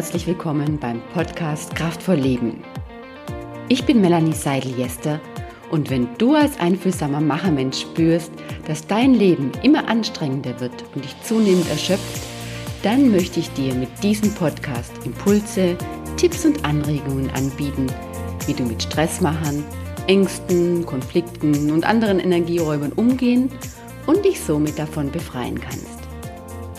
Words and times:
herzlich 0.00 0.26
willkommen 0.26 0.78
beim 0.78 1.02
Podcast 1.12 1.74
Kraftvoll 1.74 2.14
Leben. 2.14 2.64
Ich 3.68 3.84
bin 3.84 4.00
Melanie 4.00 4.32
Seidel-Jester 4.32 5.20
und 5.70 5.90
wenn 5.90 6.08
du 6.16 6.34
als 6.34 6.58
einfühlsamer 6.58 7.20
Machermensch 7.20 7.82
spürst, 7.82 8.32
dass 8.66 8.86
dein 8.86 9.12
Leben 9.12 9.52
immer 9.62 9.90
anstrengender 9.90 10.58
wird 10.58 10.72
und 10.94 11.04
dich 11.04 11.14
zunehmend 11.22 11.68
erschöpft, 11.68 12.18
dann 12.82 13.10
möchte 13.10 13.40
ich 13.40 13.52
dir 13.52 13.74
mit 13.74 13.90
diesem 14.02 14.32
Podcast 14.32 14.90
Impulse, 15.04 15.76
Tipps 16.16 16.46
und 16.46 16.64
Anregungen 16.64 17.28
anbieten, 17.32 17.86
wie 18.46 18.54
du 18.54 18.62
mit 18.62 18.82
Stressmachern, 18.82 19.62
Ängsten, 20.06 20.86
Konflikten 20.86 21.70
und 21.70 21.84
anderen 21.84 22.20
Energieräubern 22.20 22.92
umgehen 22.92 23.50
und 24.06 24.24
dich 24.24 24.40
somit 24.40 24.78
davon 24.78 25.10
befreien 25.10 25.60
kannst. 25.60 25.98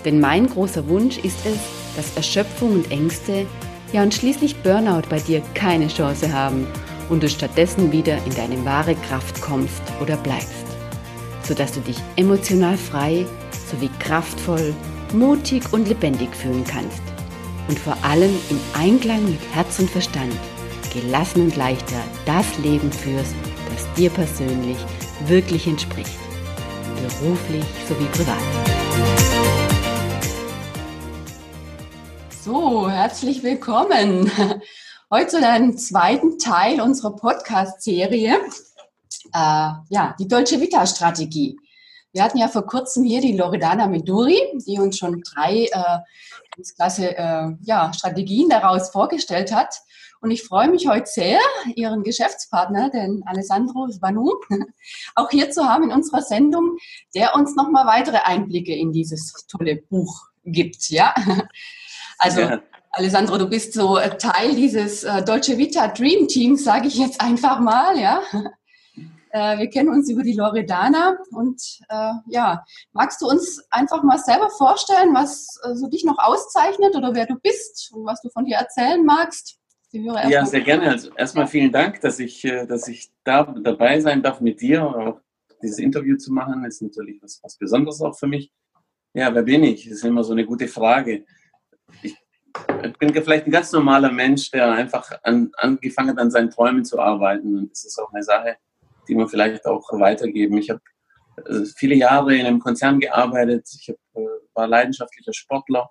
Denn 0.06 0.20
mein 0.20 0.48
großer 0.48 0.88
Wunsch 0.88 1.20
ist 1.20 1.46
es, 1.46 1.80
dass 1.95 2.16
Erschöpfung 2.16 2.73
und 2.73 2.91
Ängste, 2.91 3.45
ja 3.94 4.04
und 4.04 4.13
schließlich 4.13 4.55
Burnout 4.58 5.08
bei 5.09 5.20
dir 5.20 5.41
keine 5.54 5.88
Chance 5.88 6.32
haben 6.32 6.68
und 7.09 7.23
du 7.23 7.30
stattdessen 7.30 7.91
wieder 7.91 8.18
in 8.26 8.34
deine 8.36 8.63
wahre 8.66 8.95
Kraft 8.95 9.41
kommst 9.41 9.82
oder 10.02 10.18
bleibst, 10.18 10.66
sodass 11.44 11.73
du 11.73 11.82
dich 11.82 11.98
emotional 12.16 12.77
frei 12.77 13.26
sowie 13.70 13.90
kraftvoll, 13.99 14.73
mutig 15.13 15.63
und 15.72 15.88
lebendig 15.88 16.35
fühlen 16.35 16.63
kannst. 16.63 17.02
Und 17.68 17.80
vor 17.80 17.98
allem 18.02 18.32
im 18.49 18.60
Einklang 18.73 19.23
mit 19.26 19.40
Herz 19.54 19.80
und 19.80 19.90
Verstand 19.90 20.34
gelassen 20.94 21.44
und 21.44 21.55
leichter 21.55 22.02
das 22.26 22.46
Leben 22.60 22.91
führst, 22.91 23.35
das 23.70 23.94
dir 23.94 24.10
persönlich 24.10 24.77
wirklich 25.27 25.68
entspricht, 25.68 26.20
beruflich 27.02 27.66
sowie 27.88 28.08
privat. 28.12 29.30
So, 32.44 32.90
herzlich 32.90 33.44
willkommen. 33.44 34.32
Heute 35.12 35.28
zu 35.28 35.48
einem 35.48 35.78
zweiten 35.78 36.40
Teil 36.40 36.82
unserer 36.82 37.16
Podcast-Serie. 37.16 38.34
Äh, 39.32 39.70
ja, 39.90 40.16
die 40.18 40.28
Dolce 40.28 40.60
Vita 40.60 40.88
Strategie. 40.88 41.56
Wir 42.12 42.24
hatten 42.24 42.40
ja 42.40 42.48
vor 42.48 42.66
kurzem 42.66 43.04
hier 43.04 43.22
die 43.22 43.38
Loredana 43.38 43.86
Meduri, 43.86 44.40
die 44.66 44.80
uns 44.80 44.98
schon 44.98 45.22
drei 45.22 45.66
äh, 45.66 46.00
ganz 46.56 46.74
klasse 46.76 47.16
äh, 47.16 47.52
ja, 47.62 47.94
Strategien 47.94 48.50
daraus 48.50 48.90
vorgestellt 48.90 49.54
hat. 49.54 49.76
Und 50.20 50.32
ich 50.32 50.42
freue 50.42 50.70
mich 50.72 50.88
heute 50.88 51.06
sehr, 51.06 51.40
Ihren 51.76 52.02
Geschäftspartner, 52.02 52.90
den 52.90 53.22
Alessandro 53.28 53.88
Svanu, 53.92 54.32
auch 55.16 55.30
hier 55.30 55.52
zu 55.52 55.70
haben 55.70 55.84
in 55.84 55.92
unserer 55.92 56.24
Sendung, 56.24 56.78
der 57.14 57.36
uns 57.36 57.56
nochmal 57.56 57.86
weitere 57.86 58.18
Einblicke 58.18 58.74
in 58.74 58.92
dieses 58.92 59.46
tolle 59.46 59.76
Buch 59.76 60.24
gibt. 60.44 60.90
Ja, 60.90 61.14
also 62.22 62.41
ja. 62.41 62.62
Alessandro, 62.91 63.38
du 63.38 63.50
bist 63.50 63.74
so 63.74 63.98
äh, 63.98 64.18
Teil 64.18 64.56
dieses 64.56 65.03
äh, 65.03 65.24
Dolce 65.24 65.58
Vita 65.58 65.88
Dream 65.88 66.28
Teams, 66.28 66.63
sage 66.63 66.88
ich 66.88 66.97
jetzt 66.97 67.22
einfach 67.22 67.59
mal, 67.59 67.97
ja. 68.00 68.22
Äh, 69.34 69.59
wir 69.59 69.69
kennen 69.69 69.88
uns 69.88 70.09
über 70.09 70.24
die 70.24 70.34
Loredana 70.34 71.18
und 71.31 71.62
äh, 71.88 72.12
ja, 72.28 72.66
magst 72.91 73.22
du 73.22 73.28
uns 73.28 73.63
einfach 73.69 74.03
mal 74.03 74.18
selber 74.18 74.50
vorstellen, 74.50 75.13
was 75.13 75.58
äh, 75.63 75.74
so 75.74 75.88
dich 75.88 76.03
noch 76.03 76.18
auszeichnet 76.19 76.97
oder 76.97 77.16
wer 77.16 77.28
du 77.28 77.36
bist 77.36 77.94
und 77.94 78.06
was 78.06 78.22
du 78.22 78.30
von 78.30 78.44
dir 78.44 78.58
erzählen 78.58 79.06
magst? 79.06 79.58
Ja, 79.94 80.46
sehr 80.46 80.59
gerne. 80.59 80.90
Also 80.90 81.12
erstmal 81.16 81.47
vielen 81.47 81.72
Dank, 81.72 82.02
dass 82.02 82.19
ich, 82.19 82.44
äh, 82.44 82.68
dass 82.68 82.90
ich 82.90 83.09
da 83.24 83.44
dabei 83.44 84.02
sein 84.02 84.22
darf 84.22 84.41
mit 84.41 84.59
dir 84.59 84.84
auch 84.84 85.22
dieses 85.63 85.80
Interview 85.80 86.18
zu 86.18 86.34
machen. 86.34 86.63
Das 86.63 86.75
ist 86.75 86.81
natürlich 86.81 87.24
was, 87.24 87.40
was 87.41 87.56
Besonderes 87.56 88.02
auch 88.02 88.19
für 88.19 88.28
mich. 88.28 88.52
Ja, 89.13 89.34
wer 89.34 89.44
bin 89.44 89.63
ich? 89.63 89.85
Das 89.85 90.00
ist 90.00 90.03
immer 90.03 90.25
so 90.25 90.34
eine 90.34 90.46
gute 90.46 90.68
Frage 90.68 91.24
ich 92.84 92.97
bin 92.97 93.14
vielleicht 93.14 93.46
ein 93.46 93.52
ganz 93.52 93.72
normaler 93.72 94.12
Mensch, 94.12 94.52
der 94.52 94.72
einfach 94.72 95.12
an, 95.24 95.52
angefangen 95.57 96.09
hat, 96.09 96.19
an 96.19 96.31
seinen 96.31 96.50
Träumen 96.50 96.85
zu 96.85 97.00
arbeiten. 97.00 97.57
Und 97.57 97.72
das 97.72 97.85
ist 97.85 98.00
auch 98.00 98.12
eine 98.12 98.24
Sache, 98.24 98.57
die 99.07 99.16
man 99.16 99.28
vielleicht 99.28 99.66
auch 99.66 99.88
weitergeben. 99.94 100.57
Ich 100.57 100.69
habe 100.69 100.81
äh, 101.46 101.66
viele 101.75 101.96
Jahre 101.96 102.35
in 102.35 102.46
einem 102.46 102.59
Konzern 102.59 103.00
gearbeitet. 103.00 103.68
Ich 103.80 103.90
hab, 103.90 103.96
äh, 104.22 104.28
war 104.53 104.68
leidenschaftlicher 104.68 105.34
Sportler, 105.34 105.90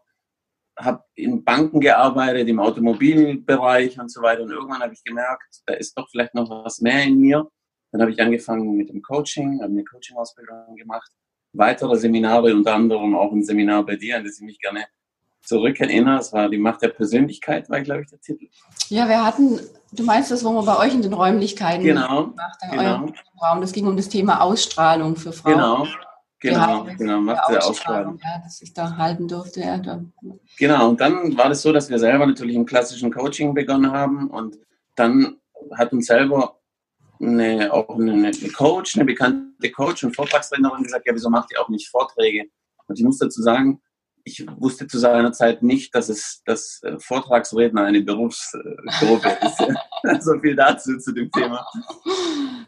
habe 0.79 1.05
in 1.15 1.45
Banken 1.45 1.81
gearbeitet, 1.81 2.49
im 2.49 2.61
Automobilbereich 2.61 3.99
und 3.99 4.11
so 4.11 4.23
weiter. 4.23 4.43
Und 4.43 4.51
irgendwann 4.51 4.83
habe 4.83 4.93
ich 4.93 5.05
gemerkt, 5.05 5.63
da 5.67 5.75
ist 5.75 5.97
doch 5.97 6.09
vielleicht 6.11 6.35
noch 6.35 6.49
was 6.65 6.81
mehr 6.81 7.05
in 7.05 7.19
mir. 7.19 7.49
Dann 7.93 8.03
habe 8.03 8.13
ich 8.13 8.21
angefangen 8.21 8.77
mit 8.77 8.89
dem 8.89 9.03
Coaching, 9.03 9.61
habe 9.63 9.73
eine 9.73 9.85
Coaching-Ausbildung 9.85 10.77
gemacht, 10.77 11.11
weitere 11.53 11.97
Seminare, 11.97 12.55
unter 12.55 12.75
anderem 12.75 13.17
auch 13.17 13.33
ein 13.33 13.43
Seminar 13.43 13.85
bei 13.85 13.97
dir, 13.97 14.17
an 14.17 14.25
das 14.25 14.39
ich 14.39 14.47
mich 14.47 14.61
gerne 14.61 14.85
zurückerinnere, 15.43 16.19
es 16.19 16.33
war 16.33 16.49
die 16.49 16.59
Macht 16.59 16.83
der 16.83 16.89
Persönlichkeit, 16.89 17.69
war, 17.71 17.81
glaube 17.81 18.03
ich, 18.03 18.09
der 18.09 18.21
Titel. 18.21 18.49
Ja, 18.89 19.09
wir 19.09 19.25
hatten, 19.25 19.59
du 19.93 20.03
meinst 20.03 20.31
das, 20.31 20.45
wo 20.45 20.53
wir 20.53 20.63
bei 20.65 20.79
euch 20.79 20.95
in 20.95 21.03
den 21.03 21.13
Räumlichkeiten 21.13 21.85
genau, 21.85 22.27
gemacht 22.29 22.59
genau. 22.71 23.07
Raum. 23.43 23.61
Das 23.61 23.73
ging 23.73 23.87
um 23.87 23.97
das 23.97 24.09
Thema 24.09 24.41
Ausstrahlung 24.41 25.17
für 25.17 25.33
Frauen. 25.33 25.55
Genau, 25.55 26.85
genau, 26.85 26.87
genau, 26.97 27.21
Macht 27.21 27.51
der 27.51 27.65
Ausstrahlung. 27.65 28.19
Ja, 28.23 28.41
dass 28.43 28.61
ich 28.63 28.73
da 28.75 28.97
halten 28.97 29.29
durfte. 29.29 29.61
Ja, 29.61 29.79
da. 29.79 30.03
Genau, 30.59 30.91
und 30.91 31.01
dann 31.01 31.37
war 31.37 31.49
das 31.49 31.63
so, 31.63 31.73
dass 31.73 31.91
wir 31.91 31.99
selber 31.99 32.27
natürlich 32.27 32.57
im 32.57 32.67
klassischen 32.67 33.13
Coaching 33.13 33.55
begonnen 33.55 33.93
haben 33.93 34.29
und 34.29 34.57
dann 34.95 35.37
hat 35.77 35.93
uns 35.93 36.07
selber 36.07 36.61
eine, 37.21 37.73
auch 37.73 37.91
eine, 37.91 38.13
eine 38.13 38.33
Coach, 38.53 38.97
eine 38.97 39.05
bekannte 39.05 39.71
Coach 39.71 40.05
und 40.05 40.15
Vortragstrainerin 40.15 40.83
gesagt, 40.83 41.07
ja, 41.07 41.15
wieso 41.15 41.29
macht 41.29 41.53
ihr 41.53 41.61
auch 41.61 41.69
nicht 41.69 41.89
Vorträge? 41.89 42.47
Und 42.87 42.99
ich 42.99 43.05
muss 43.05 43.19
dazu 43.19 43.43
sagen, 43.43 43.81
ich 44.25 44.47
wusste 44.59 44.87
zu 44.87 44.99
seiner 44.99 45.33
Zeit 45.33 45.63
nicht, 45.63 45.95
dass 45.95 46.09
es 46.09 46.43
das 46.45 46.81
äh, 46.83 46.99
Vortragsredner 46.99 47.85
eine 47.85 48.03
Berufsgruppe 48.03 49.39
ist. 49.43 50.23
so 50.25 50.39
viel 50.41 50.57
dazu 50.57 50.99
zu 50.99 51.13
dem 51.13 51.31
Thema. 51.31 51.67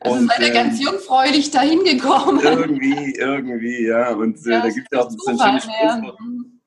Also 0.00 0.18
und, 0.18 0.28
seid 0.28 0.40
ihr 0.40 0.52
ganz 0.52 0.78
ähm, 0.78 0.86
jungfräulich 0.86 1.50
dahin 1.50 1.84
gekommen. 1.84 2.40
Irgendwie, 2.42 3.14
irgendwie, 3.16 3.86
ja. 3.86 4.14
Und 4.14 4.44
äh, 4.46 4.50
ja, 4.50 4.60
da 4.62 4.68
gibt 4.68 4.88
es 4.90 4.98
auch 4.98 5.10
so 5.10 5.30
ein 5.30 5.38
schönes 5.38 5.62
Sprichwort 5.64 6.18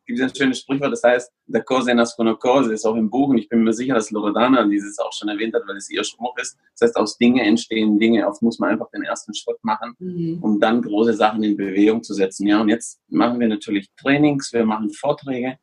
gibt 0.06 0.20
es 0.20 0.26
ein 0.26 0.36
schönes 0.36 0.60
Sprichwort, 0.60 0.92
das 0.92 1.04
heißt, 1.04 1.32
der 1.48 1.64
Cose 1.64 1.94
nascono 1.94 2.36
Cose 2.38 2.74
ist 2.74 2.86
auch 2.86 2.96
im 2.96 3.10
Buch 3.10 3.30
und 3.30 3.38
ich 3.38 3.50
bin 3.50 3.64
mir 3.64 3.74
sicher, 3.74 3.96
dass 3.96 4.12
Loredana 4.12 4.66
dieses 4.68 5.00
auch 5.00 5.14
schon 5.14 5.30
erwähnt 5.30 5.54
hat, 5.54 5.64
weil 5.68 5.78
es 5.78 5.90
ihr 5.90 6.04
Spruch 6.04 6.38
ist. 6.38 6.58
Das 6.74 6.90
heißt, 6.90 6.98
aus 6.98 7.18
Dinge 7.18 7.44
entstehen 7.44 7.98
Dinge. 8.00 8.28
Oft 8.28 8.42
muss 8.42 8.60
man 8.60 8.72
einfach 8.72 8.90
den 8.92 9.04
ersten 9.04 9.34
Schritt 9.34 9.58
machen, 9.64 9.96
mhm. 10.00 10.40
um 10.42 10.60
dann 10.60 10.82
große 10.82 11.14
Sachen 11.14 11.44
in 11.44 11.58
Bewegung 11.58 12.04
zu 12.04 12.14
setzen. 12.14 12.48
Ja, 12.48 12.62
und 12.62 12.70
jetzt 12.70 13.00
machen 13.08 13.40
wir 13.40 13.48
natürlich 13.48 13.90
Trainings, 13.98 14.54
wir 14.54 14.66
machen 14.66 14.92
Vorträge, 14.92 15.58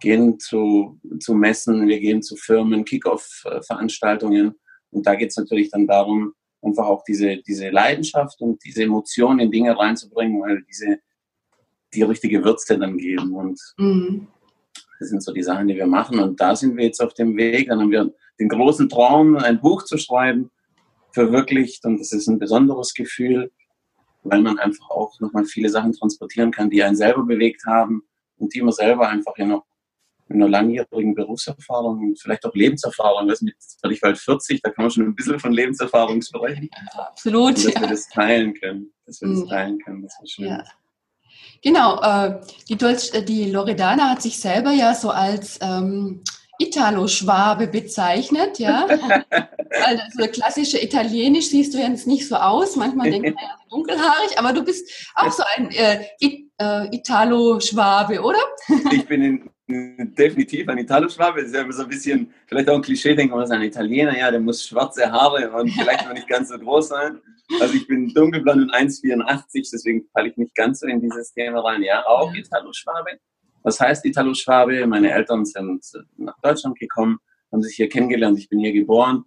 gehen 0.00 0.38
zu, 0.38 1.00
zu 1.20 1.34
Messen, 1.34 1.88
wir 1.88 2.00
gehen 2.00 2.22
zu 2.22 2.36
Firmen, 2.36 2.84
Kick-Off-Veranstaltungen 2.84 4.54
und 4.90 5.06
da 5.06 5.14
geht 5.14 5.30
es 5.30 5.36
natürlich 5.36 5.70
dann 5.70 5.86
darum, 5.86 6.34
einfach 6.62 6.86
auch 6.86 7.04
diese, 7.04 7.38
diese 7.38 7.70
Leidenschaft 7.70 8.40
und 8.40 8.62
diese 8.64 8.82
Emotionen 8.82 9.40
in 9.40 9.50
Dinge 9.50 9.78
reinzubringen, 9.78 10.40
weil 10.40 10.62
diese 10.62 10.98
die 11.94 12.02
richtige 12.02 12.44
Würze 12.44 12.78
dann 12.78 12.98
geben. 12.98 13.34
Und 13.34 13.60
mhm. 13.76 14.28
das 14.98 15.08
sind 15.08 15.22
so 15.22 15.32
die 15.32 15.42
Sachen, 15.42 15.68
die 15.68 15.76
wir 15.76 15.86
machen. 15.86 16.18
Und 16.18 16.40
da 16.40 16.54
sind 16.54 16.76
wir 16.76 16.84
jetzt 16.84 17.00
auf 17.00 17.14
dem 17.14 17.36
Weg. 17.36 17.68
Dann 17.68 17.80
haben 17.80 17.90
wir 17.90 18.12
den 18.38 18.48
großen 18.48 18.88
Traum, 18.88 19.36
ein 19.36 19.60
Buch 19.60 19.84
zu 19.84 19.98
schreiben, 19.98 20.50
verwirklicht. 21.12 21.84
Und 21.84 21.98
das 21.98 22.12
ist 22.12 22.28
ein 22.28 22.38
besonderes 22.38 22.94
Gefühl, 22.94 23.50
weil 24.22 24.42
man 24.42 24.58
einfach 24.58 24.90
auch 24.90 25.18
nochmal 25.20 25.44
viele 25.44 25.68
Sachen 25.68 25.92
transportieren 25.92 26.50
kann, 26.50 26.70
die 26.70 26.82
einen 26.82 26.96
selber 26.96 27.24
bewegt 27.24 27.64
haben 27.66 28.02
und 28.36 28.54
die 28.54 28.62
man 28.62 28.72
selber 28.72 29.08
einfach 29.08 29.36
in 29.36 29.46
einer, 29.46 29.62
in 30.28 30.36
einer 30.36 30.48
langjährigen 30.48 31.14
Berufserfahrung 31.14 32.00
und 32.00 32.20
vielleicht 32.20 32.44
auch 32.44 32.54
Lebenserfahrung, 32.54 33.28
was 33.28 33.40
mit, 33.40 33.54
werde 33.82 33.94
ich 33.94 34.00
bald 34.00 34.18
40, 34.18 34.60
da 34.62 34.70
kann 34.70 34.84
man 34.84 34.90
schon 34.90 35.04
ein 35.04 35.14
bisschen 35.14 35.40
von 35.40 35.52
Lebenserfahrung 35.52 36.20
sprechen. 36.20 36.68
Absolut. 36.96 37.56
Und 37.56 37.64
dass 37.64 37.74
ja. 37.74 37.80
wir 37.80 37.88
das 37.88 38.08
teilen 38.08 38.54
können. 38.54 38.92
Dass 39.06 39.20
wir 39.20 39.28
das 39.28 39.40
mhm. 39.40 39.48
teilen 39.48 39.78
können, 39.78 40.02
das 40.02 40.18
ist 40.22 40.32
schön. 40.32 40.46
Ja. 40.46 40.64
Genau, 41.62 42.00
äh, 42.00 42.40
die, 42.68 42.76
Deutsch, 42.76 43.12
äh, 43.14 43.22
die 43.22 43.50
Loredana 43.50 44.10
hat 44.10 44.22
sich 44.22 44.38
selber 44.38 44.70
ja 44.70 44.94
so 44.94 45.10
als 45.10 45.58
ähm, 45.60 46.22
Italo-Schwabe 46.58 47.68
bezeichnet, 47.68 48.58
ja. 48.58 48.86
also 49.84 50.30
klassische 50.32 50.82
Italienisch 50.82 51.48
siehst 51.48 51.74
du 51.74 51.78
jetzt 51.78 52.06
nicht 52.06 52.26
so 52.28 52.36
aus. 52.36 52.76
Manchmal 52.76 53.10
denkt 53.10 53.34
man 53.34 53.44
ja 53.44 53.56
dunkelhaarig, 53.70 54.38
aber 54.38 54.52
du 54.52 54.64
bist 54.64 55.10
auch 55.14 55.30
so 55.30 55.42
ein 55.56 55.70
äh, 55.70 56.04
äh, 56.58 56.96
Italo-Schwabe, 56.96 58.20
oder? 58.20 58.40
ich 58.90 59.06
bin 59.06 59.22
in, 59.22 60.14
definitiv 60.14 60.68
ein 60.68 60.78
Italo-Schwabe. 60.78 61.42
Das 61.42 61.50
ist 61.50 61.54
ja 61.54 61.70
so 61.70 61.82
ein 61.82 61.88
bisschen, 61.88 62.32
vielleicht 62.46 62.68
auch 62.68 62.74
ein 62.74 62.82
Klischee, 62.82 63.14
denken 63.14 63.36
wir, 63.36 63.50
ein 63.50 63.62
Italiener, 63.62 64.18
ja, 64.18 64.30
der 64.30 64.40
muss 64.40 64.66
schwarze 64.66 65.10
Haare 65.10 65.50
und 65.52 65.70
vielleicht 65.70 66.06
noch 66.06 66.14
nicht 66.14 66.28
ganz 66.28 66.48
so 66.48 66.58
groß 66.58 66.88
sein. 66.88 67.20
Also 67.60 67.74
ich 67.74 67.86
bin 67.86 68.12
dunkelblond 68.12 68.62
und 68.62 68.74
1,84, 68.74 69.70
deswegen 69.72 70.06
falle 70.12 70.28
ich 70.28 70.36
nicht 70.36 70.54
ganz 70.54 70.80
so 70.80 70.86
in 70.86 71.00
dieses 71.00 71.32
Thema 71.32 71.60
rein. 71.60 71.82
Ja, 71.82 72.04
auch 72.06 72.32
Italo-Schwabe. 72.32 73.18
Was 73.62 73.80
heißt 73.80 74.04
Italo-Schwabe? 74.04 74.86
Meine 74.86 75.10
Eltern 75.10 75.44
sind 75.44 75.84
nach 76.16 76.38
Deutschland 76.42 76.78
gekommen, 76.78 77.18
haben 77.50 77.62
sich 77.62 77.76
hier 77.76 77.88
kennengelernt. 77.88 78.38
Ich 78.38 78.48
bin 78.48 78.60
hier 78.60 78.72
geboren, 78.72 79.24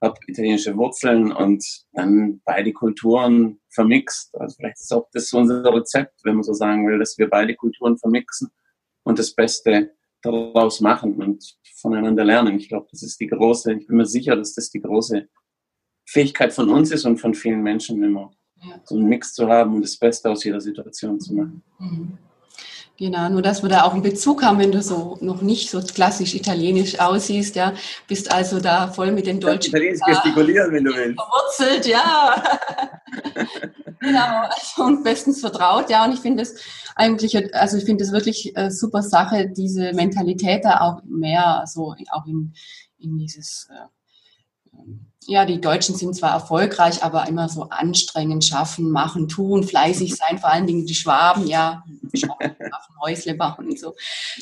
habe 0.00 0.18
italienische 0.26 0.76
Wurzeln 0.76 1.32
und 1.32 1.64
dann 1.92 2.40
beide 2.44 2.72
Kulturen 2.72 3.60
vermixt. 3.70 4.34
Also 4.38 4.56
vielleicht 4.56 4.78
ist 4.78 4.92
auch 4.92 5.08
das 5.12 5.32
unser 5.32 5.64
Rezept, 5.74 6.20
wenn 6.24 6.34
man 6.34 6.44
so 6.44 6.52
sagen 6.52 6.86
will, 6.86 6.98
dass 6.98 7.18
wir 7.18 7.28
beide 7.28 7.54
Kulturen 7.54 7.98
vermixen 7.98 8.50
und 9.02 9.18
das 9.18 9.34
Beste 9.34 9.94
daraus 10.22 10.80
machen 10.80 11.16
und 11.16 11.56
voneinander 11.76 12.24
lernen. 12.24 12.56
Ich 12.56 12.68
glaube, 12.68 12.86
das 12.90 13.02
ist 13.02 13.20
die 13.20 13.26
große, 13.26 13.74
ich 13.74 13.86
bin 13.86 13.96
mir 13.96 14.06
sicher, 14.06 14.36
dass 14.36 14.54
das 14.54 14.70
die 14.70 14.80
große 14.80 15.28
Fähigkeit 16.04 16.52
von 16.52 16.68
uns 16.68 16.90
ist 16.90 17.04
und 17.04 17.18
von 17.18 17.34
vielen 17.34 17.62
Menschen 17.62 18.02
immer, 18.02 18.30
ja. 18.62 18.80
so 18.84 18.96
einen 18.96 19.06
Mix 19.06 19.34
zu 19.34 19.48
haben 19.48 19.74
und 19.74 19.82
das 19.82 19.96
Beste 19.96 20.30
aus 20.30 20.44
jeder 20.44 20.60
Situation 20.60 21.20
zu 21.20 21.34
machen. 21.34 21.62
Mhm. 21.78 22.18
Genau, 22.96 23.28
nur 23.28 23.42
dass 23.42 23.60
wir 23.60 23.68
da 23.68 23.82
auch 23.82 23.92
einen 23.92 24.02
Bezug 24.02 24.44
haben, 24.44 24.60
wenn 24.60 24.70
du 24.70 24.80
so 24.80 25.18
noch 25.20 25.42
nicht 25.42 25.68
so 25.68 25.80
klassisch 25.80 26.32
italienisch 26.32 27.00
aussiehst, 27.00 27.56
ja, 27.56 27.74
bist 28.06 28.30
also 28.30 28.60
da 28.60 28.86
voll 28.86 29.10
mit 29.10 29.26
den 29.26 29.40
deutschen. 29.40 29.70
Italienisch 29.70 30.00
gestikulieren, 30.06 30.72
wenn 30.72 30.84
du 30.84 30.94
willst. 30.94 31.20
Verwurzelt, 31.20 31.86
ja. 31.86 32.44
genau, 34.00 34.48
also 34.48 34.84
und 34.84 35.02
bestens 35.02 35.40
vertraut, 35.40 35.90
ja, 35.90 36.04
und 36.04 36.12
ich 36.14 36.20
finde 36.20 36.44
es 36.44 36.54
eigentlich, 36.94 37.36
also 37.52 37.78
ich 37.78 37.84
finde 37.84 38.04
es 38.04 38.12
wirklich 38.12 38.56
äh, 38.56 38.70
super 38.70 39.02
Sache, 39.02 39.48
diese 39.48 39.92
Mentalität 39.92 40.64
da 40.64 40.80
auch 40.80 41.02
mehr 41.04 41.64
so 41.66 41.96
auch 42.12 42.26
in, 42.26 42.54
in 43.00 43.18
dieses 43.18 43.68
äh, 43.72 43.88
ja, 45.26 45.44
die 45.44 45.60
Deutschen 45.60 45.96
sind 45.96 46.14
zwar 46.14 46.32
erfolgreich, 46.32 47.02
aber 47.02 47.26
immer 47.28 47.48
so 47.48 47.64
anstrengend 47.64 48.44
schaffen, 48.44 48.90
machen, 48.90 49.28
tun, 49.28 49.64
fleißig 49.64 50.16
sein, 50.16 50.38
vor 50.38 50.50
allen 50.50 50.66
Dingen 50.66 50.86
die 50.86 50.94
Schwaben, 50.94 51.46
ja, 51.46 51.84
schaffen, 52.14 53.00
Häusle 53.02 53.34
bauen 53.34 53.66
und 53.70 53.78
so. 53.78 53.94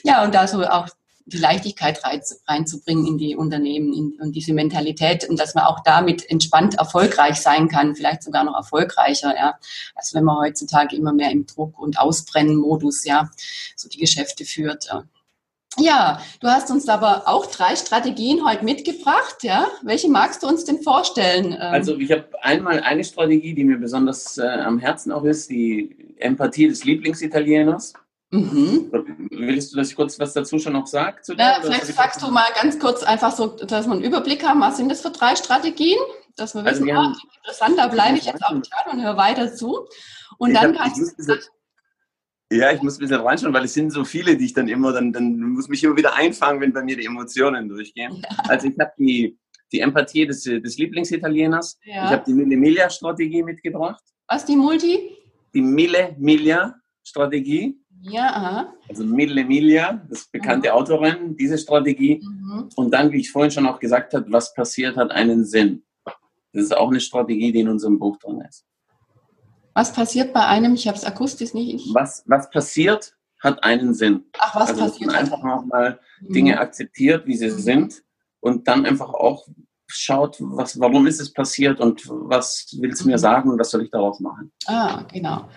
Ja, 0.04 0.24
und 0.24 0.34
da 0.34 0.46
so 0.46 0.64
auch 0.64 0.88
die 1.24 1.38
Leichtigkeit 1.38 2.00
reinzubringen 2.48 3.06
in 3.06 3.18
die 3.18 3.36
Unternehmen 3.36 3.92
in, 3.92 4.18
und 4.20 4.32
diese 4.32 4.52
Mentalität 4.52 5.28
und 5.28 5.38
dass 5.38 5.54
man 5.54 5.64
auch 5.64 5.80
damit 5.84 6.28
entspannt 6.28 6.74
erfolgreich 6.74 7.36
sein 7.36 7.68
kann, 7.68 7.94
vielleicht 7.94 8.24
sogar 8.24 8.42
noch 8.42 8.56
erfolgreicher, 8.56 9.34
ja, 9.36 9.54
als 9.94 10.14
wenn 10.14 10.24
man 10.24 10.38
heutzutage 10.38 10.96
immer 10.96 11.12
mehr 11.12 11.30
im 11.30 11.46
Druck- 11.46 11.78
und 11.78 11.98
Ausbrennen-Modus, 11.98 13.04
ja, 13.04 13.30
so 13.76 13.88
die 13.88 13.98
Geschäfte 13.98 14.44
führt. 14.44 14.86
Ja. 14.86 15.04
Ja, 15.78 16.20
du 16.40 16.48
hast 16.48 16.70
uns 16.70 16.88
aber 16.88 17.22
auch 17.26 17.46
drei 17.46 17.76
Strategien 17.76 18.44
heute 18.44 18.64
mitgebracht. 18.64 19.36
Ja, 19.42 19.68
welche 19.82 20.08
magst 20.08 20.42
du 20.42 20.48
uns 20.48 20.64
denn 20.64 20.82
vorstellen? 20.82 21.52
Ähm, 21.52 21.58
also 21.60 21.96
ich 21.96 22.12
habe 22.12 22.26
einmal 22.42 22.80
eine 22.80 23.04
Strategie, 23.04 23.54
die 23.54 23.64
mir 23.64 23.78
besonders 23.78 24.36
äh, 24.38 24.46
am 24.46 24.78
Herzen 24.78 25.12
auch 25.12 25.24
ist, 25.24 25.48
die 25.50 26.14
Empathie 26.18 26.68
des 26.68 26.84
Lieblingsitalieners. 26.84 27.94
Mhm. 28.30 28.90
Willst 29.30 29.72
du, 29.72 29.76
dass 29.76 29.90
ich 29.90 29.96
kurz 29.96 30.18
was 30.18 30.32
dazu 30.32 30.58
schon 30.58 30.72
noch 30.74 30.86
sage? 30.86 31.18
Ja, 31.36 31.58
vielleicht 31.60 31.86
sagst 31.86 32.22
du 32.22 32.30
mal 32.30 32.46
ganz 32.60 32.78
kurz 32.78 33.02
einfach 33.02 33.34
so, 33.34 33.48
dass 33.48 33.86
wir 33.86 33.92
einen 33.92 34.04
Überblick 34.04 34.46
haben, 34.46 34.60
was 34.60 34.78
sind 34.78 34.90
das 34.90 35.02
für 35.02 35.10
drei 35.10 35.36
Strategien? 35.36 35.98
Dass 36.36 36.54
wir 36.54 36.64
also 36.64 36.84
wissen, 36.84 36.96
also 36.96 37.10
wir 37.10 37.14
ah, 37.14 37.36
interessant, 37.36 37.78
da 37.78 37.88
bleibe 37.88 38.16
ich 38.16 38.24
jetzt 38.24 38.42
auch 38.42 38.50
dran 38.50 38.92
und 38.92 39.02
höre 39.02 39.18
weiter 39.18 39.54
zu. 39.54 39.86
Und 40.38 40.54
dann 40.54 40.78
hab, 40.78 40.94
kannst 40.94 41.18
du 41.18 41.34
ja, 42.52 42.72
ich 42.72 42.82
muss 42.82 42.98
ein 42.98 43.00
bisschen 43.00 43.20
reinschauen, 43.20 43.54
weil 43.54 43.64
es 43.64 43.74
sind 43.74 43.90
so 43.90 44.04
viele, 44.04 44.36
die 44.36 44.44
ich 44.46 44.54
dann 44.54 44.66
immer, 44.68 44.92
dann, 44.92 45.12
dann 45.12 45.38
muss 45.38 45.68
mich 45.68 45.84
immer 45.84 45.96
wieder 45.96 46.14
einfangen, 46.14 46.60
wenn 46.60 46.72
bei 46.72 46.82
mir 46.82 46.96
die 46.96 47.06
Emotionen 47.06 47.68
durchgehen. 47.68 48.22
Ja. 48.22 48.28
Also 48.48 48.68
ich 48.68 48.78
habe 48.78 48.92
die, 48.98 49.36
die 49.72 49.80
Empathie 49.80 50.26
des, 50.26 50.42
des 50.42 50.78
Lieblingsitalieners. 50.78 51.78
Ja. 51.84 52.06
Ich 52.06 52.10
habe 52.10 52.24
die 52.26 52.34
Mille-Miglia-Strategie 52.34 53.42
mitgebracht. 53.42 54.02
Was, 54.28 54.44
die 54.44 54.56
Multi? 54.56 55.16
Die 55.54 55.62
Mille-Miglia-Strategie. 55.62 57.78
Ja, 58.04 58.34
aha. 58.34 58.74
Also 58.88 59.04
Mille 59.04 59.44
Miglia, 59.44 60.04
das 60.10 60.26
bekannte 60.26 60.70
mhm. 60.70 60.74
Autorennen, 60.74 61.36
diese 61.36 61.56
Strategie. 61.56 62.20
Mhm. 62.20 62.68
Und 62.74 62.92
dann, 62.92 63.12
wie 63.12 63.20
ich 63.20 63.30
vorhin 63.30 63.52
schon 63.52 63.66
auch 63.66 63.78
gesagt 63.78 64.12
habe, 64.14 64.26
was 64.32 64.52
passiert, 64.54 64.96
hat 64.96 65.12
einen 65.12 65.44
Sinn. 65.44 65.84
Das 66.52 66.64
ist 66.64 66.76
auch 66.76 66.90
eine 66.90 66.98
Strategie, 67.00 67.52
die 67.52 67.60
in 67.60 67.68
unserem 67.68 68.00
Buch 68.00 68.18
drin 68.18 68.42
ist. 68.46 68.66
Was 69.74 69.92
passiert 69.92 70.32
bei 70.32 70.46
einem? 70.46 70.74
Ich 70.74 70.86
habe 70.86 70.96
es 70.96 71.04
akustisch 71.04 71.54
nicht. 71.54 71.94
Was, 71.94 72.24
was 72.26 72.50
passiert, 72.50 73.14
hat 73.40 73.64
einen 73.64 73.94
Sinn. 73.94 74.24
Ach, 74.38 74.54
was 74.54 74.70
also, 74.70 74.82
passiert? 74.82 75.08
Dass 75.08 75.14
man 75.14 75.24
einfach 75.24 75.42
nochmal 75.42 76.00
mhm. 76.20 76.32
Dinge 76.32 76.60
akzeptiert, 76.60 77.26
wie 77.26 77.36
sie 77.36 77.50
mhm. 77.50 77.58
sind 77.58 78.02
und 78.40 78.68
dann 78.68 78.86
einfach 78.86 79.12
auch 79.12 79.46
schaut, 79.86 80.36
was, 80.40 80.78
warum 80.80 81.06
ist 81.06 81.20
es 81.20 81.32
passiert 81.32 81.80
und 81.80 82.02
was 82.08 82.68
will 82.80 82.90
es 82.90 83.04
mir 83.04 83.16
mhm. 83.16 83.20
sagen 83.20 83.50
und 83.50 83.58
was 83.58 83.70
soll 83.70 83.82
ich 83.82 83.90
daraus 83.90 84.20
machen. 84.20 84.52
Ah, 84.66 85.04
genau. 85.12 85.48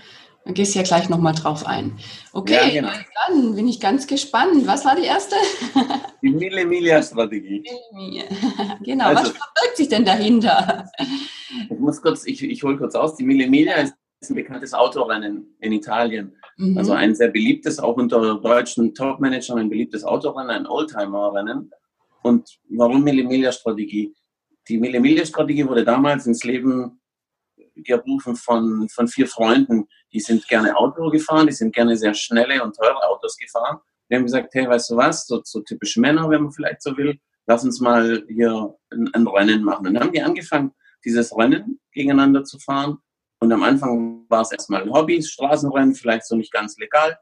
Dann 0.43 0.53
gehst 0.53 0.75
du 0.75 0.79
ja 0.79 0.85
gleich 0.85 1.09
nochmal 1.09 1.33
drauf 1.33 1.65
ein. 1.65 1.97
Okay, 2.31 2.53
ja, 2.53 2.81
genau. 2.81 2.93
dann 3.27 3.55
bin 3.55 3.67
ich 3.67 3.79
ganz 3.79 4.05
gespannt. 4.05 4.67
Was 4.67 4.85
war 4.85 4.95
die 4.95 5.05
erste? 5.05 5.35
Die 6.21 6.29
Mille-Miglia-Strategie. 6.29 7.63
genau, 8.83 9.05
also, 9.05 9.23
was 9.23 9.29
verbirgt 9.29 9.77
sich 9.77 9.89
denn 9.89 10.05
dahinter? 10.05 10.87
Ich 11.69 11.79
muss 11.79 11.99
kurz, 12.01 12.25
ich, 12.25 12.43
ich 12.43 12.63
hole 12.63 12.77
kurz 12.77 12.93
aus. 12.93 13.15
Die 13.15 13.23
Mille-Miglia 13.23 13.75
ist 13.75 13.95
ist 14.21 14.31
ein 14.31 14.35
bekanntes 14.35 14.73
Autorennen 14.73 15.55
in 15.59 15.71
Italien. 15.71 16.35
Mhm. 16.57 16.77
Also 16.77 16.93
ein 16.93 17.15
sehr 17.15 17.29
beliebtes, 17.29 17.79
auch 17.79 17.97
unter 17.97 18.39
deutschen 18.39 18.93
Top-Managern, 18.93 19.59
ein 19.59 19.69
beliebtes 19.69 20.03
Autorennen, 20.03 20.51
ein 20.51 20.67
Oldtimer-Rennen. 20.67 21.71
Und 22.23 22.59
warum 22.69 23.03
Mille-Miglia-Strategie? 23.03 24.13
Die 24.67 24.77
Mille-Miglia-Strategie 24.77 25.67
wurde 25.67 25.83
damals 25.83 26.25
ins 26.25 26.43
Leben 26.43 26.99
gerufen 27.75 28.35
von, 28.35 28.87
von 28.89 29.07
vier 29.07 29.27
Freunden. 29.27 29.87
Die 30.13 30.19
sind 30.19 30.47
gerne 30.47 30.75
Auto 30.75 31.09
gefahren, 31.09 31.47
die 31.47 31.53
sind 31.53 31.75
gerne 31.75 31.97
sehr 31.97 32.13
schnelle 32.13 32.63
und 32.63 32.75
teure 32.75 33.03
Autos 33.09 33.37
gefahren. 33.37 33.79
Die 34.09 34.15
haben 34.15 34.23
gesagt, 34.23 34.53
hey, 34.53 34.67
weißt 34.67 34.91
du 34.91 34.97
was, 34.97 35.27
so, 35.27 35.41
so 35.43 35.61
typisch 35.61 35.97
Männer, 35.97 36.29
wenn 36.29 36.43
man 36.43 36.51
vielleicht 36.51 36.81
so 36.81 36.95
will, 36.95 37.19
lass 37.47 37.63
uns 37.63 37.81
mal 37.81 38.23
hier 38.27 38.75
ein, 38.91 39.09
ein 39.13 39.27
Rennen 39.27 39.63
machen. 39.63 39.87
Und 39.87 39.93
dann 39.93 40.03
haben 40.03 40.13
die 40.13 40.21
angefangen, 40.21 40.71
dieses 41.03 41.35
Rennen 41.35 41.79
gegeneinander 41.91 42.43
zu 42.43 42.57
fahren 42.59 42.99
und 43.45 43.53
am 43.53 43.61
Anfang 43.61 44.25
war 44.27 44.41
es 44.41 44.51
erstmal 44.51 44.81
ein 44.81 44.91
Hobby, 44.91 45.21
Straßenrennen, 45.21 45.93
vielleicht 45.93 46.25
so 46.25 46.35
nicht 46.35 46.51
ganz 46.51 46.77
legal. 46.77 47.15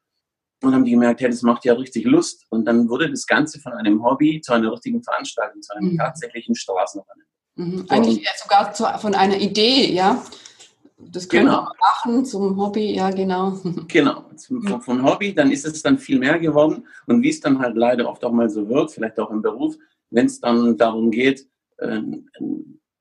Und 0.62 0.74
haben 0.74 0.86
die 0.86 0.92
gemerkt, 0.92 1.20
hey, 1.20 1.30
das 1.30 1.42
macht 1.42 1.66
ja 1.66 1.74
richtig 1.74 2.06
Lust. 2.06 2.46
Und 2.50 2.64
dann 2.64 2.88
wurde 2.88 3.10
das 3.10 3.28
Ganze 3.28 3.60
von 3.60 3.74
einem 3.74 4.02
Hobby 4.02 4.40
zu 4.40 4.54
einer 4.54 4.72
richtigen 4.72 5.04
Veranstaltung, 5.04 5.62
zu 5.62 5.76
einem 5.76 5.92
mhm. 5.92 5.98
tatsächlichen 5.98 6.56
Straßenrennen. 6.56 7.26
Mhm. 7.56 7.86
Eigentlich 7.90 8.26
sogar 8.42 8.74
zu, 8.74 8.86
von 9.00 9.14
einer 9.16 9.38
Idee, 9.38 9.92
ja. 9.92 10.24
Das 10.98 11.28
können 11.28 11.48
genau. 11.48 11.64
wir 11.64 11.72
machen 11.82 12.24
zum 12.24 12.56
Hobby, 12.58 12.96
ja, 12.96 13.10
genau. 13.10 13.60
Genau, 13.90 14.24
von, 14.48 14.82
von, 14.82 15.04
Hobby, 15.04 15.34
dann 15.34 15.52
ist 15.52 15.66
es 15.66 15.82
dann 15.82 15.98
viel 15.98 16.20
mehr 16.20 16.40
geworden. 16.40 16.88
Und 17.06 17.22
wie 17.22 17.30
es 17.32 17.42
dann 17.42 17.60
halt 17.60 17.76
leider 17.76 18.08
oft 18.08 18.24
auch 18.24 18.32
mal 18.32 18.50
so 18.50 18.70
wird, 18.70 18.92
vielleicht 18.92 19.20
auch 19.20 19.30
im 19.30 19.42
Beruf, 19.42 19.76
wenn 20.12 20.28
es 20.28 20.40
dann 20.40 20.78
darum 20.78 21.12
geht, 21.12 21.46
äh, 21.80 22.00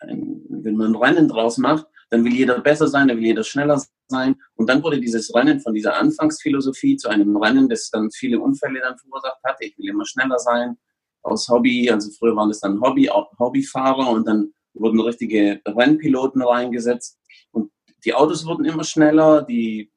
wenn 0.00 0.76
man 0.76 0.92
ein 0.92 0.96
Rennen 0.96 1.28
draus 1.28 1.58
macht, 1.58 1.86
dann 2.12 2.24
will 2.26 2.34
jeder 2.34 2.60
besser 2.60 2.88
sein, 2.88 3.08
dann 3.08 3.16
will 3.16 3.24
jeder 3.24 3.42
schneller 3.42 3.82
sein. 4.08 4.36
Und 4.56 4.68
dann 4.68 4.82
wurde 4.82 5.00
dieses 5.00 5.34
Rennen 5.34 5.60
von 5.60 5.72
dieser 5.72 5.96
Anfangsphilosophie 5.96 6.98
zu 6.98 7.08
einem 7.08 7.34
Rennen, 7.38 7.70
das 7.70 7.88
dann 7.88 8.10
viele 8.10 8.38
Unfälle 8.38 8.80
dann 8.80 8.98
verursacht 8.98 9.42
hatte. 9.42 9.64
Ich 9.64 9.78
will 9.78 9.88
immer 9.88 10.04
schneller 10.04 10.38
sein 10.38 10.76
aus 11.22 11.48
Hobby. 11.48 11.90
Also 11.90 12.10
früher 12.10 12.36
waren 12.36 12.50
es 12.50 12.60
dann 12.60 12.82
Hobby, 12.82 13.06
Hobbyfahrer 13.06 14.10
und 14.10 14.28
dann 14.28 14.52
wurden 14.74 15.00
richtige 15.00 15.62
Rennpiloten 15.66 16.42
reingesetzt. 16.42 17.18
Und 17.50 17.72
die 18.04 18.12
Autos 18.12 18.44
wurden 18.44 18.66
immer 18.66 18.84
schneller, 18.84 19.40
die, 19.40 19.90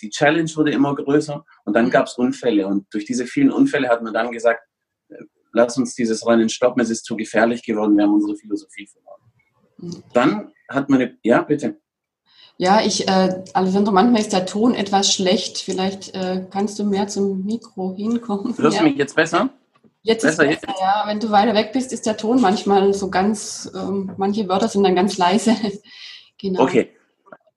die 0.00 0.08
Challenge 0.08 0.50
wurde 0.56 0.70
immer 0.70 0.94
größer 0.94 1.44
und 1.66 1.76
dann 1.76 1.90
gab 1.90 2.06
es 2.06 2.16
Unfälle. 2.16 2.66
Und 2.68 2.86
durch 2.90 3.04
diese 3.04 3.26
vielen 3.26 3.50
Unfälle 3.50 3.90
hat 3.90 4.02
man 4.02 4.14
dann 4.14 4.32
gesagt, 4.32 4.62
äh, 5.10 5.24
lass 5.52 5.76
uns 5.76 5.94
dieses 5.94 6.26
Rennen 6.26 6.48
stoppen, 6.48 6.80
es 6.80 6.88
ist 6.88 7.04
zu 7.04 7.16
gefährlich 7.16 7.62
geworden, 7.62 7.98
wir 7.98 8.04
haben 8.04 8.14
unsere 8.14 8.36
Philosophie 8.36 8.86
verloren. 8.86 9.09
Dann 10.12 10.52
hat 10.68 10.88
meine, 10.88 11.16
ja, 11.22 11.42
bitte. 11.42 11.76
Ja, 12.56 12.82
ich, 12.82 13.08
äh, 13.08 13.42
Alessandro, 13.54 13.92
manchmal 13.92 14.20
ist 14.20 14.34
der 14.34 14.44
Ton 14.44 14.74
etwas 14.74 15.12
schlecht. 15.12 15.58
Vielleicht 15.58 16.14
äh, 16.14 16.44
kannst 16.50 16.78
du 16.78 16.84
mehr 16.84 17.08
zum 17.08 17.44
Mikro 17.46 17.94
hinkommen. 17.96 18.54
Hörst 18.58 18.76
ja. 18.76 18.82
du 18.82 18.88
mich 18.88 18.98
jetzt 18.98 19.16
besser? 19.16 19.48
Jetzt 20.02 20.22
besser, 20.22 20.44
ist 20.44 20.60
besser, 20.60 20.72
jetzt? 20.72 20.80
ja. 20.80 21.04
Wenn 21.06 21.20
du 21.20 21.30
weiter 21.30 21.54
weg 21.54 21.72
bist, 21.72 21.92
ist 21.92 22.04
der 22.04 22.16
Ton 22.16 22.40
manchmal 22.40 22.92
so 22.92 23.08
ganz, 23.08 23.70
ähm, 23.74 24.12
manche 24.18 24.46
Wörter 24.48 24.68
sind 24.68 24.84
dann 24.84 24.94
ganz 24.94 25.16
leise. 25.16 25.56
genau. 26.38 26.62
Okay. 26.64 26.90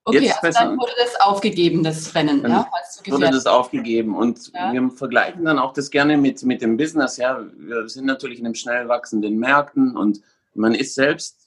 Okay, 0.06 0.20
jetzt 0.20 0.42
also 0.42 0.58
dann 0.58 0.78
wurde 0.78 0.92
das 0.98 1.18
aufgegeben, 1.18 1.82
das 1.82 2.14
Rennen, 2.14 2.42
dann 2.42 2.52
ja? 2.52 2.70
wurde 3.06 3.30
das 3.30 3.46
aufgegeben 3.46 4.14
und 4.14 4.52
ja. 4.52 4.70
wir 4.70 4.90
vergleichen 4.90 5.46
dann 5.46 5.58
auch 5.58 5.72
das 5.72 5.90
gerne 5.90 6.18
mit, 6.18 6.42
mit 6.42 6.60
dem 6.60 6.76
Business, 6.76 7.16
ja. 7.16 7.42
Wir 7.56 7.88
sind 7.88 8.04
natürlich 8.04 8.38
in 8.38 8.44
einem 8.44 8.54
schnell 8.54 8.86
wachsenden 8.86 9.38
Märkten 9.38 9.96
und 9.96 10.20
man 10.54 10.74
ist 10.74 10.94
selbst 10.94 11.43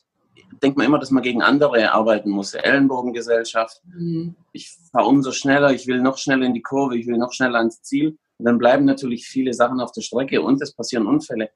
denkt 0.64 0.78
man 0.78 0.86
immer, 0.86 1.00
dass 1.00 1.12
man 1.12 1.24
gegen 1.24 1.42
andere 1.42 1.92
arbeiten 1.92 2.30
muss. 2.30 2.54
Ellenbogengesellschaft. 2.54 3.82
Mhm. 3.86 4.36
Ich 4.52 4.76
fahre 4.92 5.08
umso 5.08 5.32
schneller, 5.32 5.72
ich 5.72 5.88
will 5.88 6.02
noch 6.02 6.18
schneller 6.18 6.46
in 6.46 6.54
die 6.54 6.62
Kurve, 6.62 6.98
ich 6.98 7.08
will 7.08 7.18
noch 7.18 7.34
schneller 7.34 7.60
ans 7.60 7.82
Ziel. 7.82 8.18
Und 8.38 8.46
dann 8.46 8.58
bleiben 8.58 8.86
natürlich 8.86 9.28
viele 9.28 9.54
Sachen 9.54 9.80
auf 9.80 9.92
der 9.92 10.02
Strecke 10.02 10.42
und 10.42 10.62
es 10.62 10.74
passieren 10.74 11.08
Unfälle. 11.08 11.50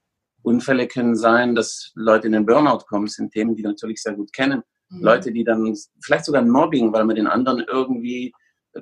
Unfälle 0.43 0.87
können 0.87 1.15
sein, 1.15 1.53
dass 1.53 1.91
Leute 1.95 2.27
in 2.27 2.33
den 2.33 2.45
Burnout 2.45 2.85
kommen, 2.87 3.05
das 3.05 3.15
sind 3.15 3.31
Themen, 3.31 3.55
die 3.55 3.61
natürlich 3.61 4.01
sehr 4.01 4.13
gut 4.13 4.33
kennen. 4.33 4.63
Mhm. 4.89 5.03
Leute, 5.03 5.31
die 5.31 5.43
dann 5.43 5.75
vielleicht 6.03 6.25
sogar 6.25 6.41
ein 6.41 6.49
Mobbing, 6.49 6.91
weil 6.93 7.05
man 7.05 7.15
den 7.15 7.27
anderen 7.27 7.59
irgendwie 7.59 8.33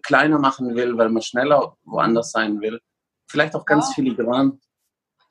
kleiner 0.03 0.39
machen 0.39 0.75
will, 0.75 0.97
weil 0.97 1.09
man 1.09 1.21
schneller 1.21 1.75
woanders 1.83 2.31
sein 2.31 2.61
will. 2.61 2.79
Vielleicht 3.29 3.55
auch 3.55 3.65
ganz 3.65 3.89
ja. 3.89 3.95
filigran. 3.95 4.59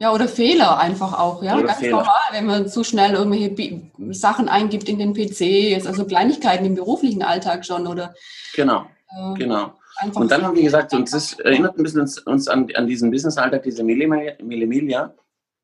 Ja, 0.00 0.12
oder 0.12 0.28
Fehler 0.28 0.78
einfach 0.78 1.18
auch, 1.18 1.42
ja. 1.42 1.56
Oder 1.56 1.66
Ganz 1.66 1.80
Fehler. 1.80 1.96
normal, 1.96 2.20
wenn 2.30 2.46
man 2.46 2.68
zu 2.68 2.84
schnell 2.84 3.14
irgendwelche 3.14 3.82
Sachen 4.10 4.48
eingibt 4.48 4.88
in 4.88 4.98
den 4.98 5.12
PC, 5.12 5.40
jetzt 5.40 5.88
also 5.88 6.04
Kleinigkeiten 6.04 6.64
im 6.64 6.76
beruflichen 6.76 7.22
Alltag 7.22 7.66
schon, 7.66 7.86
oder? 7.86 8.14
Genau, 8.54 8.86
äh, 9.10 9.34
genau. 9.34 9.72
Und 10.14 10.30
dann 10.30 10.42
haben 10.42 10.54
wir 10.54 10.62
gesagt, 10.62 10.94
und 10.94 11.12
das 11.12 11.32
erinnert 11.40 11.76
ein 11.76 11.82
bisschen 11.82 12.02
uns, 12.02 12.18
uns 12.18 12.46
an, 12.46 12.68
an 12.74 12.86
diesen 12.86 13.10
Business-Alltag, 13.10 13.64
diese 13.64 13.82
Millimilia. 13.82 15.14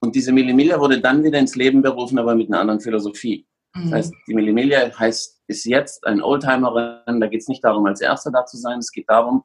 Und 0.00 0.16
diese 0.16 0.32
Millimilia 0.32 0.80
wurde 0.80 1.00
dann 1.00 1.22
wieder 1.22 1.38
ins 1.38 1.54
Leben 1.54 1.82
berufen, 1.82 2.18
aber 2.18 2.34
mit 2.34 2.48
einer 2.48 2.60
anderen 2.60 2.80
Philosophie. 2.80 3.46
Das 3.74 3.92
heißt, 3.92 4.12
mhm. 4.12 4.18
die 4.28 4.34
Millimilia 4.34 4.98
heißt, 4.98 5.42
ist 5.46 5.64
jetzt 5.64 6.06
ein 6.06 6.22
Oldtimer-Rennen. 6.22 7.20
Da 7.20 7.26
geht 7.28 7.42
es 7.42 7.48
nicht 7.48 7.64
darum, 7.64 7.86
als 7.86 8.00
Erster 8.00 8.30
da 8.30 8.44
zu 8.44 8.56
sein. 8.56 8.78
Es 8.78 8.90
geht 8.90 9.08
darum, 9.08 9.44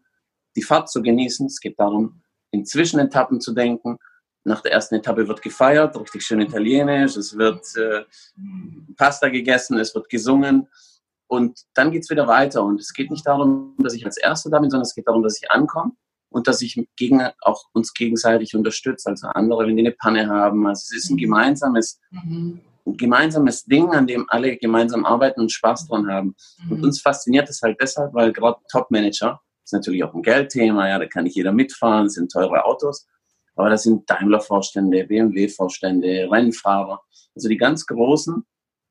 die 0.55 0.63
Fahrt 0.63 0.89
zu 0.89 1.01
genießen. 1.01 1.47
Es 1.47 1.59
geht 1.59 1.79
darum, 1.79 2.21
in 2.51 2.65
Zwischenetappen 2.65 3.41
zu 3.41 3.53
denken. 3.53 3.97
Nach 4.49 4.61
der 4.61 4.71
ersten 4.71 4.95
Etappe 4.95 5.27
wird 5.27 5.41
gefeiert, 5.41 5.95
richtig 5.95 6.23
schön 6.23 6.41
italienisch. 6.41 7.15
Es 7.15 7.37
wird 7.37 7.63
äh, 7.75 8.03
Pasta 8.97 9.29
gegessen, 9.29 9.77
es 9.77 9.93
wird 9.93 10.09
gesungen. 10.09 10.67
Und 11.27 11.59
dann 11.75 11.91
geht 11.91 12.03
es 12.03 12.09
wieder 12.09 12.27
weiter. 12.27 12.63
Und 12.63 12.79
es 12.79 12.91
geht 12.93 13.11
nicht 13.11 13.27
darum, 13.27 13.75
dass 13.77 13.93
ich 13.93 14.05
als 14.05 14.17
Erster 14.17 14.49
da 14.49 14.59
bin, 14.59 14.71
sondern 14.71 14.87
es 14.87 14.95
geht 14.95 15.07
darum, 15.07 15.21
dass 15.21 15.39
ich 15.39 15.51
ankomme 15.51 15.91
und 16.29 16.47
dass 16.47 16.63
ich 16.63 16.83
gegen, 16.95 17.21
auch 17.41 17.65
uns 17.73 17.93
gegenseitig 17.93 18.55
unterstütze. 18.55 19.09
Also 19.09 19.27
andere, 19.27 19.67
wenn 19.67 19.77
die 19.77 19.83
eine 19.83 19.91
Panne 19.91 20.27
haben. 20.27 20.65
Also 20.65 20.81
es 20.89 21.03
ist 21.03 21.11
ein 21.11 21.17
gemeinsames 21.17 21.99
mhm 22.09 22.61
ein 22.89 22.97
gemeinsames 22.97 23.65
Ding, 23.65 23.91
an 23.91 24.07
dem 24.07 24.25
alle 24.29 24.57
gemeinsam 24.57 25.05
arbeiten 25.05 25.41
und 25.41 25.51
Spaß 25.51 25.87
dran 25.87 26.07
haben. 26.07 26.35
Mhm. 26.63 26.71
Und 26.71 26.83
uns 26.85 27.01
fasziniert 27.01 27.47
das 27.47 27.61
halt 27.61 27.79
deshalb, 27.79 28.13
weil 28.13 28.33
gerade 28.33 28.59
Top-Manager, 28.71 29.39
ist 29.63 29.73
natürlich 29.73 30.03
auch 30.03 30.13
ein 30.13 30.23
Geldthema, 30.23 30.89
ja, 30.89 30.97
da 30.97 31.05
kann 31.05 31.25
nicht 31.25 31.35
jeder 31.35 31.51
mitfahren, 31.51 32.05
das 32.05 32.13
sind 32.13 32.31
teure 32.31 32.65
Autos, 32.65 33.07
aber 33.59 33.69
das 33.69 33.83
sind 33.83 34.09
Daimler-Vorstände, 34.09 35.03
BMW-Vorstände, 35.03 36.29
Rennfahrer, 36.31 37.01
also 37.35 37.49
die 37.49 37.57
ganz 37.57 37.85
Großen, 37.85 38.45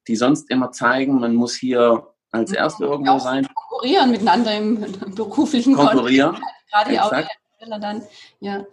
die 0.06 0.14
sonst 0.14 0.50
immer 0.50 0.72
zeigen, 0.72 1.18
man 1.18 1.34
muss 1.34 1.54
hier 1.54 2.06
als 2.30 2.52
Erster 2.52 2.84
irgendwo 2.84 3.12
ja, 3.12 3.18
sein. 3.18 3.48
Konkurrieren 3.54 4.10
miteinander 4.10 4.54
im 4.54 4.84
beruflichen 5.14 5.74
Konkurrieren. 5.74 6.36
Gerade 6.70 6.90
die 6.90 7.00
Autohersteller 7.00 7.78
dann, 7.80 8.02
ja. 8.40 8.66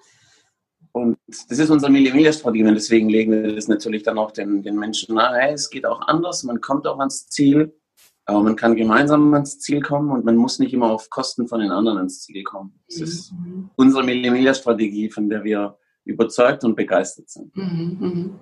Und 0.92 1.18
das 1.28 1.60
ist 1.60 1.70
unsere 1.70 1.92
Millimeter-Strategie 1.92 2.66
und 2.66 2.76
deswegen 2.76 3.08
legen 3.08 3.32
wir 3.32 3.56
das 3.56 3.70
natürlich 3.70 4.04
dann 4.04 4.18
auch 4.18 4.32
den, 4.32 4.64
den 4.64 4.76
Menschen 4.76 5.16
nahe. 5.16 5.38
Hey, 5.38 5.54
es 5.54 5.70
geht 5.70 5.86
auch 5.86 6.02
anders, 6.08 6.44
man 6.44 6.60
kommt 6.60 6.88
auch 6.88 7.00
ans 7.00 7.28
Ziel, 7.28 7.74
aber 8.26 8.44
man 8.44 8.58
kann 8.58 8.76
gemeinsam 8.76 9.34
ans 9.34 9.60
Ziel 9.60 9.82
kommen 9.82 10.12
und 10.12 10.26
man 10.26 10.36
muss 10.36 10.60
nicht 10.60 10.74
immer 10.74 10.92
auf 10.92 11.10
Kosten 11.10 11.48
von 11.48 11.62
den 11.62 11.72
anderen 11.72 12.00
ans 12.00 12.22
Ziel 12.22 12.44
kommen. 12.44 12.82
Das 12.90 13.00
ist 13.00 13.32
mhm. 13.32 13.70
unsere 13.78 14.04
Millimeter-Strategie, 14.04 15.10
von 15.10 15.30
der 15.30 15.46
wir 15.46 15.78
überzeugt 16.06 16.64
und 16.64 16.76
begeistert 16.76 17.30
sind. 17.30 17.56
Mhm, 17.56 17.98
mhm. 18.00 18.40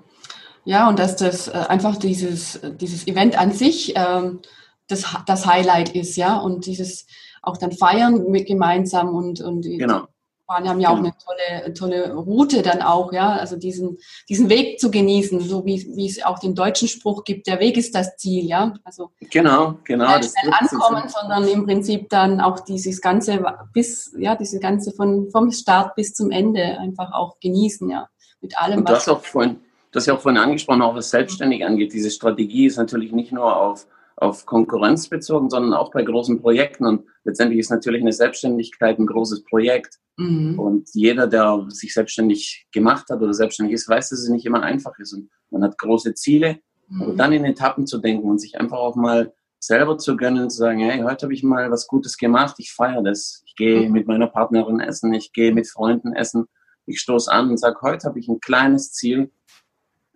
Ja, 0.65 0.87
und 0.87 0.99
dass 0.99 1.15
das 1.15 1.47
äh, 1.47 1.51
einfach 1.51 1.97
dieses, 1.97 2.59
dieses 2.79 3.07
Event 3.07 3.37
an 3.37 3.51
sich 3.51 3.93
ähm, 3.95 4.39
das, 4.87 5.05
das 5.25 5.45
Highlight 5.45 5.95
ist, 5.95 6.15
ja, 6.15 6.37
und 6.37 6.65
dieses 6.65 7.05
auch 7.41 7.57
dann 7.57 7.71
feiern 7.71 8.29
mit 8.29 8.47
gemeinsam 8.47 9.13
und, 9.13 9.41
und 9.41 9.63
genau. 9.63 10.07
Spanier 10.53 10.69
haben 10.69 10.79
ja 10.79 10.89
auch 10.89 10.97
eine 10.97 11.13
tolle, 11.17 11.73
tolle 11.73 12.13
Route 12.13 12.61
dann 12.61 12.81
auch, 12.81 13.11
ja, 13.11 13.31
also 13.33 13.55
diesen, 13.55 13.97
diesen 14.29 14.49
Weg 14.49 14.79
zu 14.79 14.91
genießen, 14.91 15.39
so 15.41 15.65
wie, 15.65 15.87
wie 15.95 16.07
es 16.07 16.23
auch 16.23 16.37
den 16.37 16.53
deutschen 16.53 16.87
Spruch 16.87 17.23
gibt, 17.23 17.47
der 17.47 17.59
Weg 17.59 17.75
ist 17.77 17.95
das 17.95 18.17
Ziel, 18.17 18.45
ja. 18.45 18.73
Also 18.83 19.11
genau, 19.31 19.79
genau. 19.83 20.17
Nicht 20.17 20.31
schnell 20.37 20.53
ankommen, 20.53 21.09
sondern 21.09 21.47
im 21.47 21.65
Prinzip 21.65 22.09
dann 22.09 22.39
auch 22.39 22.59
dieses 22.59 23.01
ganze 23.01 23.43
bis, 23.73 24.13
ja, 24.17 24.35
diese 24.35 24.59
ganze 24.59 24.91
von 24.91 25.29
vom 25.31 25.51
Start 25.51 25.95
bis 25.95 26.13
zum 26.13 26.29
Ende 26.29 26.77
einfach 26.79 27.11
auch 27.13 27.39
genießen, 27.39 27.89
ja, 27.89 28.07
mit 28.41 28.57
allem. 28.57 28.79
Und 28.79 28.89
du 28.89 28.93
hast 28.93 29.09
auch 29.09 29.23
vorhin, 29.23 29.59
du 29.91 29.97
hast 29.97 30.05
ja 30.05 30.13
auch 30.13 30.21
vorhin 30.21 30.39
angesprochen, 30.39 30.81
auch 30.83 30.95
was 30.95 31.09
selbstständig 31.09 31.65
angeht. 31.65 31.93
Diese 31.93 32.11
Strategie 32.11 32.67
ist 32.67 32.77
natürlich 32.77 33.11
nicht 33.11 33.31
nur 33.31 33.55
auf 33.55 33.87
auf 34.15 34.45
Konkurrenz 34.45 35.09
bezogen, 35.09 35.49
sondern 35.49 35.73
auch 35.73 35.91
bei 35.91 36.03
großen 36.03 36.41
Projekten. 36.41 36.85
Und 36.85 37.05
letztendlich 37.23 37.59
ist 37.59 37.71
natürlich 37.71 38.01
eine 38.01 38.13
Selbstständigkeit 38.13 38.99
ein 38.99 39.07
großes 39.07 39.43
Projekt. 39.43 39.99
Mhm. 40.17 40.59
Und 40.59 40.89
jeder, 40.93 41.27
der 41.27 41.65
sich 41.69 41.93
selbstständig 41.93 42.67
gemacht 42.71 43.09
hat 43.09 43.21
oder 43.21 43.33
selbstständig 43.33 43.73
ist, 43.73 43.89
weiß, 43.89 44.09
dass 44.09 44.19
es 44.19 44.29
nicht 44.29 44.45
immer 44.45 44.61
einfach 44.61 44.97
ist. 44.99 45.13
Und 45.13 45.29
man 45.49 45.63
hat 45.63 45.77
große 45.77 46.13
Ziele. 46.13 46.59
Mhm. 46.87 47.01
Aber 47.01 47.13
dann 47.15 47.33
in 47.33 47.45
Etappen 47.45 47.87
zu 47.87 47.97
denken 47.99 48.29
und 48.29 48.39
sich 48.39 48.59
einfach 48.59 48.77
auch 48.77 48.95
mal 48.95 49.33
selber 49.59 49.97
zu 49.97 50.17
gönnen, 50.17 50.49
zu 50.49 50.57
sagen, 50.57 50.79
hey, 50.79 51.01
heute 51.01 51.25
habe 51.25 51.33
ich 51.33 51.41
mal 51.41 51.71
was 51.71 51.87
Gutes 51.87 52.17
gemacht, 52.17 52.55
ich 52.57 52.73
feiere 52.73 53.01
das. 53.01 53.43
Ich 53.45 53.55
gehe 53.55 53.87
mhm. 53.87 53.93
mit 53.93 54.07
meiner 54.07 54.27
Partnerin 54.27 54.79
essen, 54.81 55.13
ich 55.13 55.31
gehe 55.31 55.53
mit 55.53 55.69
Freunden 55.69 56.13
essen, 56.13 56.45
ich 56.85 56.99
stoße 56.99 57.31
an 57.31 57.49
und 57.49 57.57
sage, 57.57 57.77
heute 57.81 58.07
habe 58.07 58.19
ich 58.19 58.27
ein 58.27 58.41
kleines 58.41 58.91
Ziel 58.91 59.31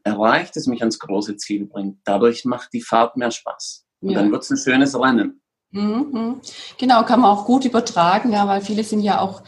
erreicht, 0.03 0.55
das 0.55 0.67
mich 0.67 0.81
ans 0.81 0.99
große 0.99 1.37
Ziel 1.37 1.65
bringt. 1.65 1.99
Dadurch 2.03 2.45
macht 2.45 2.73
die 2.73 2.81
Fahrt 2.81 3.15
mehr 3.15 3.31
Spaß. 3.31 3.86
Und 4.01 4.11
ja. 4.11 4.19
dann 4.19 4.31
wird 4.31 4.43
es 4.43 4.49
ein 4.49 4.57
schönes 4.57 4.99
Rennen. 4.99 5.41
Mhm. 5.71 6.41
Genau, 6.77 7.03
kann 7.03 7.21
man 7.21 7.31
auch 7.31 7.45
gut 7.45 7.65
übertragen, 7.65 8.31
ja, 8.31 8.47
weil 8.47 8.61
viele 8.61 8.83
sind 8.83 9.01
ja 9.01 9.19
auch 9.19 9.43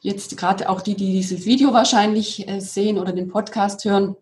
jetzt 0.00 0.36
gerade 0.36 0.68
auch 0.68 0.80
die, 0.80 0.94
die 0.94 1.12
dieses 1.12 1.44
Video 1.44 1.72
wahrscheinlich 1.72 2.48
äh, 2.48 2.60
sehen 2.60 2.98
oder 2.98 3.12
den 3.12 3.28
Podcast 3.28 3.84
hören, 3.84 4.16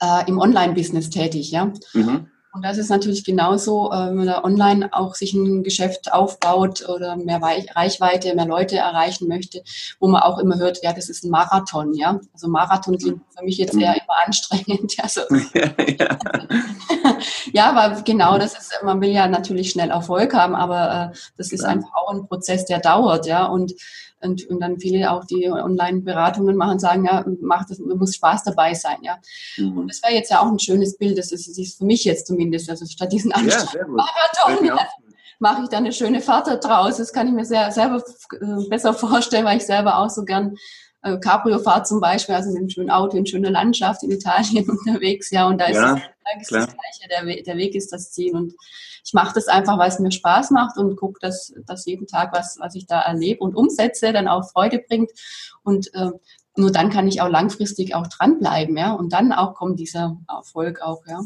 äh, 0.00 0.28
im 0.28 0.38
Online-Business 0.38 1.10
tätig, 1.10 1.50
ja. 1.50 1.72
Mhm. 1.92 2.28
Und 2.54 2.62
das 2.62 2.78
ist 2.78 2.88
natürlich 2.88 3.24
genauso, 3.24 3.90
äh, 3.90 4.06
wenn 4.06 4.14
man 4.14 4.26
da 4.26 4.44
online 4.44 4.88
auch 4.92 5.16
sich 5.16 5.34
ein 5.34 5.64
Geschäft 5.64 6.12
aufbaut 6.12 6.88
oder 6.88 7.16
mehr 7.16 7.42
Reichweite, 7.42 8.32
mehr 8.36 8.46
Leute 8.46 8.76
erreichen 8.76 9.26
möchte, 9.26 9.64
wo 9.98 10.06
man 10.06 10.22
auch 10.22 10.38
immer 10.38 10.56
hört, 10.56 10.80
ja, 10.84 10.92
das 10.92 11.08
ist 11.08 11.24
ein 11.24 11.30
Marathon, 11.30 11.94
ja. 11.94 12.20
Also 12.32 12.46
Marathon 12.46 12.96
klingt 12.96 13.22
für 13.36 13.44
mich 13.44 13.58
jetzt 13.58 13.74
eher 13.74 13.94
immer 13.94 14.14
anstrengend. 14.24 14.96
Ja, 14.96 15.08
so. 15.08 15.22
ja, 15.54 15.70
ja. 15.98 16.18
ja, 17.52 17.70
aber 17.70 18.02
genau, 18.02 18.38
das 18.38 18.56
ist, 18.56 18.72
man 18.84 19.00
will 19.00 19.10
ja 19.10 19.26
natürlich 19.26 19.70
schnell 19.70 19.90
Erfolg 19.90 20.32
haben, 20.32 20.54
aber 20.54 21.10
äh, 21.12 21.18
das 21.36 21.50
ist 21.50 21.64
einfach 21.64 21.90
auch 21.96 22.12
ein 22.12 22.28
Prozess, 22.28 22.66
der 22.66 22.78
dauert, 22.78 23.26
ja. 23.26 23.46
Und 23.46 23.74
und, 24.24 24.46
und 24.48 24.60
dann 24.60 24.78
viele 24.78 25.10
auch, 25.10 25.24
die 25.24 25.48
Online-Beratungen 25.48 26.56
machen, 26.56 26.78
sagen, 26.78 27.04
ja, 27.04 27.24
macht 27.40 27.70
das, 27.70 27.78
muss 27.78 28.14
Spaß 28.14 28.44
dabei 28.44 28.74
sein, 28.74 28.98
ja. 29.02 29.18
Mhm. 29.56 29.78
Und 29.78 29.88
das 29.88 30.02
wäre 30.02 30.14
jetzt 30.14 30.30
ja 30.30 30.40
auch 30.40 30.50
ein 30.50 30.58
schönes 30.58 30.96
Bild, 30.96 31.18
das 31.18 31.32
ist, 31.32 31.48
das 31.48 31.58
ist 31.58 31.78
für 31.78 31.84
mich 31.84 32.04
jetzt 32.04 32.26
zumindest, 32.26 32.70
also 32.70 32.86
statt 32.86 33.12
diesen 33.12 33.32
Anstrengenden 33.32 33.96
Marathon, 33.96 34.64
ja, 34.64 34.78
mache 35.38 35.62
ich 35.62 35.68
da 35.68 35.78
eine 35.78 35.92
schöne 35.92 36.20
Fahrt 36.20 36.64
draus. 36.64 36.96
Das 36.96 37.12
kann 37.12 37.28
ich 37.28 37.34
mir 37.34 37.44
sehr, 37.44 37.70
selber 37.70 38.02
äh, 38.40 38.68
besser 38.68 38.94
vorstellen, 38.94 39.44
weil 39.44 39.58
ich 39.58 39.66
selber 39.66 39.98
auch 39.98 40.10
so 40.10 40.24
gern 40.24 40.56
äh, 41.04 41.18
Cabrio 41.18 41.58
fahre 41.58 41.84
zum 41.84 42.00
Beispiel, 42.00 42.34
also 42.34 42.50
in 42.50 42.56
einem 42.56 42.68
schönen 42.68 42.90
Auto, 42.90 43.16
in 43.16 43.26
schöner 43.26 43.50
Landschaft 43.50 44.02
in 44.02 44.10
Italien 44.10 44.68
unterwegs, 44.86 45.30
ja, 45.30 45.46
und 45.46 45.60
da 45.60 45.66
ist, 45.66 45.76
ja, 45.76 45.94
das, 45.94 46.02
da 46.02 46.40
ist 46.40 46.50
das 46.50 46.74
Gleiche, 46.74 47.08
der, 47.10 47.42
der 47.42 47.56
Weg 47.56 47.74
ist 47.74 47.92
das 47.92 48.10
Ziel 48.10 48.34
und 48.34 48.54
ich 49.06 49.12
mache 49.12 49.34
das 49.34 49.48
einfach, 49.48 49.78
weil 49.78 49.88
es 49.88 49.98
mir 49.98 50.10
Spaß 50.10 50.50
macht 50.50 50.78
und 50.78 50.96
gucke, 50.96 51.18
dass, 51.20 51.52
dass 51.66 51.84
jeden 51.84 52.06
Tag 52.06 52.32
was, 52.32 52.56
was 52.58 52.74
ich 52.74 52.86
da 52.86 53.00
erlebe 53.02 53.40
und 53.40 53.54
umsetze, 53.54 54.12
dann 54.12 54.28
auch 54.28 54.50
Freude 54.50 54.78
bringt. 54.78 55.10
Und 55.62 55.92
äh, 55.94 56.10
nur 56.56 56.72
dann 56.72 56.88
kann 56.88 57.06
ich 57.06 57.20
auch 57.20 57.28
langfristig 57.28 57.94
auch 57.94 58.06
dranbleiben, 58.06 58.76
ja. 58.78 58.92
Und 58.92 59.12
dann 59.12 59.32
auch 59.32 59.54
kommt 59.54 59.78
dieser 59.78 60.16
Erfolg 60.26 60.80
auch, 60.80 61.02
ja. 61.06 61.20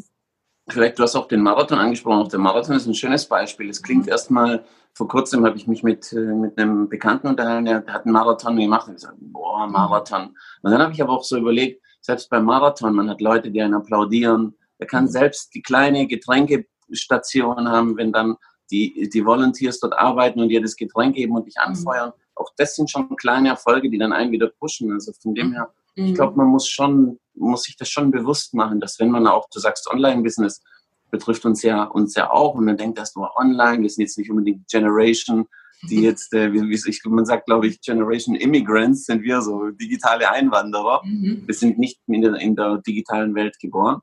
Vielleicht, 0.69 0.99
du 0.99 1.05
hast 1.05 1.15
auch 1.15 1.29
den 1.29 1.41
Marathon 1.41 1.79
angesprochen. 1.79 2.19
Auch 2.19 2.29
der 2.29 2.41
Marathon 2.41 2.77
ist 2.77 2.87
ein 2.87 2.95
schönes 2.95 3.27
Beispiel. 3.27 3.71
Es 3.71 3.83
klingt 3.83 4.07
mhm. 4.07 4.11
erstmal, 4.11 4.65
vor 4.95 5.09
kurzem 5.09 5.45
habe 5.45 5.57
ich 5.57 5.67
mich 5.67 5.83
mit, 5.83 6.13
äh, 6.13 6.35
mit 6.35 6.59
einem 6.59 6.89
Bekannten 6.89 7.29
unterhalten, 7.29 7.67
der 7.67 7.85
hat 7.87 8.05
einen 8.05 8.13
Marathon 8.13 8.57
gemacht 8.57 8.89
und 8.89 8.95
gesagt, 8.95 9.17
boah, 9.21 9.67
mhm. 9.67 9.73
Marathon. 9.73 10.37
Und 10.63 10.71
dann 10.71 10.83
habe 10.83 10.93
ich 10.93 11.03
aber 11.03 11.13
auch 11.13 11.25
so 11.25 11.37
überlegt, 11.37 11.83
selbst 12.01 12.31
beim 12.31 12.45
Marathon, 12.45 12.95
man 12.95 13.09
hat 13.09 13.21
Leute, 13.21 13.51
die 13.51 13.61
einen 13.61 13.75
applaudieren. 13.75 14.57
Er 14.79 14.87
kann 14.87 15.05
mhm. 15.05 15.09
selbst 15.09 15.55
die 15.55 15.63
kleine 15.63 16.07
Getränke 16.07 16.67
Station 16.93 17.69
haben, 17.69 17.97
wenn 17.97 18.13
dann 18.13 18.37
die, 18.71 19.09
die 19.13 19.25
Volunteers 19.25 19.81
dort 19.81 19.99
arbeiten 19.99 20.41
und 20.41 20.49
dir 20.49 20.61
das 20.61 20.77
Getränk 20.77 21.17
geben 21.17 21.37
und 21.37 21.47
dich 21.47 21.57
mhm. 21.57 21.73
anfeuern. 21.73 22.11
Mhm. 22.11 22.23
Auch 22.35 22.51
das 22.57 22.77
sind 22.77 22.91
schon 22.91 23.15
kleine 23.17 23.49
Erfolge, 23.51 23.91
die 23.91 23.99
dann 23.99 24.13
einen 24.13 24.33
wieder 24.33 24.49
pushen. 24.49 24.93
Also 24.93 25.13
von 25.21 25.35
dem 25.35 25.53
her, 25.53 25.73
mhm. 25.97 26.07
ich 26.07 26.15
glaube, 26.15 26.37
man 26.37 26.49
muss 26.49 26.69
schon, 26.69 27.19
muss 27.35 27.65
sich 27.65 27.77
das 27.77 27.89
schon 27.89 28.11
bewusst 28.11 28.55
machen, 28.55 28.81
dass 28.81 28.99
wenn 28.99 29.11
man 29.11 29.27
auch, 29.27 29.49
du 29.51 29.59
sagst 29.59 29.91
Online-Business, 29.91 30.63
betrifft 31.11 31.45
uns 31.45 31.63
ja, 31.63 31.85
uns 31.85 32.15
ja 32.15 32.31
auch 32.31 32.55
und 32.55 32.65
man 32.65 32.77
denkt 32.77 32.99
das 32.99 33.15
nur 33.17 33.37
online, 33.37 33.83
wir 33.83 33.91
sind 33.91 34.03
jetzt 34.03 34.19
nicht 34.19 34.31
unbedingt 34.31 34.69
Generation, 34.69 35.47
die 35.89 36.03
jetzt, 36.03 36.33
äh, 36.35 36.53
wie, 36.53 36.63
wie 36.63 36.91
ich, 36.91 37.03
man 37.05 37.25
sagt, 37.25 37.47
glaube 37.47 37.67
ich, 37.67 37.81
Generation 37.81 38.35
Immigrants 38.35 39.07
sind 39.07 39.23
wir 39.23 39.43
so, 39.43 39.71
digitale 39.71 40.31
Einwanderer. 40.31 41.03
Mhm. 41.05 41.43
Wir 41.47 41.55
sind 41.55 41.79
nicht 41.79 42.01
in 42.07 42.23
der, 42.23 42.35
in 42.35 42.57
der 42.57 42.79
digitalen 42.79 43.35
Welt 43.35 43.59
geboren. 43.61 44.01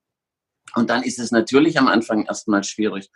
Und 0.75 0.89
dann 0.89 1.03
ist 1.03 1.19
es 1.19 1.31
natürlich 1.31 1.77
am 1.79 1.87
Anfang 1.87 2.25
erstmal 2.25 2.63
schwierig. 2.63 3.09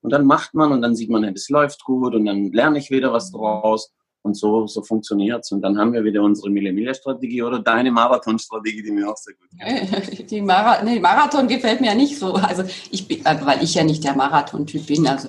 Und 0.00 0.12
dann 0.12 0.26
macht 0.26 0.54
man 0.54 0.72
und 0.72 0.82
dann 0.82 0.94
sieht 0.94 1.10
man, 1.10 1.24
es 1.24 1.48
läuft 1.48 1.84
gut 1.84 2.14
und 2.14 2.24
dann 2.24 2.52
lerne 2.52 2.78
ich 2.78 2.90
wieder 2.90 3.12
was 3.12 3.32
draus. 3.32 3.92
Und 4.28 4.34
so, 4.34 4.66
so 4.66 4.82
funktioniert's. 4.82 5.52
Und 5.52 5.62
dann 5.62 5.78
haben 5.78 5.94
wir 5.94 6.04
wieder 6.04 6.22
unsere 6.22 6.50
Millimeter-Strategie 6.50 7.42
oder 7.42 7.60
deine 7.60 7.90
Marathon-Strategie, 7.90 8.82
die 8.82 8.90
mir 8.90 9.08
auch 9.08 9.16
sehr 9.16 9.34
gut 9.34 9.48
gefällt. 9.58 10.30
Die 10.30 10.42
Mara 10.42 10.82
nee, 10.82 11.00
Marathon 11.00 11.48
gefällt 11.48 11.80
mir 11.80 11.88
ja 11.88 11.94
nicht 11.94 12.18
so. 12.18 12.34
Also 12.34 12.64
ich 12.90 13.08
bin, 13.08 13.24
äh, 13.24 13.38
weil 13.42 13.62
ich 13.62 13.74
ja 13.74 13.84
nicht 13.84 14.04
der 14.04 14.14
Marathon-Typ 14.14 14.86
bin. 14.86 15.06
Also 15.06 15.28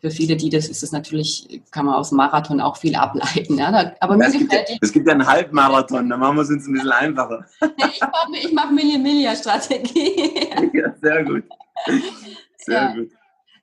für 0.00 0.10
viele, 0.10 0.34
die 0.36 0.50
das 0.50 0.68
ist 0.68 0.82
es 0.82 0.90
natürlich, 0.90 1.62
kann 1.70 1.86
man 1.86 1.94
aus 1.94 2.08
dem 2.08 2.16
Marathon 2.16 2.60
auch 2.60 2.76
viel 2.76 2.96
ableiten. 2.96 3.58
Ja? 3.58 3.94
Aber 4.00 4.16
mir 4.16 4.26
es, 4.26 4.32
gibt 4.32 4.52
ja, 4.52 4.58
es 4.80 4.92
gibt 4.92 5.06
ja 5.06 5.14
einen 5.14 5.24
Halbmarathon, 5.24 6.08
da 6.08 6.16
machen 6.16 6.34
wir 6.34 6.42
es 6.42 6.50
uns 6.50 6.66
ein 6.66 6.72
bisschen 6.72 6.90
einfacher. 6.90 7.46
ich 7.60 8.00
mache 8.00 8.36
ich 8.42 8.52
mach 8.52 8.70
Millimeter-Strategie. 8.72 10.48
ja, 10.72 10.92
sehr 11.00 11.24
gut. 11.24 11.44
Sehr 12.64 12.74
ja. 12.74 12.94
gut. 12.94 13.10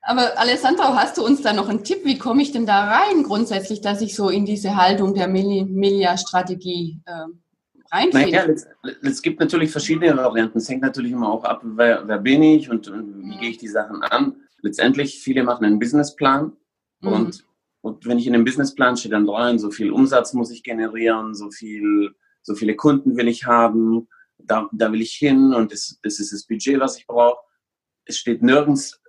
Aber 0.09 0.39
Alessandro, 0.39 0.95
hast 0.95 1.19
du 1.19 1.23
uns 1.23 1.43
da 1.43 1.53
noch 1.53 1.69
einen 1.69 1.83
Tipp? 1.83 1.99
Wie 2.03 2.17
komme 2.17 2.41
ich 2.41 2.51
denn 2.51 2.65
da 2.65 2.85
rein 2.85 3.21
grundsätzlich, 3.21 3.79
dass 3.79 4.01
ich 4.01 4.15
so 4.15 4.29
in 4.29 4.43
diese 4.43 4.75
Haltung 4.75 5.13
der 5.13 5.27
Milia-Strategie 5.27 6.99
äh, 7.05 7.25
reinfinde? 7.91 8.31
Naja, 8.31 8.45
es, 8.47 8.67
es, 9.03 9.21
gibt 9.21 9.39
natürlich 9.39 9.69
verschiedene 9.69 10.17
Varianten. 10.17 10.57
Es 10.57 10.67
hängt 10.67 10.81
natürlich 10.81 11.11
immer 11.11 11.31
auch 11.31 11.43
ab, 11.43 11.61
wer, 11.63 12.07
wer 12.07 12.17
bin 12.17 12.41
ich 12.41 12.71
und, 12.71 12.87
und 12.87 13.23
wie 13.23 13.37
gehe 13.37 13.49
ich 13.51 13.59
die 13.59 13.67
Sachen 13.67 14.01
an. 14.01 14.37
Letztendlich, 14.63 15.19
viele 15.19 15.43
machen 15.43 15.63
einen 15.63 15.77
Businessplan 15.77 16.53
mhm. 17.01 17.07
und, 17.07 17.45
und 17.81 18.07
wenn 18.07 18.17
ich 18.17 18.25
in 18.25 18.33
dem 18.33 18.45
Businessplan 18.45 18.97
stehe, 18.97 19.11
dann 19.11 19.29
rein, 19.29 19.59
so 19.59 19.69
viel 19.69 19.91
Umsatz 19.91 20.33
muss 20.33 20.49
ich 20.49 20.63
generieren, 20.63 21.35
so 21.35 21.51
viel, 21.51 22.15
so 22.41 22.55
viele 22.55 22.75
Kunden 22.75 23.15
will 23.15 23.27
ich 23.27 23.45
haben, 23.45 24.07
da, 24.39 24.67
da 24.71 24.91
will 24.91 25.01
ich 25.01 25.13
hin 25.13 25.53
und 25.53 25.71
das, 25.71 25.99
das 26.01 26.19
ist 26.19 26.33
das 26.33 26.47
Budget, 26.47 26.79
was 26.79 26.97
ich 26.97 27.05
brauche. 27.05 27.37
Es 28.05 28.17
steht 28.17 28.41
nirgends 28.41 28.99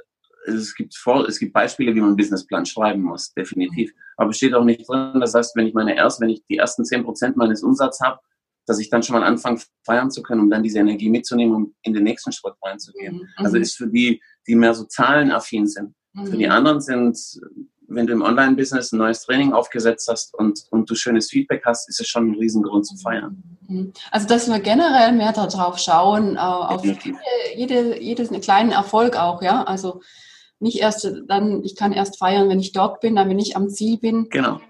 es 0.47 0.75
gibt, 0.75 0.97
vor, 0.97 1.27
es 1.29 1.39
gibt 1.39 1.53
Beispiele, 1.53 1.95
wie 1.95 2.01
man 2.01 2.11
einen 2.11 2.17
Businessplan 2.17 2.67
schreiben 2.67 3.03
muss, 3.03 3.33
definitiv. 3.33 3.93
Aber 4.17 4.31
es 4.31 4.37
steht 4.37 4.55
auch 4.55 4.65
nicht 4.65 4.89
drin. 4.89 5.21
Das 5.21 5.35
heißt, 5.35 5.55
wenn 5.57 5.67
ich 5.67 5.75
meine 5.75 5.95
erst, 5.97 6.21
wenn 6.21 6.31
ich 6.31 6.43
die 6.49 6.57
ersten 6.57 6.85
zehn 6.85 7.05
Prozent 7.05 7.37
meines 7.37 7.63
Umsatzes 7.63 8.01
habe, 8.01 8.21
dass 8.67 8.79
ich 8.79 8.91
dann 8.91 9.03
schon 9.03 9.19
mal 9.19 9.27
anfange, 9.27 9.61
feiern 9.85 10.11
zu 10.11 10.23
können, 10.23 10.43
um 10.43 10.51
dann 10.51 10.63
diese 10.63 10.79
Energie 10.79 11.11
mitzunehmen, 11.11 11.55
um 11.55 11.75
in 11.83 11.93
den 11.93 12.05
nächsten 12.05 12.33
Schritt 12.33 12.55
reinzugehen. 12.63 13.17
Mhm. 13.17 13.29
Also 13.37 13.57
ist 13.57 13.77
für 13.77 13.89
die, 13.89 14.23
die 14.47 14.55
mehr 14.55 14.75
so 14.75 14.85
zahlenaffin 14.85 15.67
sind. 15.67 15.95
Mhm. 16.13 16.27
Für 16.27 16.37
die 16.37 16.47
mhm. 16.47 16.53
anderen 16.53 16.81
sind, 16.81 17.19
wenn 17.89 18.07
du 18.07 18.13
im 18.13 18.23
Online-Business 18.23 18.93
ein 18.93 18.99
neues 18.99 19.23
Training 19.25 19.53
aufgesetzt 19.53 20.09
hast 20.09 20.35
und, 20.35 20.65
und 20.71 20.89
du 20.89 20.95
schönes 20.95 21.31
Feedback 21.31 21.63
hast, 21.67 21.89
ist 21.89 22.01
es 22.01 22.07
schon 22.07 22.31
ein 22.31 22.35
Riesengrund 22.37 22.87
zu 22.87 22.97
feiern. 22.97 23.43
Mhm. 23.67 23.93
Also, 24.11 24.29
dass 24.29 24.49
wir 24.49 24.61
generell 24.61 25.13
mehr 25.13 25.33
darauf 25.33 25.79
schauen, 25.79 26.37
äh, 26.37 26.39
auf 26.39 26.85
jede, 26.85 26.99
jede, 27.57 28.01
jedes 28.01 28.31
kleinen 28.41 28.71
Erfolg 28.71 29.17
auch, 29.17 29.43
ja. 29.43 29.65
Also, 29.65 30.01
nicht 30.61 30.79
erst 30.79 31.11
dann, 31.27 31.65
ich 31.65 31.75
kann 31.75 31.93
erst 31.93 32.19
feiern, 32.19 32.49
wenn 32.49 32.61
ich 32.61 32.73
dort 32.73 33.01
bin, 33.01 33.17
dann 33.17 33.29
wenn 33.29 33.39
ich 33.39 33.57
am 33.57 33.69
Ziel 33.69 33.99
bin. 33.99 34.29
Genau. 34.31 34.61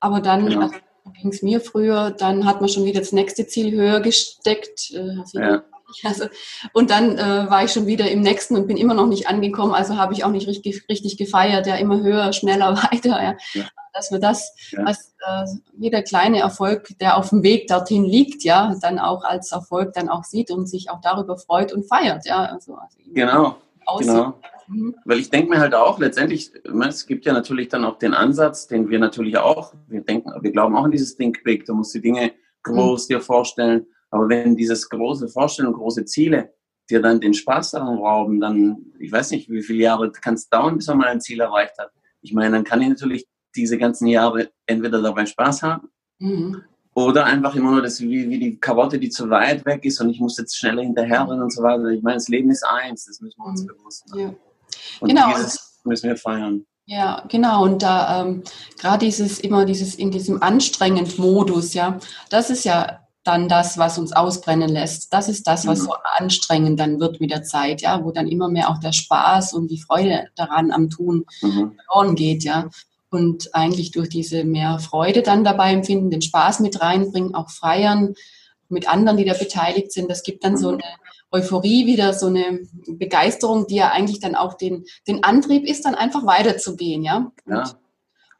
Aber 0.00 0.20
dann 0.20 0.46
genau. 0.46 0.62
also, 0.62 0.74
ging 1.20 1.30
es 1.30 1.42
mir 1.42 1.60
früher, 1.60 2.10
dann 2.10 2.46
hat 2.46 2.60
man 2.60 2.68
schon 2.68 2.84
wieder 2.84 3.00
das 3.00 3.12
nächste 3.12 3.46
Ziel 3.46 3.72
höher 3.72 4.00
gesteckt. 4.00 4.92
Äh, 4.92 5.16
ja. 5.32 5.62
Also, 6.04 6.26
und 6.72 6.90
dann 6.90 7.18
äh, 7.18 7.50
war 7.50 7.64
ich 7.64 7.72
schon 7.72 7.86
wieder 7.86 8.10
im 8.10 8.22
nächsten 8.22 8.56
und 8.56 8.66
bin 8.66 8.76
immer 8.76 8.94
noch 8.94 9.06
nicht 9.06 9.28
angekommen, 9.28 9.74
also 9.74 9.96
habe 9.96 10.14
ich 10.14 10.24
auch 10.24 10.30
nicht 10.30 10.46
richtig, 10.46 10.88
richtig 10.88 11.18
gefeiert, 11.18 11.66
ja, 11.66 11.74
immer 11.76 12.00
höher, 12.00 12.32
schneller, 12.32 12.76
weiter, 12.90 13.22
ja. 13.22 13.36
ja. 13.52 13.64
Dass 13.92 14.10
wir 14.10 14.18
das, 14.18 14.54
ja. 14.70 14.84
als 14.84 15.14
äh, 15.26 15.44
jeder 15.78 16.02
kleine 16.02 16.40
Erfolg, 16.40 16.96
der 16.98 17.18
auf 17.18 17.28
dem 17.28 17.42
Weg 17.42 17.68
dorthin 17.68 18.04
liegt, 18.04 18.42
ja, 18.42 18.74
dann 18.80 18.98
auch 18.98 19.22
als 19.22 19.52
Erfolg 19.52 19.92
dann 19.92 20.08
auch 20.08 20.24
sieht 20.24 20.50
und 20.50 20.66
sich 20.66 20.88
auch 20.88 21.02
darüber 21.02 21.36
freut 21.36 21.72
und 21.72 21.84
feiert, 21.84 22.24
ja. 22.24 22.46
Also, 22.46 22.74
also 22.74 22.98
genau, 23.12 23.56
genau. 23.98 24.40
Mhm. 24.68 24.94
Weil 25.04 25.18
ich 25.18 25.30
denke 25.30 25.50
mir 25.50 25.60
halt 25.60 25.74
auch, 25.74 25.98
letztendlich, 25.98 26.52
es 26.88 27.06
gibt 27.06 27.24
ja 27.24 27.32
natürlich 27.32 27.68
dann 27.68 27.84
auch 27.84 27.98
den 27.98 28.14
Ansatz, 28.14 28.66
den 28.66 28.88
wir 28.88 28.98
natürlich 28.98 29.36
auch, 29.38 29.74
wir 29.88 30.02
denken, 30.02 30.30
wir 30.40 30.52
glauben 30.52 30.76
auch 30.76 30.84
an 30.84 30.90
dieses 30.90 31.16
Think 31.16 31.42
Big, 31.44 31.64
du 31.64 31.74
musst 31.74 31.94
die 31.94 32.00
Dinge 32.00 32.32
groß 32.62 33.08
mhm. 33.08 33.14
dir 33.14 33.20
vorstellen, 33.20 33.86
aber 34.10 34.28
wenn 34.28 34.56
dieses 34.56 34.88
große 34.88 35.28
Vorstellen, 35.28 35.72
große 35.72 36.04
Ziele 36.04 36.52
dir 36.90 37.00
dann 37.00 37.20
den 37.20 37.34
Spaß 37.34 37.72
daran 37.72 37.98
rauben, 37.98 38.40
dann, 38.40 38.92
ich 38.98 39.10
weiß 39.10 39.30
nicht, 39.30 39.48
wie 39.48 39.62
viele 39.62 39.82
Jahre 39.82 40.10
kann 40.12 40.34
es 40.34 40.48
dauern, 40.48 40.76
bis 40.76 40.86
man 40.88 40.98
mal 40.98 41.08
ein 41.08 41.20
Ziel 41.20 41.40
erreicht 41.40 41.78
hat. 41.78 41.90
Ich 42.20 42.32
meine, 42.32 42.56
dann 42.56 42.64
kann 42.64 42.82
ich 42.82 42.88
natürlich 42.88 43.26
diese 43.54 43.78
ganzen 43.78 44.06
Jahre 44.06 44.50
entweder 44.66 45.00
dabei 45.00 45.26
Spaß 45.26 45.62
haben 45.62 45.88
mhm. 46.18 46.62
Oder 46.94 47.24
einfach 47.24 47.54
immer 47.54 47.70
nur 47.70 47.82
das, 47.82 48.00
wie, 48.00 48.28
wie 48.28 48.38
die 48.38 48.58
Karotte, 48.58 48.98
die 48.98 49.08
zu 49.08 49.30
weit 49.30 49.64
weg 49.64 49.84
ist 49.84 50.00
und 50.00 50.10
ich 50.10 50.20
muss 50.20 50.38
jetzt 50.38 50.56
schneller 50.56 50.82
hinterherrennen 50.82 51.42
und 51.42 51.52
so 51.52 51.62
weiter. 51.62 51.86
Ich 51.86 52.02
meine, 52.02 52.16
das 52.16 52.28
Leben 52.28 52.50
ist 52.50 52.64
eins, 52.64 53.06
das 53.06 53.20
müssen 53.20 53.38
wir 53.38 53.46
uns 53.46 53.62
mhm. 53.62 53.66
bewusst 53.68 54.08
machen. 54.08 54.20
Ja. 54.20 54.34
Und 55.00 55.08
genau. 55.08 55.28
dieses 55.30 55.80
müssen 55.84 56.08
wir 56.08 56.16
feiern. 56.16 56.66
Ja, 56.84 57.24
genau. 57.28 57.62
Und 57.62 57.82
da 57.82 58.22
ähm, 58.22 58.42
gerade 58.78 59.06
dieses 59.06 59.38
immer 59.40 59.64
dieses 59.64 59.94
in 59.94 60.10
diesem 60.10 60.42
anstrengend 60.42 61.18
Modus, 61.18 61.74
ja, 61.74 61.98
das 62.28 62.50
ist 62.50 62.64
ja 62.64 62.98
dann 63.24 63.48
das, 63.48 63.78
was 63.78 63.98
uns 63.98 64.12
ausbrennen 64.12 64.68
lässt. 64.68 65.12
Das 65.12 65.28
ist 65.28 65.46
das, 65.46 65.66
was 65.66 65.80
mhm. 65.80 65.84
so 65.84 65.94
anstrengend 66.18 66.80
dann 66.80 66.98
wird 66.98 67.20
mit 67.20 67.30
der 67.30 67.44
Zeit, 67.44 67.80
ja, 67.80 68.04
wo 68.04 68.10
dann 68.10 68.26
immer 68.26 68.48
mehr 68.48 68.68
auch 68.68 68.78
der 68.78 68.92
Spaß 68.92 69.54
und 69.54 69.70
die 69.70 69.80
Freude 69.80 70.28
daran 70.34 70.72
am 70.72 70.90
Tun 70.90 71.24
mhm. 71.40 71.76
verloren 71.86 72.16
geht, 72.16 72.44
ja. 72.44 72.68
Und 73.12 73.54
eigentlich 73.54 73.90
durch 73.90 74.08
diese 74.08 74.42
mehr 74.42 74.78
Freude 74.78 75.20
dann 75.20 75.44
dabei 75.44 75.74
empfinden, 75.74 76.10
den 76.10 76.22
Spaß 76.22 76.60
mit 76.60 76.80
reinbringen, 76.80 77.34
auch 77.34 77.50
feiern 77.50 78.14
mit 78.70 78.88
anderen, 78.88 79.18
die 79.18 79.26
da 79.26 79.34
beteiligt 79.34 79.92
sind. 79.92 80.10
Das 80.10 80.22
gibt 80.22 80.44
dann 80.44 80.56
so 80.56 80.72
mhm. 80.72 80.78
eine 80.78 80.94
Euphorie 81.30 81.86
wieder, 81.86 82.14
so 82.14 82.26
eine 82.26 82.60
Begeisterung, 82.86 83.66
die 83.66 83.76
ja 83.76 83.90
eigentlich 83.90 84.18
dann 84.18 84.34
auch 84.34 84.54
den, 84.54 84.86
den 85.06 85.22
Antrieb 85.24 85.64
ist, 85.64 85.84
dann 85.84 85.94
einfach 85.94 86.24
weiterzugehen, 86.24 87.02
ja. 87.02 87.30
Und, 87.44 87.52
ja. 87.52 87.64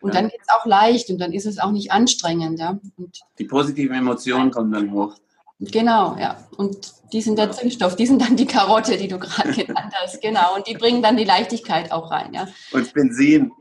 und 0.01 0.15
ja. 0.15 0.21
dann 0.21 0.31
geht 0.31 0.41
es 0.41 0.49
auch 0.49 0.65
leicht 0.65 1.11
und 1.11 1.19
dann 1.19 1.35
ist 1.35 1.45
es 1.45 1.59
auch 1.59 1.71
nicht 1.71 1.93
anstrengend, 1.93 2.59
ja. 2.59 2.81
Und 2.97 3.21
die 3.39 3.45
positiven 3.45 3.95
Emotionen 3.95 4.51
kommen 4.51 4.73
dann 4.73 4.91
hoch. 4.91 5.15
Genau, 5.61 6.17
ja. 6.19 6.39
Und 6.57 6.93
die 7.13 7.21
sind 7.21 7.39
der 7.39 7.53
Zündstoff, 7.53 7.95
die 7.95 8.07
sind 8.07 8.23
dann 8.23 8.37
die 8.37 8.47
Karotte, 8.47 8.97
die 8.97 9.09
du 9.09 9.19
gerade 9.19 9.53
genannt 9.67 9.93
hast, 10.03 10.23
genau. 10.23 10.57
Und 10.57 10.67
die 10.67 10.75
bringen 10.75 11.03
dann 11.03 11.19
die 11.19 11.25
Leichtigkeit 11.25 11.93
auch 11.93 12.11
rein, 12.11 12.33
ja. 12.33 12.49
Und 12.73 12.93
Benzin 12.95 13.53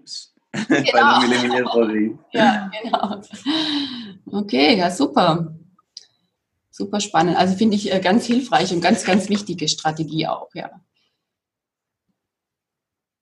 genau. 0.68 0.92
bei 0.92 0.92
der 0.92 1.20
Millimetertheorie. 1.30 2.18
Ja, 2.32 2.70
genau. 2.82 3.22
Okay, 4.32 4.78
ja, 4.78 4.92
super. 4.92 5.56
Super 6.70 7.00
spannend. 7.00 7.38
Also 7.38 7.56
finde 7.56 7.76
ich 7.76 7.94
äh, 7.94 8.00
ganz 8.00 8.26
hilfreich 8.26 8.74
und 8.74 8.82
ganz, 8.82 9.04
ganz 9.04 9.30
wichtige 9.30 9.68
Strategie 9.68 10.28
auch, 10.28 10.50
ja. 10.54 10.70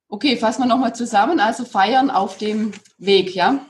Okay, 0.07 0.37
fassen 0.37 0.63
wir 0.63 0.67
nochmal 0.67 0.95
zusammen. 0.95 1.39
Also 1.39 1.65
feiern 1.65 2.09
auf 2.09 2.37
dem 2.37 2.71
Weg, 2.97 3.35
ja? 3.35 3.65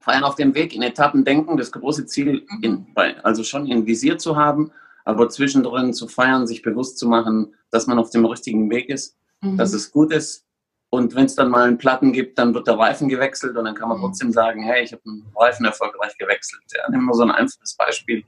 Feiern 0.00 0.24
auf 0.24 0.34
dem 0.34 0.54
Weg, 0.54 0.74
in 0.74 0.82
Etappen 0.82 1.24
denken, 1.24 1.56
das 1.56 1.72
große 1.72 2.06
Ziel 2.06 2.46
mhm. 2.48 2.62
in, 2.62 2.86
also 3.22 3.42
schon 3.44 3.66
in 3.66 3.86
Visier 3.86 4.18
zu 4.18 4.36
haben, 4.36 4.72
aber 5.04 5.28
zwischendrin 5.28 5.94
zu 5.94 6.08
feiern, 6.08 6.46
sich 6.46 6.62
bewusst 6.62 6.98
zu 6.98 7.08
machen, 7.08 7.54
dass 7.70 7.86
man 7.86 7.98
auf 7.98 8.10
dem 8.10 8.24
richtigen 8.26 8.70
Weg 8.70 8.88
ist, 8.88 9.16
mhm. 9.40 9.56
dass 9.56 9.72
es 9.72 9.90
gut 9.90 10.12
ist. 10.12 10.46
Und 10.90 11.14
wenn 11.14 11.26
es 11.26 11.36
dann 11.36 11.50
mal 11.50 11.68
einen 11.68 11.78
Platten 11.78 12.12
gibt, 12.12 12.38
dann 12.38 12.52
wird 12.52 12.66
der 12.66 12.76
Reifen 12.76 13.08
gewechselt 13.08 13.56
und 13.56 13.64
dann 13.64 13.74
kann 13.74 13.88
man 13.88 13.98
mhm. 13.98 14.02
trotzdem 14.02 14.32
sagen, 14.32 14.62
hey, 14.62 14.82
ich 14.82 14.92
habe 14.92 15.02
einen 15.06 15.24
Reifen 15.36 15.64
erfolgreich 15.64 16.16
gewechselt. 16.18 16.62
Ja, 16.76 16.90
nehmen 16.90 17.06
wir 17.06 17.14
so 17.14 17.22
ein 17.22 17.30
einfaches 17.30 17.76
Beispiel 17.76 18.24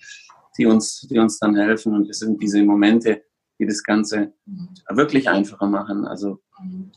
die 0.59 0.67
uns, 0.67 1.01
die 1.11 1.19
uns 1.19 1.39
dann 1.39 1.57
helfen. 1.57 1.95
Und 1.95 2.09
es 2.09 2.19
sind 2.19 2.43
diese 2.43 2.63
Momente, 2.63 3.23
die 3.59 3.67
das 3.67 3.83
Ganze 3.83 4.33
mhm. 4.47 4.69
wirklich 4.91 5.29
einfacher 5.29 5.67
machen. 5.67 6.07
Also 6.07 6.41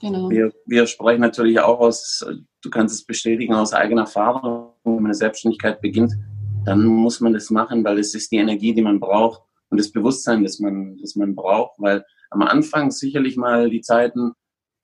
genau. 0.01 0.29
wir, 0.29 0.53
wir 0.65 0.87
sprechen 0.87 1.21
natürlich 1.21 1.59
auch 1.59 1.79
aus, 1.79 2.25
du 2.61 2.69
kannst 2.69 2.95
es 2.95 3.05
bestätigen, 3.05 3.53
aus 3.53 3.73
eigener 3.73 4.01
Erfahrung, 4.01 4.73
wenn 4.83 4.95
man 4.95 5.05
eine 5.05 5.13
Selbstständigkeit 5.13 5.81
beginnt, 5.81 6.13
dann 6.65 6.83
muss 6.83 7.19
man 7.21 7.33
das 7.33 7.49
machen, 7.51 7.83
weil 7.83 7.99
es 7.99 8.15
ist 8.15 8.31
die 8.31 8.37
Energie, 8.37 8.73
die 8.73 8.81
man 8.81 8.99
braucht 8.99 9.41
und 9.69 9.79
das 9.79 9.91
Bewusstsein, 9.91 10.43
das 10.43 10.59
man, 10.59 10.97
das 10.97 11.15
man 11.15 11.35
braucht, 11.35 11.75
weil 11.77 12.03
am 12.31 12.41
Anfang 12.41 12.89
sicherlich 12.91 13.37
mal 13.37 13.69
die 13.69 13.81
Zeiten 13.81 14.33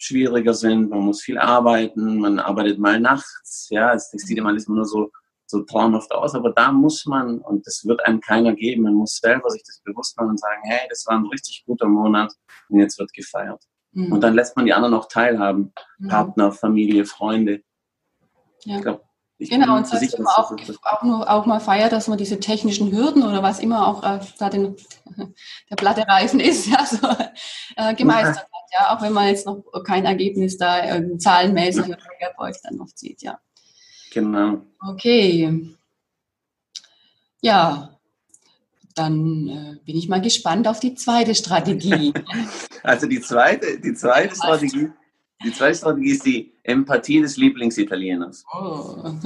schwieriger 0.01 0.53
sind, 0.53 0.89
man 0.89 1.01
muss 1.01 1.21
viel 1.21 1.37
arbeiten, 1.37 2.19
man 2.19 2.39
arbeitet 2.39 2.79
mal 2.79 2.99
nachts, 2.99 3.67
ja, 3.69 3.93
es 3.93 4.09
sieht 4.11 4.37
immer 4.37 4.49
alles 4.49 4.67
nur 4.67 4.85
so 4.85 5.11
so 5.51 5.61
traumhaft 5.63 6.11
aus, 6.13 6.33
aber 6.33 6.51
da 6.51 6.71
muss 6.71 7.05
man, 7.05 7.39
und 7.39 7.67
das 7.67 7.85
wird 7.85 8.03
einem 8.05 8.21
keiner 8.21 8.55
geben, 8.55 8.83
man 8.83 8.95
muss 8.95 9.17
selber 9.17 9.49
sich 9.49 9.61
das 9.63 9.81
bewusst 9.83 10.17
machen 10.17 10.29
und 10.29 10.39
sagen, 10.39 10.61
hey, 10.63 10.87
das 10.89 11.05
war 11.05 11.17
ein 11.17 11.25
richtig 11.27 11.63
guter 11.65 11.87
Monat 11.87 12.33
und 12.69 12.79
jetzt 12.79 12.97
wird 12.97 13.13
gefeiert. 13.13 13.61
Mhm. 13.91 14.13
Und 14.13 14.21
dann 14.21 14.33
lässt 14.33 14.55
man 14.55 14.65
die 14.65 14.73
anderen 14.73 14.95
auch 14.95 15.07
teilhaben, 15.07 15.73
mhm. 15.99 16.07
Partner, 16.07 16.51
Familie, 16.51 17.05
Freunde. 17.05 17.61
Ja. 18.63 18.77
Ich 18.77 18.81
glaube, 18.81 19.03
genau, 19.49 19.77
und 19.77 19.87
sagst 19.87 20.17
du 20.17 20.23
auch, 20.23 20.51
auch, 20.83 21.03
nur, 21.03 21.29
auch 21.29 21.45
mal 21.45 21.59
feiert, 21.59 21.91
dass 21.91 22.07
man 22.07 22.17
diese 22.17 22.39
technischen 22.39 22.91
Hürden 22.91 23.23
oder 23.23 23.41
was 23.41 23.59
immer 23.59 23.87
auch 23.87 24.03
äh, 24.03 24.19
da 24.37 24.49
den, 24.49 24.75
der 25.69 25.75
platte 25.75 26.07
Reifen 26.07 26.39
ist, 26.39 26.67
ja, 26.71 26.85
so, 26.85 27.07
äh, 27.75 27.95
gemeistert 27.95 28.37
hat. 28.37 28.49
Ja, 28.73 28.95
auch 28.95 29.01
wenn 29.01 29.13
man 29.13 29.27
jetzt 29.27 29.45
noch 29.45 29.63
kein 29.85 30.05
Ergebnis 30.05 30.57
da 30.57 30.79
äh, 30.79 31.17
zahlenmäßig 31.17 31.85
oder 31.85 31.97
Erfolg 32.19 32.55
dann 32.63 32.77
noch 32.77 32.87
zieht, 32.87 33.21
ja. 33.21 33.39
Genau. 34.13 34.61
Okay. 34.79 35.75
Ja, 37.41 37.97
dann 38.95 39.47
äh, 39.47 39.85
bin 39.85 39.97
ich 39.97 40.07
mal 40.07 40.21
gespannt 40.21 40.67
auf 40.67 40.79
die 40.79 40.95
zweite 40.95 41.35
Strategie. 41.35 42.13
also 42.83 43.07
die 43.07 43.21
zweite, 43.21 43.79
die 43.79 43.93
zweite 43.93 44.35
Strategie, 44.35 44.91
die 45.43 45.53
zweite 45.53 45.77
Strategie 45.77 46.11
ist 46.11 46.25
die 46.25 46.53
Empathie 46.63 47.21
des 47.21 47.37
Lieblingsitalieners. 47.37 48.45
Oh. 48.53 49.13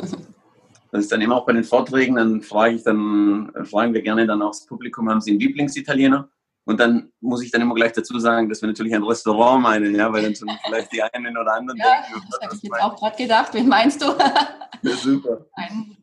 Das 0.92 1.04
ist 1.04 1.12
dann 1.12 1.20
immer 1.20 1.36
auch 1.36 1.46
bei 1.46 1.52
den 1.52 1.66
Vorträgen, 1.66 2.16
dann 2.16 2.42
frage 2.42 2.76
ich 2.76 2.84
dann, 2.84 3.52
fragen 3.66 3.94
wir 3.94 4.02
gerne 4.02 4.26
dann 4.26 4.42
auch 4.42 4.52
das 4.52 4.66
Publikum, 4.66 5.10
haben 5.10 5.20
Sie 5.20 5.32
einen 5.32 5.42
Lieblingsitaliener? 5.42 6.30
Und 6.64 6.80
dann 6.80 7.12
muss 7.20 7.44
ich 7.44 7.52
dann 7.52 7.62
immer 7.62 7.76
gleich 7.76 7.92
dazu 7.92 8.18
sagen, 8.18 8.48
dass 8.48 8.62
wir 8.62 8.68
natürlich 8.68 8.96
ein 8.96 9.04
Restaurant 9.04 9.62
meinen, 9.62 9.94
ja, 9.94 10.12
weil 10.14 10.24
dann 10.24 10.36
schon 10.36 10.50
vielleicht 10.66 10.94
die 10.94 11.04
einen 11.04 11.38
oder 11.38 11.54
anderen 11.54 11.78
ja, 11.80 11.86
denken. 11.86 12.28
Das 12.32 12.40
habe 12.42 12.56
ich 12.56 12.64
jetzt 12.64 12.82
auch 12.82 12.96
gerade 12.96 13.18
gedacht. 13.18 13.54
Wen 13.54 13.68
meinst 13.68 14.02
du? 14.02 14.06
Ja, 14.08 14.96
super. 14.96 15.46
Ein 15.54 15.98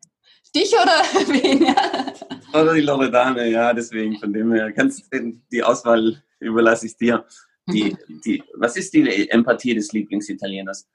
Stich 0.47 0.73
oder 0.75 0.93
wen? 1.33 1.67
Ja. 1.67 2.61
Oder 2.61 2.75
die 2.75 2.83
Loredane, 2.83 3.49
ja, 3.49 3.73
deswegen 3.73 4.19
von 4.19 4.33
dem 4.33 4.53
her. 4.53 4.73
Kannst 4.73 5.11
die 5.51 5.63
Auswahl 5.63 6.23
überlasse 6.39 6.87
ich 6.87 6.97
dir. 6.97 7.25
Die, 7.73 7.97
die, 8.25 8.43
was 8.55 8.77
ist 8.77 8.93
die 8.95 9.31
Empathie 9.31 9.75
des 9.75 9.93
Lieblingsitalieners? 9.93 10.87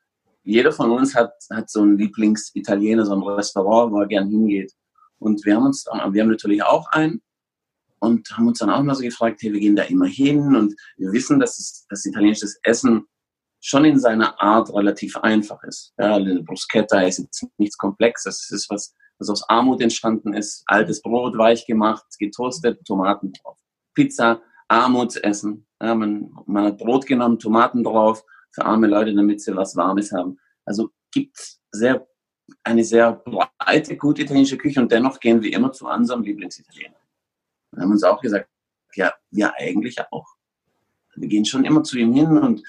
Jeder 0.44 0.72
von 0.72 0.92
uns 0.92 1.14
hat, 1.14 1.34
hat 1.52 1.70
so 1.70 1.82
einen 1.82 1.98
Lieblingsitaliener, 1.98 3.06
so 3.06 3.14
ein 3.14 3.24
Restaurant, 3.24 3.92
wo 3.92 4.00
er 4.00 4.08
gern 4.08 4.30
hingeht. 4.30 4.74
Und 5.20 5.44
wir 5.46 5.56
haben 5.56 5.66
uns, 5.66 5.86
wir 5.86 6.22
haben 6.22 6.30
natürlich 6.30 6.64
auch 6.64 6.88
einen 6.92 7.22
und 8.00 8.30
haben 8.32 8.48
uns 8.48 8.60
dann 8.60 8.70
auch 8.70 8.82
mal 8.84 8.96
so 8.96 9.02
gefragt, 9.02 9.42
hey, 9.42 9.52
wir 9.52 9.60
gehen 9.60 9.76
da 9.76 9.84
immer 9.84 10.06
hin 10.06 10.56
und 10.56 10.76
wir 10.98 11.12
wissen, 11.12 11.40
dass 11.40 11.58
es, 11.58 11.86
das 11.90 12.06
italienische 12.06 12.48
Essen 12.64 13.08
schon 13.60 13.86
in 13.86 14.00
seiner 14.00 14.40
Art 14.40 14.74
relativ 14.74 15.18
einfach 15.18 15.62
ist. 15.64 15.94
Ja, 15.98 16.16
eine 16.16 16.44
Bruschetta 16.44 17.02
ist 17.02 17.18
jetzt 17.20 17.46
nichts 17.58 17.78
Komplexes. 17.78 18.44
Es 18.44 18.52
ist 18.52 18.70
was, 18.70 18.94
was 19.18 19.30
aus 19.30 19.50
Armut 19.50 19.82
entstanden 19.82 20.34
ist. 20.34 20.64
Altes 20.68 21.02
Brot 21.02 21.38
weich 21.38 21.66
gemacht, 21.66 22.06
getoastet, 22.20 22.86
Tomaten 22.86 23.34
drauf. 23.34 23.58
Pizza, 23.96 24.42
Armutsessen. 24.68 25.66
Ja, 25.82 25.96
man, 25.96 26.32
man 26.46 26.66
hat 26.66 26.78
Brot 26.78 27.06
genommen, 27.06 27.40
Tomaten 27.40 27.84
drauf 27.84 28.24
für 28.52 28.66
arme 28.66 28.88
Leute, 28.88 29.14
damit 29.14 29.42
sie 29.42 29.56
was 29.56 29.76
Warmes 29.76 30.12
haben. 30.12 30.40
Also 30.66 30.90
gibt 31.12 31.38
sehr, 31.72 32.08
eine 32.64 32.84
sehr 32.84 33.14
breite, 33.14 33.98
gute 33.98 34.24
italienische 34.24 34.58
Küche 34.58 34.82
und 34.82 34.92
dennoch 34.92 35.20
gehen 35.20 35.42
wir 35.42 35.54
immer 35.54 35.72
zu 35.72 35.88
unserem 35.88 36.24
Lieblingsitaliener. 36.24 36.96
Wir 37.72 37.84
haben 37.84 37.92
uns 37.92 38.04
auch 38.04 38.22
gesagt, 38.22 38.50
ja, 38.96 39.14
wir 39.32 39.54
eigentlich 39.56 39.98
auch. 40.12 40.28
Wir 41.16 41.28
gehen 41.28 41.46
schon 41.46 41.66
immer 41.66 41.84
zu 41.84 41.98
ihm 41.98 42.14
hin 42.14 42.38
und 42.38 42.64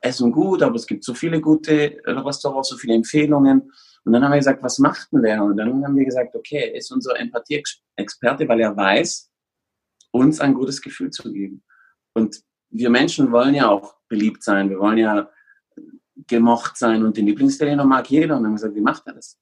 essen 0.00 0.32
gut, 0.32 0.62
aber 0.62 0.76
es 0.76 0.86
gibt 0.86 1.04
so 1.04 1.14
viele 1.14 1.40
gute 1.40 2.00
Restaurants, 2.04 2.68
so 2.68 2.76
viele 2.76 2.94
Empfehlungen. 2.94 3.72
Und 4.04 4.12
dann 4.12 4.24
haben 4.24 4.32
wir 4.32 4.38
gesagt, 4.38 4.62
was 4.62 4.78
macht 4.78 5.12
denn 5.12 5.22
der? 5.22 5.42
Und 5.42 5.56
dann 5.56 5.84
haben 5.84 5.96
wir 5.96 6.04
gesagt, 6.04 6.34
okay, 6.34 6.70
er 6.70 6.74
ist 6.74 6.90
unser 6.90 7.18
Empathie-Experte, 7.18 8.48
weil 8.48 8.60
er 8.60 8.76
weiß, 8.76 9.31
uns 10.12 10.40
ein 10.40 10.54
gutes 10.54 10.80
Gefühl 10.80 11.10
zu 11.10 11.32
geben. 11.32 11.64
Und 12.14 12.42
wir 12.70 12.90
Menschen 12.90 13.32
wollen 13.32 13.54
ja 13.54 13.68
auch 13.68 13.96
beliebt 14.08 14.42
sein, 14.42 14.70
wir 14.70 14.78
wollen 14.78 14.98
ja 14.98 15.28
gemocht 16.26 16.76
sein 16.76 17.04
und 17.04 17.16
den 17.16 17.26
Lieblingsitaliener 17.26 17.84
mag 17.84 18.08
jeder. 18.08 18.36
Und 18.36 18.42
dann 18.42 18.52
haben 18.52 18.52
wir 18.52 18.56
gesagt, 18.56 18.74
wie 18.76 18.80
macht 18.80 19.06
er 19.06 19.14
das? 19.14 19.38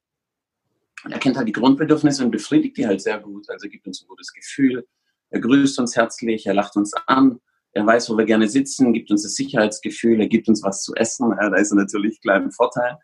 Und 1.04 1.12
er 1.12 1.18
kennt 1.18 1.37
halt 1.37 1.48
die 1.48 1.52
Grundbedürfnisse 1.52 2.24
und 2.24 2.30
befriedigt 2.30 2.76
die 2.76 2.87
halt 2.87 3.00
sehr 3.00 3.18
gut. 3.18 3.48
Also 3.48 3.68
gibt 3.68 3.87
uns 3.87 4.02
ein 4.02 4.09
gutes 4.09 4.33
Gefühl, 4.33 4.87
er 5.30 5.40
grüßt 5.40 5.78
uns 5.78 5.96
herzlich, 5.96 6.46
er 6.46 6.54
lacht 6.54 6.76
uns 6.76 6.92
an, 7.06 7.40
er 7.72 7.87
weiß, 7.87 8.11
wo 8.11 8.18
wir 8.18 8.24
gerne 8.24 8.48
sitzen, 8.48 8.92
gibt 8.92 9.11
uns 9.11 9.22
das 9.22 9.35
Sicherheitsgefühl, 9.35 10.20
er 10.20 10.28
gibt 10.28 10.48
uns 10.48 10.62
was 10.62 10.83
zu 10.83 10.94
essen. 10.94 11.30
Ja, 11.30 11.50
da 11.50 11.56
ist 11.56 11.70
er 11.70 11.76
natürlich 11.76 12.20
klar 12.20 12.42
im 12.42 12.50
Vorteil. 12.50 12.98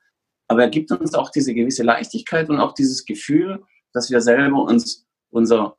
Aber 0.49 0.63
er 0.63 0.71
gibt 0.71 0.91
uns 0.91 1.15
auch 1.15 1.31
diese 1.31 1.55
gewisse 1.55 1.85
Leichtigkeit 1.85 2.49
und 2.49 2.59
auch 2.59 2.75
dieses 2.75 3.05
Gefühl, 3.05 3.63
dass 3.93 4.11
wir 4.11 4.21
selber 4.21 4.63
uns 4.63 5.07
unser 5.31 5.77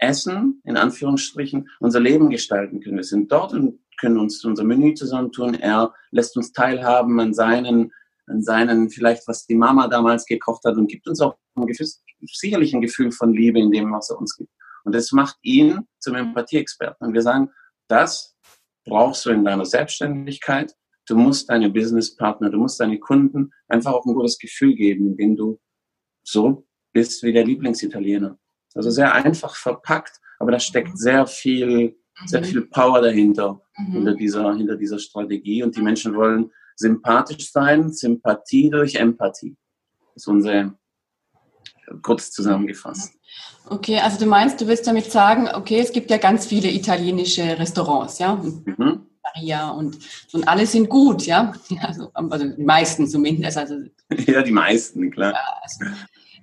Essen, 0.00 0.60
in 0.64 0.76
Anführungsstrichen, 0.76 1.68
unser 1.78 2.00
Leben 2.00 2.30
gestalten 2.30 2.80
können. 2.80 2.96
Wir 2.96 3.04
sind 3.04 3.30
dort 3.30 3.52
und 3.52 3.78
können 4.00 4.18
uns 4.18 4.44
unser 4.44 4.64
Menü 4.64 4.94
zusammentun. 4.94 5.54
Er 5.54 5.92
lässt 6.10 6.36
uns 6.36 6.52
teilhaben 6.52 7.20
an 7.20 7.34
seinen, 7.34 7.92
an 8.26 8.42
seinen, 8.42 8.90
vielleicht 8.90 9.28
was 9.28 9.46
die 9.46 9.54
Mama 9.54 9.88
damals 9.88 10.24
gekocht 10.24 10.64
hat 10.64 10.76
und 10.76 10.90
gibt 10.90 11.06
uns 11.06 11.20
auch 11.20 11.36
ein 11.54 11.66
gewiss, 11.66 12.02
sicherlich 12.22 12.74
ein 12.74 12.80
Gefühl 12.80 13.12
von 13.12 13.32
Liebe 13.32 13.60
in 13.60 13.70
dem, 13.70 13.92
was 13.92 14.10
er 14.10 14.18
uns 14.18 14.36
gibt. 14.36 14.50
Und 14.84 14.94
das 14.94 15.12
macht 15.12 15.36
ihn 15.42 15.86
zum 15.98 16.14
Empathieexperten. 16.14 17.06
Und 17.06 17.14
wir 17.14 17.22
sagen, 17.22 17.50
das 17.88 18.36
brauchst 18.84 19.26
du 19.26 19.30
in 19.30 19.44
deiner 19.44 19.66
Selbstständigkeit. 19.66 20.74
Du 21.06 21.16
musst 21.16 21.50
deine 21.50 21.70
Businesspartner, 21.70 22.50
du 22.50 22.58
musst 22.58 22.80
deine 22.80 22.98
Kunden 22.98 23.52
einfach 23.68 23.92
auch 23.92 24.06
ein 24.06 24.14
gutes 24.14 24.38
Gefühl 24.38 24.74
geben, 24.74 25.08
indem 25.08 25.36
du 25.36 25.60
so 26.22 26.66
bist 26.92 27.22
wie 27.22 27.32
der 27.32 27.44
Lieblingsitaliener. 27.44 28.38
Also 28.74 28.90
sehr 28.90 29.12
einfach 29.14 29.56
verpackt, 29.56 30.20
aber 30.38 30.52
da 30.52 30.60
steckt 30.60 30.96
sehr 30.98 31.26
viel, 31.26 31.96
sehr 32.26 32.40
mhm. 32.40 32.44
viel 32.44 32.62
Power 32.62 33.00
dahinter, 33.00 33.60
mhm. 33.76 33.92
hinter 33.92 34.14
dieser, 34.14 34.54
hinter 34.54 34.76
dieser 34.76 34.98
Strategie. 34.98 35.62
Und 35.62 35.76
die 35.76 35.82
Menschen 35.82 36.14
wollen 36.14 36.50
sympathisch 36.76 37.50
sein, 37.52 37.92
Sympathie 37.92 38.70
durch 38.70 38.94
Empathie. 38.94 39.56
Das 40.14 40.24
ist 40.24 40.28
unser, 40.28 40.74
kurz 42.02 42.30
zusammengefasst. 42.30 43.12
Okay, 43.68 43.98
also 43.98 44.18
du 44.18 44.26
meinst, 44.26 44.60
du 44.60 44.66
willst 44.66 44.86
damit 44.86 45.10
sagen, 45.10 45.48
okay, 45.54 45.80
es 45.80 45.92
gibt 45.92 46.10
ja 46.10 46.16
ganz 46.16 46.46
viele 46.46 46.70
italienische 46.70 47.58
Restaurants, 47.58 48.18
ja? 48.18 48.34
Mhm. 48.36 49.06
Maria 49.22 49.70
und, 49.70 49.98
und 50.32 50.48
alle 50.48 50.66
sind 50.66 50.88
gut, 50.88 51.26
ja? 51.26 51.52
Also, 51.82 52.10
also 52.14 52.48
die 52.48 52.62
meisten 52.62 53.06
zumindest. 53.06 53.58
Also, 53.58 53.76
ja, 54.26 54.42
die 54.42 54.52
meisten, 54.52 55.10
klar. 55.10 55.34
Also, 55.62 55.84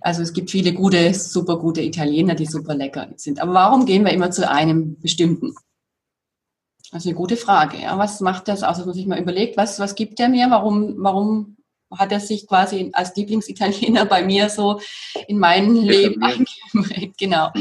also, 0.02 0.22
es 0.22 0.34
gibt 0.34 0.52
viele 0.52 0.74
gute, 0.74 1.14
super 1.14 1.58
gute 1.58 1.82
Italiener, 1.82 2.36
die 2.36 2.46
super 2.46 2.76
lecker 2.76 3.08
sind. 3.16 3.42
Aber 3.42 3.54
warum 3.54 3.86
gehen 3.86 4.06
wir 4.06 4.14
immer 4.14 4.32
zu 4.32 4.50
einem 4.50 5.00
bestimmten? 5.00 5.56
Das 6.92 7.04
ist 7.04 7.08
eine 7.08 7.16
gute 7.16 7.38
Frage. 7.38 7.82
Ja? 7.82 7.98
Was 7.98 8.22
macht 8.22 8.48
das 8.48 8.64
aus, 8.64 8.78
dass 8.78 8.86
man 8.86 8.96
sich 8.96 9.06
mal 9.06 9.20
überlegt, 9.20 9.58
was, 9.58 9.80
was 9.80 9.96
gibt 9.96 10.20
der 10.20 10.30
mir? 10.30 10.50
Warum, 10.50 10.96
warum 11.00 11.58
hat 11.92 12.12
er 12.12 12.20
sich 12.20 12.48
quasi 12.48 12.90
als 12.94 13.16
Lieblingsitaliener 13.16 14.06
bei 14.06 14.24
mir 14.24 14.50
so 14.50 14.80
in 15.28 15.40
mein 15.40 15.76
Leben 15.76 16.22
eingeprägt. 16.22 17.18
Genau. 17.18 17.52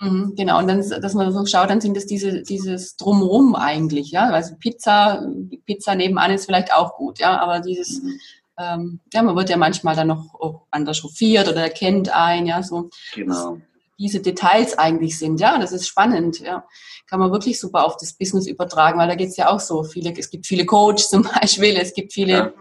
Mhm, 0.00 0.34
genau, 0.36 0.58
und 0.60 0.68
dann, 0.68 0.78
dass 0.78 1.14
man 1.14 1.32
so 1.32 1.44
schaut, 1.44 1.70
dann 1.70 1.80
sind 1.80 1.96
es 1.96 2.06
diese, 2.06 2.42
dieses 2.42 2.96
Drumrum 2.96 3.56
eigentlich, 3.56 4.12
ja. 4.12 4.30
Also 4.30 4.54
Pizza, 4.54 5.26
Pizza 5.66 5.96
nebenan 5.96 6.30
ist 6.30 6.46
vielleicht 6.46 6.72
auch 6.72 6.94
gut, 6.94 7.18
ja, 7.18 7.40
aber 7.40 7.58
dieses, 7.60 8.00
mhm. 8.02 8.20
Ähm, 8.58 9.00
ja, 9.12 9.22
man 9.22 9.36
wird 9.36 9.50
ja 9.50 9.56
manchmal 9.56 9.96
dann 9.96 10.08
noch 10.08 10.66
anders 10.70 10.98
chauffiert 10.98 11.48
oder 11.48 11.62
erkennt 11.62 12.08
ein, 12.10 12.46
ja, 12.46 12.62
so. 12.62 12.90
Genau. 13.14 13.58
Diese 13.98 14.20
Details 14.20 14.78
eigentlich 14.78 15.18
sind, 15.18 15.40
ja, 15.40 15.58
das 15.58 15.72
ist 15.72 15.88
spannend, 15.88 16.40
ja. 16.40 16.64
Kann 17.06 17.20
man 17.20 17.32
wirklich 17.32 17.58
super 17.58 17.84
auf 17.84 17.96
das 17.96 18.12
Business 18.12 18.46
übertragen, 18.46 18.98
weil 18.98 19.08
da 19.08 19.14
geht 19.14 19.30
es 19.30 19.36
ja 19.36 19.48
auch 19.48 19.60
so 19.60 19.82
viele, 19.82 20.12
es 20.16 20.30
gibt 20.30 20.46
viele 20.46 20.66
Coaches 20.66 21.10
zum 21.10 21.22
Beispiel, 21.40 21.76
es 21.76 21.94
gibt 21.94 22.12
viele 22.12 22.32
ja 22.32 22.52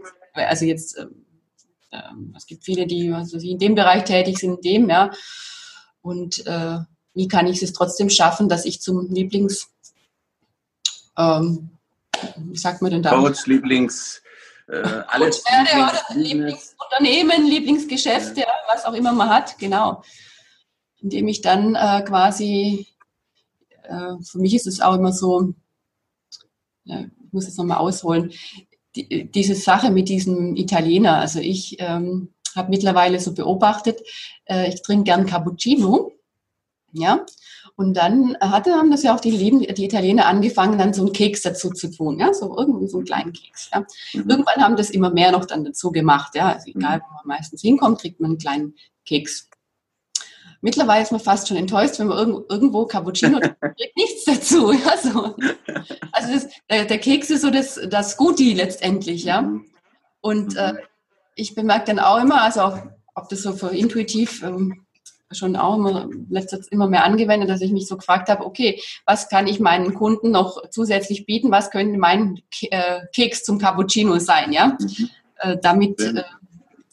also 0.45 0.65
jetzt, 0.65 0.97
ähm, 0.97 1.25
ähm, 1.91 2.33
es 2.35 2.45
gibt 2.45 2.63
viele, 2.63 2.85
die 2.85 3.11
also 3.11 3.37
in 3.37 3.59
dem 3.59 3.75
Bereich 3.75 4.03
tätig 4.03 4.37
sind, 4.37 4.57
in 4.57 4.61
dem, 4.61 4.89
ja. 4.89 5.11
Und 6.01 6.45
äh, 6.45 6.79
wie 7.13 7.27
kann 7.27 7.47
ich 7.47 7.61
es 7.61 7.73
trotzdem 7.73 8.09
schaffen, 8.09 8.49
dass 8.49 8.65
ich 8.65 8.81
zum 8.81 9.09
Lieblings, 9.11 9.69
ähm, 11.17 11.71
wie 12.37 12.57
sagt 12.57 12.81
man 12.81 12.91
denn 12.91 13.03
da? 13.03 13.11
Coach, 13.11 13.45
Lieblings, 13.47 14.21
äh, 14.67 15.03
alles. 15.07 15.43
Lieblingsunternehmen, 16.13 17.45
Lieblingsgeschäft, 17.45 18.37
ja. 18.37 18.45
was 18.67 18.85
auch 18.85 18.93
immer 18.93 19.13
man 19.13 19.29
hat, 19.29 19.57
genau. 19.57 20.03
Indem 20.99 21.27
ich 21.27 21.41
dann 21.41 21.75
äh, 21.75 22.03
quasi, 22.03 22.87
äh, 23.83 24.13
für 24.23 24.39
mich 24.39 24.55
ist 24.55 24.67
es 24.67 24.81
auch 24.81 24.95
immer 24.95 25.13
so, 25.13 25.53
ja, 26.83 27.01
ich 27.01 27.33
muss 27.33 27.45
jetzt 27.45 27.57
nochmal 27.57 27.77
ausholen, 27.77 28.33
die, 28.95 29.29
diese 29.31 29.55
Sache 29.55 29.91
mit 29.91 30.09
diesem 30.09 30.55
Italiener, 30.55 31.17
also 31.17 31.39
ich 31.39 31.77
ähm, 31.79 32.33
habe 32.55 32.69
mittlerweile 32.69 33.19
so 33.19 33.33
beobachtet, 33.33 34.01
äh, 34.45 34.69
ich 34.69 34.81
trinke 34.81 35.05
gern 35.05 35.25
Cappuccino, 35.25 36.13
ja, 36.93 37.25
und 37.77 37.93
dann 37.93 38.35
hatte, 38.41 38.71
haben 38.71 38.89
das 38.89 39.03
ja 39.03 39.13
auch 39.15 39.19
die, 39.19 39.29
Lieben, 39.29 39.59
die 39.59 39.85
Italiener 39.85 40.25
angefangen, 40.25 40.79
dann 40.79 40.95
so 40.95 41.03
einen 41.03 41.13
Keks 41.13 41.43
dazu 41.43 41.69
zu 41.69 41.91
tun, 41.91 42.19
ja, 42.19 42.33
so 42.33 42.57
irgendwie 42.57 42.87
so 42.87 42.97
einen 42.97 43.05
kleinen 43.05 43.33
Keks. 43.33 43.69
Ja. 43.71 43.85
Mhm. 44.13 44.29
Irgendwann 44.31 44.63
haben 44.63 44.75
das 44.75 44.89
immer 44.89 45.11
mehr 45.11 45.31
noch 45.31 45.45
dann 45.45 45.63
dazu 45.63 45.91
gemacht, 45.91 46.33
ja, 46.33 46.53
also 46.53 46.71
egal, 46.71 47.01
wo 47.07 47.13
man 47.13 47.37
meistens 47.37 47.61
hinkommt, 47.61 48.01
kriegt 48.01 48.19
man 48.19 48.31
einen 48.31 48.39
kleinen 48.39 48.75
Keks. 49.05 49.47
Mittlerweile 50.61 51.03
ist 51.03 51.11
man 51.11 51.21
fast 51.21 51.47
schon 51.47 51.57
enttäuscht, 51.57 51.99
wenn 51.99 52.07
man 52.07 52.43
irgendwo 52.49 52.87
Cappuccino 52.87 53.39
kriegt 53.61 53.95
nichts 53.95 54.25
dazu. 54.25 54.71
Ja, 54.71 54.97
so. 54.97 55.35
Also 56.11 56.33
das, 56.33 56.47
der, 56.71 56.85
der, 56.85 56.97
Keks 56.97 57.29
ist 57.29 57.43
so 57.43 57.51
das, 57.51 57.79
das 57.89 58.17
Guti 58.17 58.55
letztendlich, 58.55 59.23
ja. 59.23 59.43
Mhm. 59.43 59.65
Und 60.21 60.55
äh, 60.55 60.73
mhm. 60.73 60.79
ich 61.35 61.53
bemerke 61.53 61.85
dann 61.85 61.99
auch 61.99 62.19
immer, 62.19 62.41
also 62.41 62.61
auch, 62.61 62.79
ob 63.13 63.29
das 63.29 63.43
so 63.43 63.53
für 63.53 63.69
intuitiv 63.69 64.41
ähm, 64.41 64.86
schon 65.31 65.55
auch 65.55 65.75
immer, 65.75 66.07
letztens 66.29 66.67
immer 66.67 66.87
mehr 66.87 67.03
angewendet, 67.03 67.49
dass 67.49 67.61
ich 67.61 67.71
mich 67.71 67.87
so 67.87 67.97
gefragt 67.97 68.29
habe, 68.29 68.45
okay, 68.45 68.81
was 69.05 69.29
kann 69.29 69.47
ich 69.47 69.59
meinen 69.59 69.93
Kunden 69.93 70.31
noch 70.31 70.69
zusätzlich 70.69 71.25
bieten? 71.25 71.51
Was 71.51 71.71
könnte 71.71 71.99
mein 71.99 72.41
äh, 72.61 73.01
Keks 73.13 73.43
zum 73.43 73.59
Cappuccino 73.59 74.19
sein, 74.19 74.53
ja? 74.53 74.77
Mhm. 74.79 75.09
Äh, 75.39 75.57
damit 75.61 75.99
äh, 75.99 76.23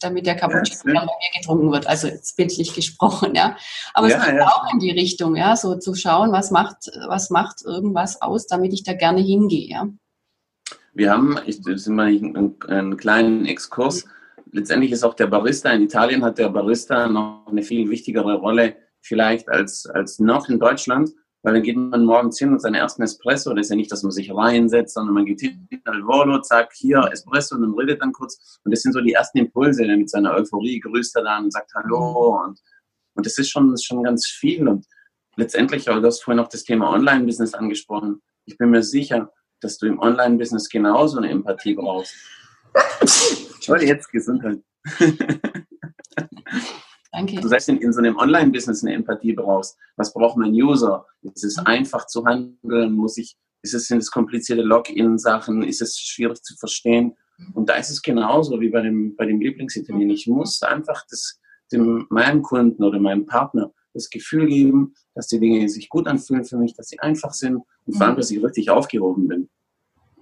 damit 0.04 0.26
der 0.26 0.36
Cappuccino 0.36 0.94
ja, 0.94 1.00
bei 1.00 1.06
mir 1.06 1.40
getrunken 1.40 1.72
wird. 1.72 1.86
Also 1.86 2.08
jetzt 2.08 2.36
bildlich 2.36 2.74
gesprochen, 2.74 3.34
ja. 3.34 3.56
Aber 3.94 4.08
ja, 4.08 4.18
es 4.18 4.24
geht 4.24 4.34
ja. 4.36 4.46
auch 4.46 4.72
in 4.72 4.78
die 4.78 4.90
Richtung, 4.90 5.34
ja, 5.36 5.56
so 5.56 5.76
zu 5.76 5.94
schauen, 5.94 6.30
was 6.30 6.50
macht, 6.50 6.90
was 7.08 7.30
macht 7.30 7.64
irgendwas 7.64 8.20
aus, 8.20 8.46
damit 8.46 8.72
ich 8.72 8.84
da 8.84 8.92
gerne 8.92 9.20
hingehe, 9.20 9.68
ja. 9.68 9.88
Wir 10.92 11.10
haben, 11.10 11.38
ich, 11.44 11.60
das 11.62 11.82
ist 11.82 11.88
mal 11.88 12.06
einen, 12.06 12.56
einen 12.68 12.96
kleinen 12.96 13.46
Exkurs. 13.46 14.04
Letztendlich 14.54 14.92
ist 14.92 15.04
auch 15.04 15.14
der 15.14 15.26
Barista 15.26 15.70
in 15.70 15.82
Italien 15.82 16.24
hat 16.24 16.38
der 16.38 16.48
Barista 16.48 17.08
noch 17.08 17.46
eine 17.46 17.62
viel 17.62 17.90
wichtigere 17.90 18.34
Rolle 18.34 18.76
vielleicht 19.00 19.48
als, 19.48 19.86
als 19.86 20.18
noch 20.18 20.48
in 20.48 20.58
Deutschland 20.58 21.10
weil 21.44 21.52
dann 21.52 21.62
geht 21.62 21.76
man 21.76 22.06
morgens 22.06 22.38
hin 22.38 22.52
und 22.52 22.60
seinen 22.60 22.74
ersten 22.74 23.02
Espresso, 23.02 23.52
das 23.52 23.66
ist 23.66 23.70
ja 23.70 23.76
nicht, 23.76 23.92
dass 23.92 24.02
man 24.02 24.12
sich 24.12 24.34
reinsetzt, 24.34 24.94
sondern 24.94 25.14
man 25.14 25.26
geht 25.26 25.40
hin, 25.40 25.68
al 25.84 26.02
volo, 26.02 26.40
zack, 26.40 26.72
hier 26.72 27.06
Espresso 27.12 27.54
und 27.54 27.60
dann 27.60 27.74
redet 27.74 28.00
dann 28.00 28.12
kurz. 28.12 28.58
Und 28.64 28.72
das 28.72 28.80
sind 28.80 28.94
so 28.94 29.02
die 29.02 29.12
ersten 29.12 29.38
Impulse, 29.38 29.84
mit 29.84 30.08
seiner 30.08 30.32
Euphorie 30.32 30.80
grüßt 30.80 31.14
er 31.16 31.24
dann 31.24 31.44
und 31.44 31.52
sagt 31.52 31.70
Hallo 31.74 32.42
und, 32.42 32.58
und 33.14 33.26
das 33.26 33.36
ist 33.36 33.50
schon, 33.50 33.76
schon 33.76 34.02
ganz 34.02 34.26
viel 34.26 34.66
und 34.66 34.86
letztendlich, 35.36 35.84
du 35.84 36.02
hast 36.02 36.24
vorhin 36.24 36.42
auch 36.42 36.48
das 36.48 36.64
Thema 36.64 36.90
Online-Business 36.90 37.52
angesprochen. 37.52 38.22
Ich 38.46 38.56
bin 38.56 38.70
mir 38.70 38.82
sicher, 38.82 39.30
dass 39.60 39.76
du 39.76 39.86
im 39.86 39.98
Online-Business 39.98 40.70
genauso 40.70 41.18
eine 41.18 41.28
Empathie 41.28 41.74
brauchst. 41.74 42.14
Ich 43.64 43.70
wollte 43.70 43.86
jetzt 43.86 44.12
Gesundheit. 44.12 44.60
Danke. 47.12 47.40
Du 47.40 47.48
sagst, 47.48 47.70
in, 47.70 47.78
in 47.78 47.94
so 47.94 48.00
einem 48.00 48.18
Online-Business 48.18 48.84
eine 48.84 48.92
Empathie 48.92 49.32
brauchst. 49.32 49.78
Was 49.96 50.12
braucht 50.12 50.36
mein 50.36 50.52
User? 50.52 51.06
Ist 51.22 51.44
es 51.44 51.56
einfach 51.56 52.06
zu 52.06 52.26
handeln? 52.26 52.92
Muss 52.92 53.16
ich, 53.16 53.38
ist 53.62 53.72
es, 53.72 53.86
sind 53.86 54.02
es 54.02 54.10
komplizierte 54.10 54.60
Login-Sachen? 54.60 55.62
Ist 55.62 55.80
es 55.80 55.98
schwierig 55.98 56.42
zu 56.42 56.54
verstehen? 56.58 57.16
Und 57.54 57.70
da 57.70 57.76
ist 57.76 57.88
es 57.88 58.02
genauso 58.02 58.60
wie 58.60 58.68
bei 58.68 58.82
dem, 58.82 59.16
bei 59.16 59.24
dem 59.24 59.40
Lieblingsitaliener. 59.40 60.12
Ich 60.12 60.26
muss 60.26 60.62
einfach 60.62 61.02
das, 61.08 61.40
dem, 61.72 62.06
meinem 62.10 62.42
Kunden 62.42 62.84
oder 62.84 63.00
meinem 63.00 63.24
Partner 63.24 63.72
das 63.94 64.10
Gefühl 64.10 64.46
geben, 64.46 64.92
dass 65.14 65.28
die 65.28 65.40
Dinge 65.40 65.66
sich 65.70 65.88
gut 65.88 66.06
anfühlen 66.06 66.44
für 66.44 66.58
mich, 66.58 66.74
dass 66.76 66.88
sie 66.88 67.00
einfach 67.00 67.32
sind 67.32 67.62
und 67.86 67.96
vor 67.96 68.08
allem, 68.08 68.16
dass 68.16 68.30
ich 68.30 68.44
richtig 68.44 68.68
aufgehoben 68.68 69.26
bin. 69.26 69.48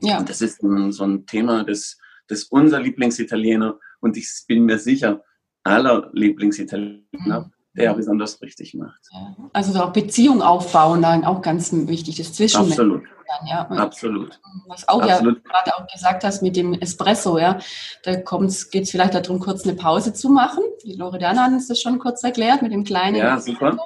Ja. 0.01 0.21
Und 0.21 0.29
das 0.29 0.43
ist 0.43 0.63
ein, 0.63 0.93
so 0.93 1.03
ein 1.03 1.27
Thema, 1.27 1.65
das, 1.65 1.97
das 2.29 2.45
unser 2.45 2.81
Lieblingsitaliener 2.81 3.79
und 4.01 4.17
ich 4.17 4.29
bin 4.47 4.65
mir 4.65 4.79
sicher, 4.79 5.23
aller 5.65 6.11
Lieblingsitaliener, 6.13 7.51
der 7.75 7.95
besonders 7.95 8.41
richtig 8.43 8.75
macht. 8.75 9.01
Also 9.53 9.79
auch 9.81 9.93
Beziehung 9.93 10.43
aufbauen, 10.43 11.03
dann 11.03 11.25
auch 11.25 11.41
ganz 11.41 11.73
wichtig, 11.73 12.17
das 12.17 12.33
Zwischenmenschliche. 12.33 12.83
Absolut. 12.83 13.03
Ja. 13.47 13.67
Absolut. 13.69 14.41
Was 14.67 14.87
auch 14.89 15.01
Absolut. 15.01 15.37
ja 15.37 15.51
gerade 15.51 15.77
auch 15.77 15.87
gesagt 15.87 16.25
hast 16.25 16.43
mit 16.43 16.55
dem 16.57 16.75
Espresso, 16.75 17.39
ja, 17.39 17.59
da 18.03 18.17
geht 18.17 18.83
es 18.83 18.91
vielleicht 18.91 19.15
darum, 19.15 19.41
kurz 19.41 19.65
eine 19.65 19.75
Pause 19.75 20.13
zu 20.13 20.29
machen. 20.29 20.63
Die 20.85 20.95
Loredana 20.95 21.45
hat 21.45 21.53
uns 21.53 21.69
das 21.69 21.81
schon 21.81 21.99
kurz 21.99 22.23
erklärt 22.23 22.61
mit 22.61 22.73
dem 22.73 22.85
kleinen. 22.85 23.17
Ja, 23.17 23.41
super. 23.41 23.79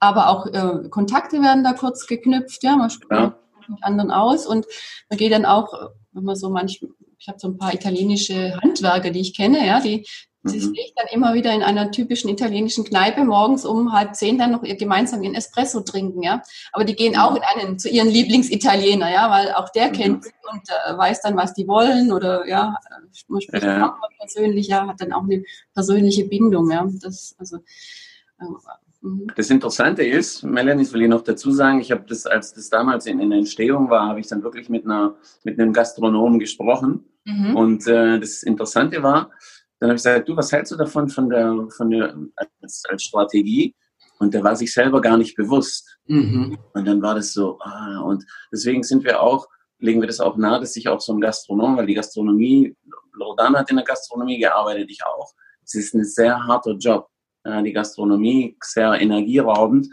Aber 0.00 0.28
auch 0.28 0.46
äh, 0.46 0.88
Kontakte 0.88 1.40
werden 1.40 1.62
da 1.62 1.72
kurz 1.72 2.06
geknüpft, 2.06 2.64
ja, 2.64 2.76
man 2.76 2.90
spricht 2.90 3.12
ja. 3.12 3.38
mit 3.68 3.82
anderen 3.84 4.10
aus 4.10 4.46
und 4.46 4.66
man 5.08 5.18
geht 5.18 5.32
dann 5.32 5.46
auch, 5.46 5.92
wenn 6.12 6.24
man 6.24 6.34
so 6.34 6.50
manchmal 6.50 6.90
ich 7.18 7.28
habe 7.28 7.38
so 7.38 7.48
ein 7.48 7.58
paar 7.58 7.74
italienische 7.74 8.58
Handwerker, 8.62 9.10
die 9.10 9.20
ich 9.20 9.36
kenne, 9.36 9.66
ja, 9.66 9.80
die 9.80 10.04
Sie 10.46 10.58
mhm. 10.58 10.74
sehe 10.74 10.84
ich 10.84 10.94
dann 10.94 11.06
immer 11.10 11.32
wieder 11.32 11.52
in 11.54 11.62
einer 11.62 11.90
typischen 11.90 12.28
italienischen 12.28 12.84
Kneipe 12.84 13.24
morgens 13.24 13.64
um 13.64 13.92
halb 13.92 14.14
zehn 14.14 14.36
dann 14.36 14.52
noch 14.52 14.62
ihr 14.62 14.76
gemeinsam 14.76 15.22
ihren 15.22 15.34
Espresso 15.34 15.80
trinken, 15.80 16.22
ja. 16.22 16.42
Aber 16.72 16.84
die 16.84 16.94
gehen 16.94 17.16
auch 17.16 17.34
in 17.34 17.42
einen 17.42 17.78
zu 17.78 17.88
ihren 17.88 18.08
Lieblingsitaliener, 18.08 19.10
ja, 19.10 19.30
weil 19.30 19.52
auch 19.54 19.70
der 19.70 19.88
mhm. 19.88 19.92
kennt 19.92 20.26
und 20.52 20.62
äh, 20.68 20.96
weiß 20.98 21.22
dann, 21.22 21.36
was 21.36 21.54
die 21.54 21.66
wollen 21.66 22.12
oder 22.12 22.46
ja, 22.46 22.76
man 23.28 23.40
spricht 23.40 23.64
ja. 23.64 23.88
auch 23.88 24.18
persönlich, 24.18 24.68
ja, 24.68 24.86
hat 24.86 25.00
dann 25.00 25.14
auch 25.14 25.22
eine 25.22 25.42
persönliche 25.72 26.26
Bindung, 26.26 26.70
ja. 26.70 26.86
Das 27.00 27.34
also 27.38 27.56
äh, 27.56 28.44
mhm. 29.04 29.26
das 29.36 29.50
Interessante 29.50 30.02
ist, 30.02 30.42
Melanie, 30.42 30.90
will 30.92 31.02
ich 31.02 31.08
noch 31.08 31.22
dazu 31.22 31.50
sagen, 31.50 31.80
ich 31.80 31.92
habe 31.92 32.04
das, 32.08 32.26
als 32.26 32.54
das 32.54 32.68
damals 32.70 33.06
in, 33.06 33.20
in 33.20 33.30
der 33.30 33.38
Entstehung 33.38 33.90
war, 33.90 34.08
habe 34.08 34.20
ich 34.20 34.26
dann 34.26 34.42
wirklich 34.42 34.68
mit 34.68 34.84
einer 34.84 35.16
mit 35.44 35.58
einem 35.58 35.72
Gastronomen 35.72 36.38
gesprochen. 36.38 37.04
Mhm. 37.24 37.56
Und 37.56 37.86
äh, 37.86 38.18
das 38.18 38.42
Interessante 38.42 39.02
war, 39.02 39.30
dann 39.78 39.90
habe 39.90 39.96
ich 39.96 40.02
gesagt, 40.02 40.28
du, 40.28 40.36
was 40.36 40.52
hältst 40.52 40.72
du 40.72 40.76
davon 40.76 41.08
von 41.08 41.28
der, 41.28 41.68
von 41.76 41.90
der 41.90 42.16
als, 42.60 42.82
als 42.88 43.02
Strategie? 43.02 43.74
Und 44.18 44.32
der 44.32 44.42
war 44.42 44.56
sich 44.56 44.72
selber 44.72 45.00
gar 45.00 45.16
nicht 45.16 45.36
bewusst. 45.36 45.98
Mhm. 46.06 46.58
Und 46.72 46.86
dann 46.86 47.02
war 47.02 47.14
das 47.14 47.32
so, 47.32 47.58
ah, 47.60 48.00
und 48.00 48.24
deswegen 48.52 48.82
sind 48.82 49.04
wir 49.04 49.20
auch, 49.20 49.46
legen 49.78 50.00
wir 50.00 50.06
das 50.06 50.20
auch 50.20 50.36
nahe, 50.36 50.60
dass 50.60 50.74
sich 50.74 50.88
auch 50.88 51.00
so 51.00 51.12
ein 51.12 51.20
Gastronom, 51.20 51.76
weil 51.76 51.86
die 51.86 51.94
Gastronomie, 51.94 52.76
Loredana 53.12 53.60
hat 53.60 53.70
in 53.70 53.76
der 53.76 53.84
Gastronomie 53.84 54.38
gearbeitet, 54.38 54.90
ich 54.90 55.04
auch. 55.04 55.32
Es 55.64 55.74
ist 55.74 55.94
ein 55.94 56.04
sehr 56.04 56.46
harter 56.46 56.72
Job. 56.72 57.08
Die 57.44 57.72
Gastronomie 57.72 58.56
sehr 58.62 59.00
energieraubend. 59.00 59.88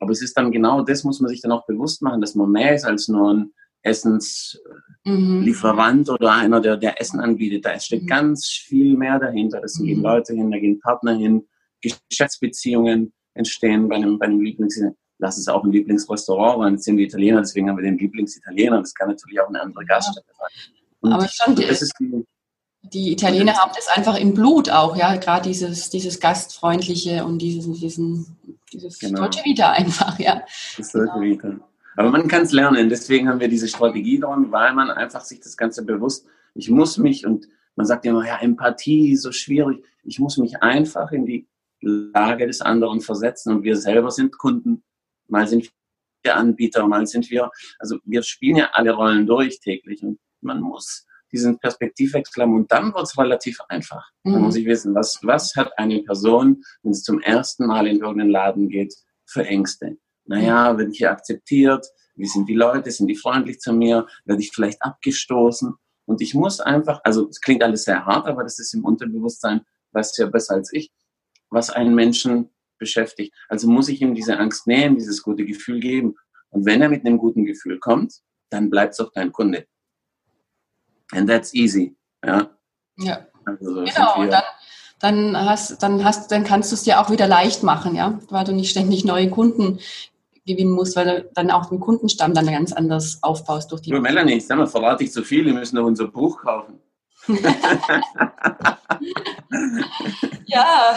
Aber 0.00 0.10
es 0.12 0.22
ist 0.22 0.36
dann 0.36 0.50
genau 0.50 0.82
das, 0.82 1.04
muss 1.04 1.20
man 1.20 1.28
sich 1.28 1.42
dann 1.42 1.52
auch 1.52 1.64
bewusst 1.66 2.02
machen, 2.02 2.20
dass 2.20 2.34
man 2.34 2.50
mehr 2.50 2.74
ist 2.74 2.84
als 2.84 3.06
nur 3.08 3.32
ein 3.32 3.52
Essenslieferant 3.82 6.08
mhm. 6.08 6.14
oder 6.14 6.32
einer, 6.32 6.60
der, 6.60 6.76
der 6.76 7.00
Essen 7.00 7.20
anbietet. 7.20 7.64
Da 7.64 7.78
steht 7.78 8.02
mhm. 8.02 8.08
ganz 8.08 8.46
viel 8.46 8.96
mehr 8.96 9.18
dahinter. 9.18 9.60
Da 9.60 9.66
gehen 9.82 9.98
mhm. 9.98 10.04
Leute 10.04 10.34
hin, 10.34 10.50
da 10.50 10.58
gehen 10.58 10.80
Partner 10.80 11.14
hin, 11.14 11.46
Geschäftsbeziehungen 12.10 13.12
entstehen 13.34 13.88
bei 13.88 13.96
einem, 13.96 14.18
bei 14.18 14.26
einem 14.26 14.40
Lieblings, 14.40 14.80
lass 15.18 15.38
es 15.38 15.48
auch 15.48 15.64
ein 15.64 15.72
Lieblingsrestaurant 15.72 16.62
sein, 16.62 16.78
sind 16.78 16.96
die 16.96 17.04
Italiener, 17.04 17.40
deswegen 17.40 17.68
haben 17.68 17.76
wir 17.76 17.84
den 17.84 17.98
Lieblingsitaliener. 17.98 18.78
Das 18.78 18.94
kann 18.94 19.08
natürlich 19.08 19.38
auch 19.40 19.48
eine 19.48 19.60
andere 19.60 19.84
Gaststätte 19.84 20.30
sein. 20.38 20.48
Und 21.00 21.12
Aber 21.12 21.28
schon, 21.28 21.54
die, 21.54 21.66
die, 21.66 22.24
die 22.92 23.12
Italiener 23.12 23.54
haben 23.54 23.72
das 23.74 23.88
einfach 23.88 24.18
im 24.18 24.34
Blut 24.34 24.70
auch, 24.70 24.96
ja, 24.96 25.16
gerade 25.16 25.48
dieses, 25.48 25.90
dieses 25.90 26.20
gastfreundliche 26.20 27.24
und 27.24 27.38
diesen, 27.38 27.74
diesen, 27.74 28.36
dieses 28.72 28.98
genau. 28.98 29.22
Dolce 29.22 29.44
Vita 29.44 29.70
einfach, 29.72 30.18
ja. 30.18 30.42
Das 30.76 30.92
Dolce 30.92 31.12
genau. 31.14 31.20
Vita. 31.20 31.60
Aber 31.96 32.10
man 32.10 32.28
kann 32.28 32.42
es 32.42 32.52
lernen. 32.52 32.88
Deswegen 32.88 33.28
haben 33.28 33.40
wir 33.40 33.48
diese 33.48 33.68
Strategie 33.68 34.20
dran, 34.20 34.52
weil 34.52 34.74
man 34.74 34.90
einfach 34.90 35.22
sich 35.22 35.40
das 35.40 35.56
Ganze 35.56 35.84
bewusst, 35.84 36.26
ich 36.54 36.70
muss 36.70 36.98
mich, 36.98 37.26
und 37.26 37.48
man 37.74 37.86
sagt 37.86 38.04
immer, 38.06 38.26
ja, 38.26 38.38
Empathie, 38.38 39.16
so 39.16 39.32
schwierig. 39.32 39.84
Ich 40.02 40.18
muss 40.18 40.38
mich 40.38 40.62
einfach 40.62 41.12
in 41.12 41.26
die 41.26 41.46
Lage 41.80 42.46
des 42.46 42.60
anderen 42.60 43.00
versetzen 43.00 43.52
und 43.52 43.62
wir 43.62 43.76
selber 43.76 44.10
sind 44.10 44.36
Kunden. 44.36 44.82
Mal 45.28 45.46
sind 45.46 45.70
wir 46.22 46.36
Anbieter, 46.36 46.86
mal 46.86 47.06
sind 47.06 47.30
wir, 47.30 47.50
also 47.78 47.98
wir 48.04 48.22
spielen 48.22 48.56
ja 48.56 48.70
alle 48.72 48.92
Rollen 48.92 49.26
durch 49.26 49.60
täglich 49.60 50.02
und 50.02 50.18
man 50.40 50.60
muss 50.60 51.05
diesen 51.36 51.58
Perspektivwechsel 51.58 52.42
haben 52.42 52.54
und 52.54 52.70
dann 52.72 52.92
wird 52.94 53.04
es 53.04 53.18
relativ 53.18 53.60
einfach. 53.68 54.10
Mhm. 54.24 54.32
Man 54.32 54.42
muss 54.42 54.56
ich 54.56 54.66
wissen, 54.66 54.94
was, 54.94 55.20
was 55.22 55.54
hat 55.56 55.70
eine 55.78 56.02
Person, 56.02 56.62
wenn 56.82 56.92
es 56.92 57.02
zum 57.02 57.20
ersten 57.20 57.66
Mal 57.66 57.86
in 57.86 57.98
irgendeinen 57.98 58.30
Laden 58.30 58.68
geht, 58.68 58.94
für 59.24 59.44
Ängste? 59.44 59.96
naja, 60.26 60.76
werde 60.76 60.90
ich 60.90 60.98
hier 60.98 61.10
akzeptiert? 61.10 61.86
Wie 62.14 62.26
sind 62.26 62.48
die 62.48 62.54
Leute? 62.54 62.90
Sind 62.90 63.08
die 63.08 63.16
freundlich 63.16 63.60
zu 63.60 63.72
mir? 63.72 64.06
Werde 64.24 64.42
ich 64.42 64.50
vielleicht 64.52 64.82
abgestoßen? 64.82 65.74
Und 66.06 66.20
ich 66.20 66.34
muss 66.34 66.60
einfach, 66.60 67.00
also 67.04 67.28
es 67.28 67.40
klingt 67.40 67.62
alles 67.62 67.84
sehr 67.84 68.04
hart, 68.04 68.26
aber 68.26 68.42
das 68.42 68.58
ist 68.58 68.74
im 68.74 68.84
Unterbewusstsein, 68.84 69.62
weißt 69.92 70.18
du 70.18 70.22
ja 70.22 70.28
besser 70.28 70.54
als 70.54 70.72
ich, 70.72 70.92
was 71.50 71.70
einen 71.70 71.94
Menschen 71.94 72.50
beschäftigt. 72.78 73.34
Also 73.48 73.68
muss 73.68 73.88
ich 73.88 74.02
ihm 74.02 74.14
diese 74.14 74.38
Angst 74.38 74.66
nehmen, 74.66 74.96
dieses 74.96 75.22
gute 75.22 75.44
Gefühl 75.44 75.80
geben. 75.80 76.14
Und 76.50 76.64
wenn 76.64 76.82
er 76.82 76.88
mit 76.88 77.04
einem 77.04 77.18
guten 77.18 77.44
Gefühl 77.44 77.78
kommt, 77.78 78.20
dann 78.50 78.70
bleibt 78.70 78.94
es 78.94 79.00
auch 79.00 79.10
dein 79.12 79.32
Kunde. 79.32 79.66
And 81.12 81.28
that's 81.28 81.54
easy. 81.54 81.96
Ja. 82.24 82.50
Ja. 82.98 83.26
Also 83.44 83.84
genau. 83.84 84.20
Und 84.20 84.32
dann, 84.32 84.42
dann 85.00 85.36
hast, 85.48 85.82
dann 85.82 86.04
hast, 86.04 86.32
dann 86.32 86.44
kannst 86.44 86.72
du 86.72 86.74
es 86.74 86.82
dir 86.82 87.00
auch 87.00 87.10
wieder 87.10 87.28
leicht 87.28 87.62
machen, 87.62 87.94
ja, 87.94 88.18
weil 88.28 88.44
du 88.44 88.52
nicht 88.52 88.70
ständig 88.70 89.04
neue 89.04 89.30
Kunden 89.30 89.78
gewinnen 90.46 90.72
musst, 90.72 90.96
weil 90.96 91.06
du 91.06 91.30
dann 91.34 91.50
auch 91.50 91.66
den 91.66 91.80
Kundenstamm 91.80 92.32
dann 92.34 92.46
ganz 92.46 92.72
anders 92.72 93.18
aufbaust 93.22 93.70
durch 93.72 93.82
die. 93.82 93.90
Du, 93.90 94.00
Melanie, 94.00 94.40
sag 94.40 94.58
mal, 94.58 94.66
verrate 94.66 95.04
ich 95.04 95.12
zu 95.12 95.22
viel, 95.22 95.44
wir 95.44 95.52
müssen 95.54 95.76
noch 95.76 95.84
unser 95.84 96.08
Buch 96.08 96.40
kaufen. 96.42 96.80
ja. 100.46 100.96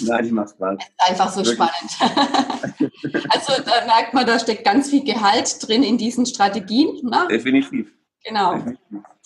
Nein, 0.00 0.24
ich 0.24 0.32
mach's 0.32 0.52
Spaß. 0.52 0.78
Einfach 0.98 1.32
so 1.32 1.44
Wirklich. 1.44 1.56
spannend. 1.56 2.92
also 3.30 3.60
da 3.64 3.86
merkt 3.86 4.14
man, 4.14 4.24
da 4.24 4.38
steckt 4.38 4.64
ganz 4.64 4.88
viel 4.88 5.02
Gehalt 5.02 5.66
drin 5.66 5.82
in 5.82 5.98
diesen 5.98 6.26
Strategien. 6.26 7.00
Ne? 7.02 7.26
Definitiv. 7.28 7.92
Genau. 8.24 8.64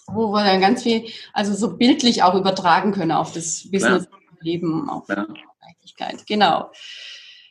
Wo 0.06 0.32
wir 0.32 0.44
dann 0.44 0.60
ganz 0.60 0.82
viel, 0.82 1.08
also 1.32 1.54
so 1.54 1.76
bildlich 1.76 2.22
auch 2.22 2.34
übertragen 2.34 2.92
können 2.92 3.12
auf 3.12 3.32
das 3.32 3.70
Business-Leben, 3.70 4.88
auf 4.88 5.08
ja. 5.08 5.26
Leichtigkeit. 5.62 6.26
Genau. 6.26 6.70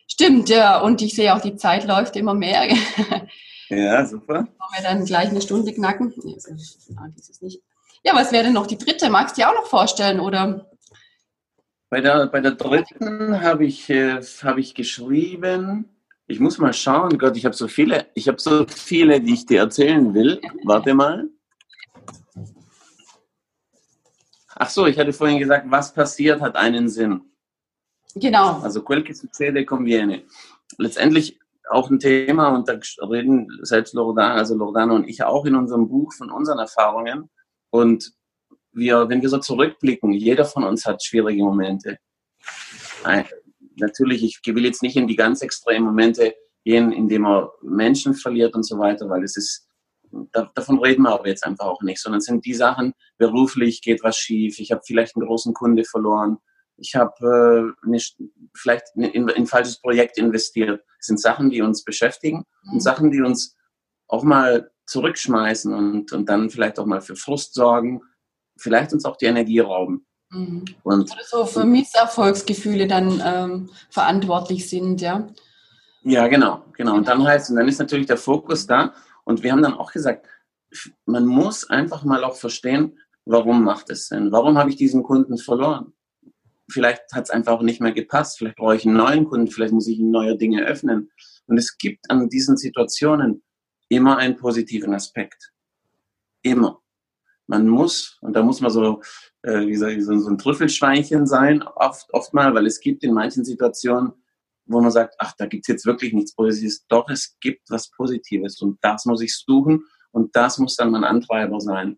Stimmt, 0.08 0.50
ja. 0.50 0.80
Und 0.80 1.02
ich 1.02 1.16
sehe 1.16 1.34
auch, 1.34 1.42
die 1.42 1.56
Zeit 1.56 1.86
läuft 1.86 2.16
immer 2.16 2.34
mehr. 2.34 2.68
Ja, 3.70 4.06
super. 4.06 4.36
Wollen 4.36 4.48
wir 4.76 4.84
dann 4.84 5.06
gleich 5.06 5.30
eine 5.30 5.42
Stunde 5.42 5.74
knacken? 5.74 6.14
Nee, 6.24 6.36
dieses 6.36 7.42
nicht. 7.42 7.62
Ja, 8.04 8.14
was 8.14 8.32
wäre 8.32 8.44
denn 8.44 8.54
noch 8.54 8.68
die 8.68 8.78
dritte? 8.78 9.10
Magst 9.10 9.38
du 9.38 9.42
dir 9.42 9.50
auch 9.50 9.56
noch 9.56 9.68
vorstellen, 9.68 10.20
oder? 10.20 10.70
Bei 11.90 12.02
der, 12.02 12.28
bei 12.28 12.42
der 12.42 12.52
dritten 12.52 13.42
habe 13.42 13.66
ich, 13.66 13.90
äh, 13.90 14.20
hab 14.44 14.58
ich 14.58 14.76
geschrieben, 14.76 15.90
ich 16.28 16.40
muss 16.40 16.58
mal 16.58 16.74
schauen, 16.74 17.18
Gott, 17.18 17.38
ich 17.38 17.46
habe 17.46 17.56
so 17.56 17.68
viele, 17.68 18.08
ich 18.16 18.28
habe 18.28 18.40
so 18.40 18.66
viele, 18.68 19.22
die 19.22 19.34
ich 19.34 19.46
dir 19.46 19.60
erzählen 19.60 20.14
will. 20.14 20.42
Warte 20.64 20.94
mal. 20.94 21.30
Ach 24.56 24.70
so, 24.70 24.86
ich 24.86 24.98
hatte 24.98 25.14
vorhin 25.14 25.40
gesagt, 25.40 25.66
was 25.70 25.94
passiert, 25.94 26.42
hat 26.42 26.56
einen 26.56 26.90
Sinn. 26.90 27.22
Genau. 28.16 28.60
Also 28.62 28.84
quel 28.84 29.04
que 29.04 29.14
succede 29.14 29.66
conviene. 29.66 30.24
Letztendlich 30.78 31.40
auch 31.70 31.90
ein 31.90 32.00
Thema 32.00 32.50
und 32.50 32.68
da 32.68 32.78
reden 33.08 33.48
selbst 33.62 33.94
Loredana, 33.94 34.36
also 34.36 34.56
Loredana 34.56 34.94
und 34.94 35.08
ich 35.08 35.24
auch 35.24 35.46
in 35.46 35.56
unserem 35.56 35.88
Buch 35.88 36.14
von 36.14 36.30
unseren 36.30 36.60
Erfahrungen. 36.60 37.30
Und 37.72 38.14
wir, 38.72 39.10
wenn 39.10 39.22
wir 39.22 39.30
so 39.30 39.40
zurückblicken, 39.40 40.14
jeder 40.14 40.46
von 40.46 40.64
uns 40.64 40.86
hat 40.86 41.04
schwierige 41.04 41.44
Momente. 41.44 41.98
Natürlich, 43.76 44.24
ich 44.24 44.40
will 44.46 44.66
jetzt 44.66 44.84
nicht 44.84 44.98
in 44.98 45.08
die 45.08 45.16
ganz 45.16 45.42
extremen 45.42 45.86
Momente 45.86 46.36
gehen, 46.64 46.92
indem 46.92 47.26
er 47.26 47.52
Menschen 47.62 48.14
verliert 48.14 48.56
und 48.56 48.64
so 48.64 48.78
weiter, 48.78 49.10
weil 49.10 49.24
es 49.24 49.36
ist, 49.38 49.68
davon 50.32 50.80
reden 50.80 51.04
wir 51.04 51.14
aber 51.14 51.28
jetzt 51.28 51.46
einfach 51.46 51.66
auch 51.66 51.82
nicht, 51.82 52.02
sondern 52.02 52.20
es 52.20 52.26
sind 52.26 52.46
die 52.46 52.54
Sachen, 52.54 52.94
beruflich 53.18 53.82
geht 53.82 54.04
was 54.04 54.18
schief, 54.18 54.60
ich 54.60 54.72
habe 54.72 54.82
vielleicht 54.86 55.16
einen 55.16 55.26
großen 55.26 55.54
Kunde 55.54 55.84
verloren, 55.84 56.38
ich 56.78 56.96
habe 56.96 57.74
äh, 57.86 57.88
nicht, 57.88 58.18
vielleicht 58.56 58.86
in, 58.96 59.04
in, 59.04 59.30
ein 59.30 59.46
falsches 59.46 59.80
Projekt 59.80 60.18
investiert. 60.18 60.82
Das 60.98 61.08
sind 61.08 61.22
Sachen, 61.22 61.50
die 61.50 61.62
uns 61.62 61.84
beschäftigen 61.84 62.46
mhm. 62.64 62.74
und 62.74 62.80
Sachen, 62.82 63.12
die 63.12 63.22
uns 63.22 63.56
auch 64.08 64.24
mal 64.24 64.72
zurückschmeißen 64.86 65.74
und, 65.74 66.12
und 66.12 66.30
dann 66.30 66.50
vielleicht 66.50 66.80
auch 66.80 66.86
mal 66.86 67.02
für 67.02 67.16
Frust 67.16 67.54
sorgen, 67.54 68.02
vielleicht 68.58 68.94
uns 68.94 69.06
auch 69.06 69.18
die 69.18 69.26
Energie 69.26 69.60
rauben. 69.60 70.06
Mhm. 70.30 70.66
Und, 70.84 71.12
Oder 71.12 71.24
so 71.24 71.46
für 71.46 71.64
Misserfolgsgefühle 71.64 72.88
dann 72.88 73.22
ähm, 73.24 73.70
verantwortlich 73.90 74.70
sind, 74.70 75.02
ja. 75.02 75.28
Ja, 76.04 76.28
genau, 76.28 76.66
genau. 76.76 76.96
Und 76.96 77.08
dann 77.08 77.24
heißt, 77.24 77.50
und 77.50 77.56
dann 77.56 77.68
ist 77.68 77.80
natürlich 77.80 78.08
der 78.08 78.18
Fokus 78.18 78.68
da. 78.68 78.94
Und 79.24 79.44
wir 79.44 79.52
haben 79.52 79.62
dann 79.62 79.74
auch 79.74 79.92
gesagt, 79.92 80.28
man 81.06 81.26
muss 81.26 81.70
einfach 81.70 82.04
mal 82.04 82.24
auch 82.24 82.36
verstehen, 82.36 83.00
warum 83.26 83.64
macht 83.64 83.90
es 83.90 84.08
Sinn? 84.08 84.32
Warum 84.32 84.58
habe 84.58 84.70
ich 84.70 84.76
diesen 84.76 85.04
Kunden 85.04 85.38
verloren? 85.38 85.94
Vielleicht 86.70 87.04
hat 87.14 87.26
es 87.26 87.30
einfach 87.30 87.62
nicht 87.62 87.82
mehr 87.82 87.92
gepasst. 87.92 88.38
Vielleicht 88.38 88.58
brauche 88.58 88.76
ich 88.76 88.86
einen 88.86 88.98
neuen 88.98 89.26
Kunden. 89.26 89.48
Vielleicht 89.48 89.74
muss 89.74 89.88
ich 89.88 90.00
neue 90.00 90.38
Dinge 90.38 90.66
öffnen. 90.66 91.12
Und 91.46 91.58
es 91.58 91.78
gibt 91.78 92.10
an 92.10 92.30
diesen 92.30 92.58
Situationen 92.58 93.44
immer 93.90 94.18
einen 94.18 94.38
positiven 94.38 94.94
Aspekt. 94.94 95.52
Immer. 96.42 96.82
Man 97.48 97.68
muss, 97.68 98.18
und 98.22 98.34
da 98.36 98.42
muss 98.42 98.62
man 98.62 98.72
so, 98.72 99.02
äh, 99.42 99.68
wie 99.68 99.76
soll 99.76 99.92
ich, 99.92 100.06
so, 100.06 100.18
so 100.18 100.30
ein 100.30 100.38
Trüffelschweinchen 100.38 101.28
sein, 101.28 101.62
oft, 101.62 102.12
oft 102.14 102.34
mal, 102.34 102.54
weil 102.56 102.66
es 102.66 102.80
gibt 102.80 103.04
in 103.04 103.14
manchen 103.14 103.44
Situationen, 103.44 104.14
wo 104.66 104.82
man 104.82 104.92
sagt, 104.92 105.16
ach, 105.20 105.34
da 105.38 105.46
gibt 105.46 105.66
es 105.66 105.68
jetzt 105.68 105.86
wirklich 105.86 106.14
nichts 106.14 106.34
Positives. 106.36 106.86
Doch, 106.88 107.10
es 107.10 107.36
gibt 107.42 107.70
was 107.70 107.90
Positives 107.92 108.62
und 108.62 108.78
das 108.82 109.06
muss 109.06 109.22
ich 109.22 109.36
suchen 109.36 109.84
und 110.12 110.36
das 110.36 110.58
muss 110.58 110.76
dann 110.76 110.92
mein 110.92 111.04
Antreiber 111.04 111.60
sein. 111.60 111.98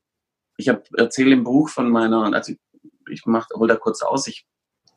Ich 0.57 0.67
erzähle 0.67 1.33
im 1.33 1.43
Buch 1.43 1.69
von 1.69 1.89
meiner, 1.89 2.33
also 2.33 2.53
ich 3.09 3.25
mache, 3.25 3.53
hol 3.55 3.67
da 3.67 3.75
kurz 3.75 4.01
aus, 4.01 4.27
ich, 4.27 4.47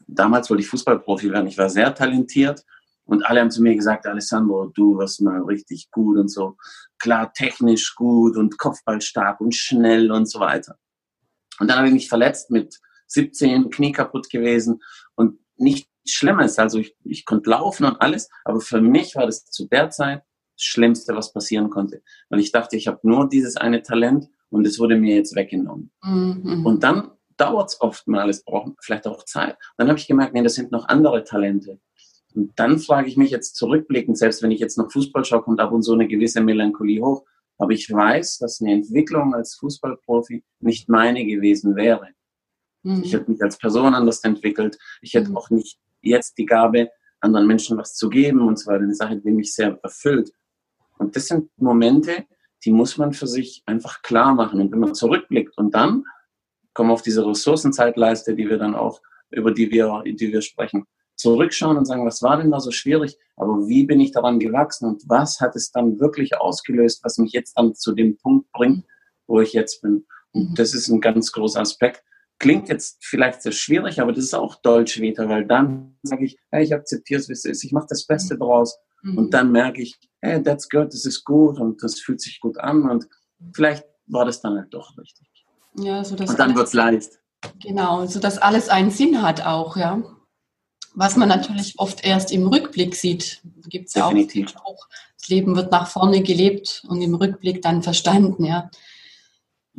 damals 0.07 0.49
wollte 0.49 0.63
ich 0.63 0.69
Fußballprofi 0.69 1.31
werden, 1.31 1.49
ich 1.49 1.59
war 1.59 1.69
sehr 1.69 1.95
talentiert 1.95 2.65
und 3.05 3.25
alle 3.25 3.41
haben 3.41 3.51
zu 3.51 3.63
mir 3.63 3.75
gesagt, 3.75 4.07
Alessandro, 4.07 4.67
du 4.67 4.99
wirst 4.99 5.21
mal 5.23 5.43
richtig 5.43 5.91
gut 5.91 6.19
und 6.19 6.29
so. 6.29 6.57
Klar, 6.99 7.33
technisch 7.33 7.95
gut 7.95 8.37
und 8.37 8.59
Kopfball 8.59 9.01
stark 9.01 9.41
und 9.41 9.55
schnell 9.55 10.13
und 10.13 10.27
so 10.27 10.41
weiter. 10.41 10.77
Und 11.59 11.69
dann 11.69 11.79
habe 11.79 11.89
ich 11.89 11.95
mich 11.95 12.09
verletzt 12.09 12.51
mit 12.51 12.79
17, 13.09 13.71
Knie 13.71 13.93
kaputt 13.93 14.31
gewesen 14.31 14.83
und 15.15 15.41
nicht 15.57 15.89
Schlimmes. 16.13 16.59
Also 16.59 16.79
ich, 16.79 16.95
ich 17.05 17.25
konnte 17.25 17.51
laufen 17.51 17.85
und 17.85 18.01
alles, 18.01 18.29
aber 18.45 18.61
für 18.61 18.81
mich 18.81 19.15
war 19.17 19.27
das 19.27 19.45
zu 19.47 19.67
der 19.67 19.91
Zeit 19.91 20.23
das 20.55 20.65
Schlimmste, 20.65 21.15
was 21.15 21.33
passieren 21.33 21.71
konnte. 21.71 22.03
Weil 22.29 22.41
ich 22.41 22.53
dachte, 22.53 22.77
ich 22.77 22.89
habe 22.89 22.99
nur 23.03 23.29
dieses 23.29 23.57
eine 23.57 23.83
Talent 23.83 24.29
und 24.51 24.67
es 24.67 24.79
wurde 24.79 24.97
mir 24.97 25.15
jetzt 25.15 25.35
weggenommen. 25.37 25.91
Mhm. 26.03 26.67
Und 26.67 26.83
dann 26.83 27.13
dauert 27.37 27.71
es 27.71 27.81
oft 27.81 28.09
mal, 28.09 28.29
es 28.29 28.45
braucht 28.45 28.73
vielleicht 28.81 29.07
auch 29.07 29.25
Zeit. 29.25 29.57
Dann 29.77 29.89
habe 29.89 29.99
ich 29.99 30.09
gemerkt, 30.09 30.35
nee, 30.35 30.43
das 30.43 30.55
sind 30.55 30.73
noch 30.73 30.89
andere 30.89 31.25
Talente. 31.25 31.79
Und 32.35 32.59
dann 32.59 32.79
frage 32.79 33.09
ich 33.09 33.17
mich 33.17 33.31
jetzt 33.31 33.57
zurückblickend, 33.57 34.19
selbst 34.19 34.43
wenn 34.43 34.51
ich 34.51 34.61
jetzt 34.61 34.77
noch 34.77 34.93
Fußball 34.93 35.25
schaue, 35.25 35.43
kommt 35.43 35.61
ab 35.61 35.73
und 35.73 35.83
so 35.83 35.95
eine 35.95 36.09
gewisse 36.09 36.41
Melancholie 36.41 37.03
hoch. 37.03 37.25
Aber 37.59 37.73
ich 37.73 37.91
weiß, 37.91 38.39
dass 38.39 38.61
eine 38.61 38.73
Entwicklung 38.73 39.35
als 39.35 39.55
Fußballprofi 39.57 40.45
nicht 40.61 40.89
meine 40.89 41.25
gewesen 41.25 41.75
wäre. 41.75 42.09
Mhm. 42.83 43.03
Ich 43.03 43.13
hätte 43.13 43.31
mich 43.31 43.43
als 43.43 43.59
Person 43.59 43.95
anders 43.95 44.21
entwickelt. 44.21 44.79
Ich 45.01 45.15
hätte 45.15 45.31
mhm. 45.31 45.37
auch 45.37 45.51
nicht 45.51 45.79
jetzt 46.01 46.39
die 46.39 46.47
Gabe, 46.47 46.91
anderen 47.21 47.47
Menschen 47.47 47.77
was 47.77 47.95
zu 47.95 48.09
geben. 48.09 48.41
Und 48.47 48.59
zwar 48.59 48.77
eine 48.77 48.95
Sache, 48.95 49.17
die 49.17 49.31
mich 49.31 49.55
sehr 49.55 49.79
erfüllt. 49.83 50.33
Und 50.99 51.17
das 51.17 51.27
sind 51.27 51.51
Momente, 51.57 52.27
die 52.65 52.73
muss 52.73 52.97
man 52.99 53.13
für 53.13 53.27
sich 53.27 53.63
einfach 53.67 54.03
klar 54.03 54.35
machen. 54.35 54.61
Und 54.61 54.73
wenn 54.73 54.81
man 54.81 54.95
zurückblickt 54.95 55.57
und 55.59 55.75
dann 55.75 56.05
kommen 56.75 56.91
auf 56.91 57.03
diese 57.03 57.27
Ressourcenzeitleiste, 57.27 58.35
die 58.35 58.49
wir 58.49 58.59
dann 58.59 58.75
auch, 58.75 59.01
über 59.31 59.53
die 59.53 59.71
wir, 59.71 60.03
die 60.05 60.33
wir 60.33 60.43
sprechen, 60.43 60.87
zurückschauen 61.17 61.77
und 61.77 61.85
sagen, 61.85 62.07
was 62.07 62.23
war 62.23 62.37
denn 62.37 62.51
da 62.51 62.61
so 62.61 62.71
schwierig, 62.71 63.19
aber 63.37 63.67
wie 63.67 63.85
bin 63.85 64.01
ich 64.01 64.13
daran 64.13 64.39
gewachsen 64.39 64.89
und 64.89 65.03
was 65.09 65.41
hat 65.41 65.57
es 65.57 65.73
dann 65.73 65.99
wirklich 65.99 66.37
ausgelöst, 66.41 67.01
was 67.05 67.19
mich 67.19 67.33
jetzt 67.33 67.59
dann 67.59 67.75
zu 67.75 67.93
dem 67.93 68.17
Punkt 68.17 68.51
bringt, 68.53 68.85
wo 69.27 69.41
ich 69.41 69.53
jetzt 69.53 69.83
bin. 69.83 70.07
Und 70.33 70.51
mhm. 70.51 70.55
das 70.55 70.75
ist 70.75 70.89
ein 70.89 71.01
ganz 71.01 71.33
großer 71.33 71.61
Aspekt. 71.61 72.05
Klingt 72.39 72.69
jetzt 72.69 72.99
vielleicht 73.05 73.43
sehr 73.43 73.53
schwierig, 73.53 74.01
aber 74.01 74.13
das 74.13 74.25
ist 74.25 74.35
auch 74.35 74.57
Deutsch 74.57 75.01
wieder, 75.01 75.29
weil 75.29 75.45
dann 75.45 75.99
sage 76.03 76.25
ich, 76.25 76.39
hey, 76.51 76.63
ich 76.65 76.73
akzeptiere 76.73 77.21
es, 77.21 77.29
wie 77.29 77.33
es 77.33 77.45
ist, 77.45 77.65
ich 77.65 77.73
mache 77.73 77.87
das 77.89 78.07
Beste 78.07 78.35
mhm. 78.35 78.41
draus. 78.41 78.79
Mhm. 79.03 79.19
Und 79.19 79.35
dann 79.35 79.51
merke 79.51 79.83
ich, 79.83 79.99
hey, 80.21 80.43
that's 80.43 80.69
good, 80.69 80.93
das 80.93 81.05
ist 81.05 81.25
gut 81.25 81.59
und 81.59 81.83
das 81.83 82.01
fühlt 82.01 82.21
sich 82.21 82.41
gut 82.41 82.59
an 82.59 82.89
und 82.89 83.09
vielleicht 83.55 83.85
war 84.07 84.25
das 84.25 84.41
dann 84.41 84.57
halt 84.57 84.73
doch 84.73 84.97
richtig. 84.97 85.27
Ja, 85.77 86.05
so 86.05 86.17
dass 86.17 86.31
und 86.31 86.39
dann 86.39 86.57
wird 86.57 86.67
es 86.67 86.73
leicht. 86.73 87.11
Genau, 87.61 88.07
so 88.07 88.19
dass 88.19 88.39
alles 88.39 88.69
einen 88.69 88.91
Sinn 88.91 89.23
hat 89.23 89.45
auch, 89.45 89.77
ja. 89.77 90.03
Was 90.95 91.17
man 91.17 91.29
natürlich 91.29 91.75
oft 91.79 92.05
erst 92.05 92.33
im 92.33 92.49
Rückblick 92.49 92.97
sieht. 92.97 93.41
Da 93.45 93.69
gibt 93.69 93.89
es 93.89 93.95
ja 93.95 94.07
auch 94.07 94.13
das 95.19 95.29
Leben 95.29 95.57
wird 95.57 95.71
nach 95.71 95.89
vorne 95.89 96.23
gelebt 96.23 96.85
und 96.89 97.03
im 97.03 97.15
Rückblick 97.15 97.63
dann 97.63 97.83
verstanden, 97.83 98.45
ja. 98.45 98.71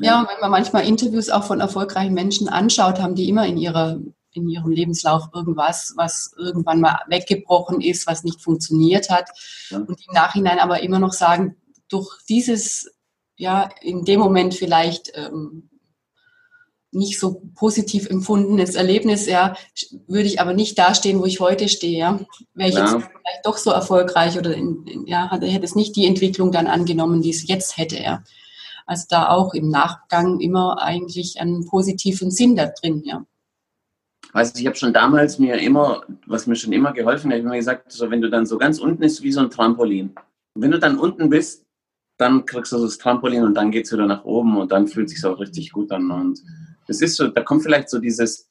Ja, 0.02 0.28
wenn 0.30 0.42
man 0.42 0.52
manchmal 0.52 0.88
Interviews 0.88 1.30
auch 1.30 1.44
von 1.44 1.60
erfolgreichen 1.60 2.14
Menschen 2.14 2.50
anschaut, 2.50 3.00
haben 3.00 3.16
die 3.16 3.30
immer 3.30 3.46
in 3.46 3.58
ihrer 3.58 4.00
in 4.32 4.48
ihrem 4.48 4.72
Lebenslauf 4.72 5.24
irgendwas, 5.34 5.94
was 5.96 6.34
irgendwann 6.38 6.82
mal 6.82 7.00
weggebrochen 7.08 7.82
ist, 7.82 8.08
was 8.08 8.24
nicht 8.24 8.42
funktioniert 8.42 9.10
hat. 9.10 9.30
Ja. 9.70 9.78
Und 9.80 9.90
im 9.90 10.14
Nachhinein 10.14 10.60
aber 10.60 10.82
immer 10.82 11.00
noch 11.00 11.14
sagen, 11.14 11.56
durch 11.90 12.10
dieses, 12.28 12.92
ja, 13.38 13.70
in 13.82 14.06
dem 14.06 14.20
Moment 14.20 14.54
vielleicht 14.54 15.12
ähm, 15.16 15.70
nicht 16.92 17.20
so 17.20 17.42
positiv 17.56 18.10
empfundenes 18.10 18.76
Erlebnis, 18.76 19.28
ja, 19.28 19.56
würde 20.08 20.28
ich 20.28 20.42
aber 20.42 20.54
nicht 20.54 20.78
dastehen, 20.78 21.20
wo 21.20 21.26
ich 21.26 21.40
heute 21.40 21.70
stehe, 21.70 22.00
ja. 22.00 22.20
Wäre 22.54 22.70
ich 22.70 22.76
ja. 22.76 22.84
jetzt 22.84 22.94
vielleicht 22.94 23.46
doch 23.46 23.58
so 23.58 23.72
erfolgreich 23.72 24.38
oder 24.38 24.56
in, 24.56 24.86
in, 24.86 25.06
ja, 25.06 25.30
hätte 25.32 25.66
es 25.66 25.76
nicht 25.76 25.96
die 25.96 26.08
Entwicklung 26.08 26.52
dann 26.52 26.68
angenommen, 26.68 27.22
die 27.22 27.30
es 27.30 27.48
jetzt 27.48 27.78
hätte, 27.78 28.02
ja. 28.02 28.24
Also 28.90 29.06
da 29.08 29.30
auch 29.30 29.54
im 29.54 29.70
Nachgang 29.70 30.40
immer 30.40 30.82
eigentlich 30.82 31.40
einen 31.40 31.64
positiven 31.68 32.32
Sinn 32.32 32.56
da 32.56 32.66
drin, 32.66 33.04
ja. 33.06 33.24
Also 34.34 34.54
ich 34.58 34.66
habe 34.66 34.78
schon 34.78 34.94
damals 34.94 35.38
mir 35.38 35.60
immer, 35.60 36.02
was 36.26 36.48
mir 36.48 36.56
schon 36.56 36.74
immer 36.74 36.92
geholfen 36.92 37.30
hat, 37.30 37.38
ich 37.38 37.44
habe 37.44 37.52
mir 37.52 37.60
gesagt, 37.60 37.92
so 37.92 38.10
wenn 38.10 38.20
du 38.20 38.32
dann 38.32 38.48
so 38.48 38.58
ganz 38.58 38.80
unten 38.80 39.04
ist, 39.04 39.22
wie 39.22 39.32
so 39.32 39.42
ein 39.42 39.52
Trampolin. 39.52 40.16
Und 40.56 40.64
wenn 40.64 40.72
du 40.72 40.80
dann 40.80 40.98
unten 40.98 41.30
bist, 41.30 41.68
dann 42.18 42.48
kriegst 42.48 42.72
du 42.72 42.80
so 42.80 42.86
das 42.86 42.98
Trampolin 42.98 43.44
und 43.44 43.54
dann 43.54 43.70
geht 43.70 43.86
es 43.86 43.92
wieder 43.92 44.08
nach 44.08 44.26
oben 44.26 44.58
und 44.58 44.72
dann 44.72 44.88
fühlt 44.88 45.10
es 45.10 45.14
sich 45.14 45.24
auch 45.24 45.40
richtig 45.40 45.72
gut 45.72 45.92
an. 45.92 46.10
Und 46.10 46.42
das 46.88 47.00
ist 47.00 47.16
so, 47.16 47.28
da 47.28 47.44
kommt 47.44 47.62
vielleicht 47.62 47.92
so 47.92 48.00
dieses 48.00 48.49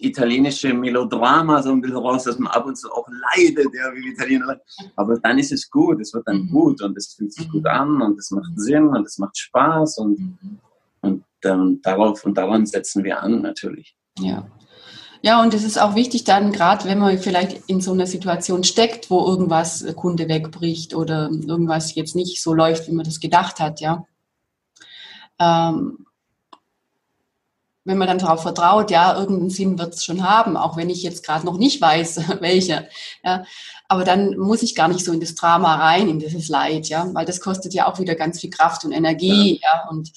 italienische 0.00 0.72
Melodrama 0.72 1.62
so 1.62 1.70
ein 1.70 1.80
bisschen 1.80 1.98
raus, 1.98 2.24
dass 2.24 2.38
man 2.38 2.52
ab 2.52 2.66
und 2.66 2.76
zu 2.76 2.90
auch 2.90 3.06
leidet, 3.08 3.68
ja, 3.74 3.92
wie 3.94 4.12
Italiener. 4.12 4.60
Aber 4.96 5.18
dann 5.18 5.38
ist 5.38 5.52
es 5.52 5.70
gut, 5.70 6.00
es 6.00 6.12
wird 6.14 6.26
dann 6.26 6.42
mhm. 6.42 6.50
gut 6.50 6.82
und 6.82 6.96
es 6.96 7.14
fühlt 7.14 7.32
sich 7.32 7.48
gut 7.50 7.66
an 7.66 8.00
und 8.00 8.18
es 8.18 8.30
macht 8.30 8.52
Sinn 8.56 8.88
und 8.88 9.06
es 9.06 9.18
macht 9.18 9.38
Spaß 9.38 9.98
und, 9.98 10.18
mhm. 10.18 10.58
und 11.02 11.24
ähm, 11.44 11.80
darauf 11.82 12.24
und 12.24 12.36
daran 12.36 12.66
setzen 12.66 13.04
wir 13.04 13.22
an 13.22 13.42
natürlich. 13.42 13.96
Ja. 14.18 14.46
Ja, 15.22 15.42
und 15.42 15.52
es 15.52 15.64
ist 15.64 15.78
auch 15.78 15.94
wichtig 15.94 16.24
dann, 16.24 16.50
gerade 16.50 16.86
wenn 16.86 16.98
man 16.98 17.18
vielleicht 17.18 17.68
in 17.68 17.82
so 17.82 17.92
einer 17.92 18.06
Situation 18.06 18.64
steckt, 18.64 19.10
wo 19.10 19.26
irgendwas 19.26 19.82
äh, 19.82 19.92
Kunde 19.92 20.28
wegbricht 20.28 20.94
oder 20.94 21.28
irgendwas 21.30 21.94
jetzt 21.94 22.16
nicht 22.16 22.42
so 22.42 22.54
läuft, 22.54 22.88
wie 22.88 22.94
man 22.94 23.04
das 23.04 23.20
gedacht 23.20 23.60
hat, 23.60 23.80
ja. 23.80 24.06
Ähm, 25.38 26.06
wenn 27.84 27.98
man 27.98 28.08
dann 28.08 28.18
darauf 28.18 28.42
vertraut, 28.42 28.90
ja, 28.90 29.18
irgendeinen 29.18 29.50
Sinn 29.50 29.78
wird 29.78 29.94
es 29.94 30.04
schon 30.04 30.28
haben, 30.28 30.56
auch 30.56 30.76
wenn 30.76 30.90
ich 30.90 31.02
jetzt 31.02 31.24
gerade 31.24 31.46
noch 31.46 31.56
nicht 31.56 31.80
weiß, 31.80 32.20
welcher. 32.40 32.86
Ja. 33.24 33.44
Aber 33.88 34.04
dann 34.04 34.36
muss 34.36 34.62
ich 34.62 34.74
gar 34.74 34.88
nicht 34.88 35.04
so 35.04 35.12
in 35.12 35.20
das 35.20 35.34
Drama 35.34 35.76
rein, 35.76 36.08
in 36.08 36.18
dieses 36.18 36.48
Leid, 36.48 36.88
ja, 36.88 37.08
weil 37.14 37.24
das 37.24 37.40
kostet 37.40 37.74
ja 37.74 37.86
auch 37.86 37.98
wieder 37.98 38.14
ganz 38.14 38.40
viel 38.40 38.50
Kraft 38.50 38.84
und 38.84 38.92
Energie, 38.92 39.60
ja, 39.62 39.68
ja 39.84 39.88
und 39.88 40.12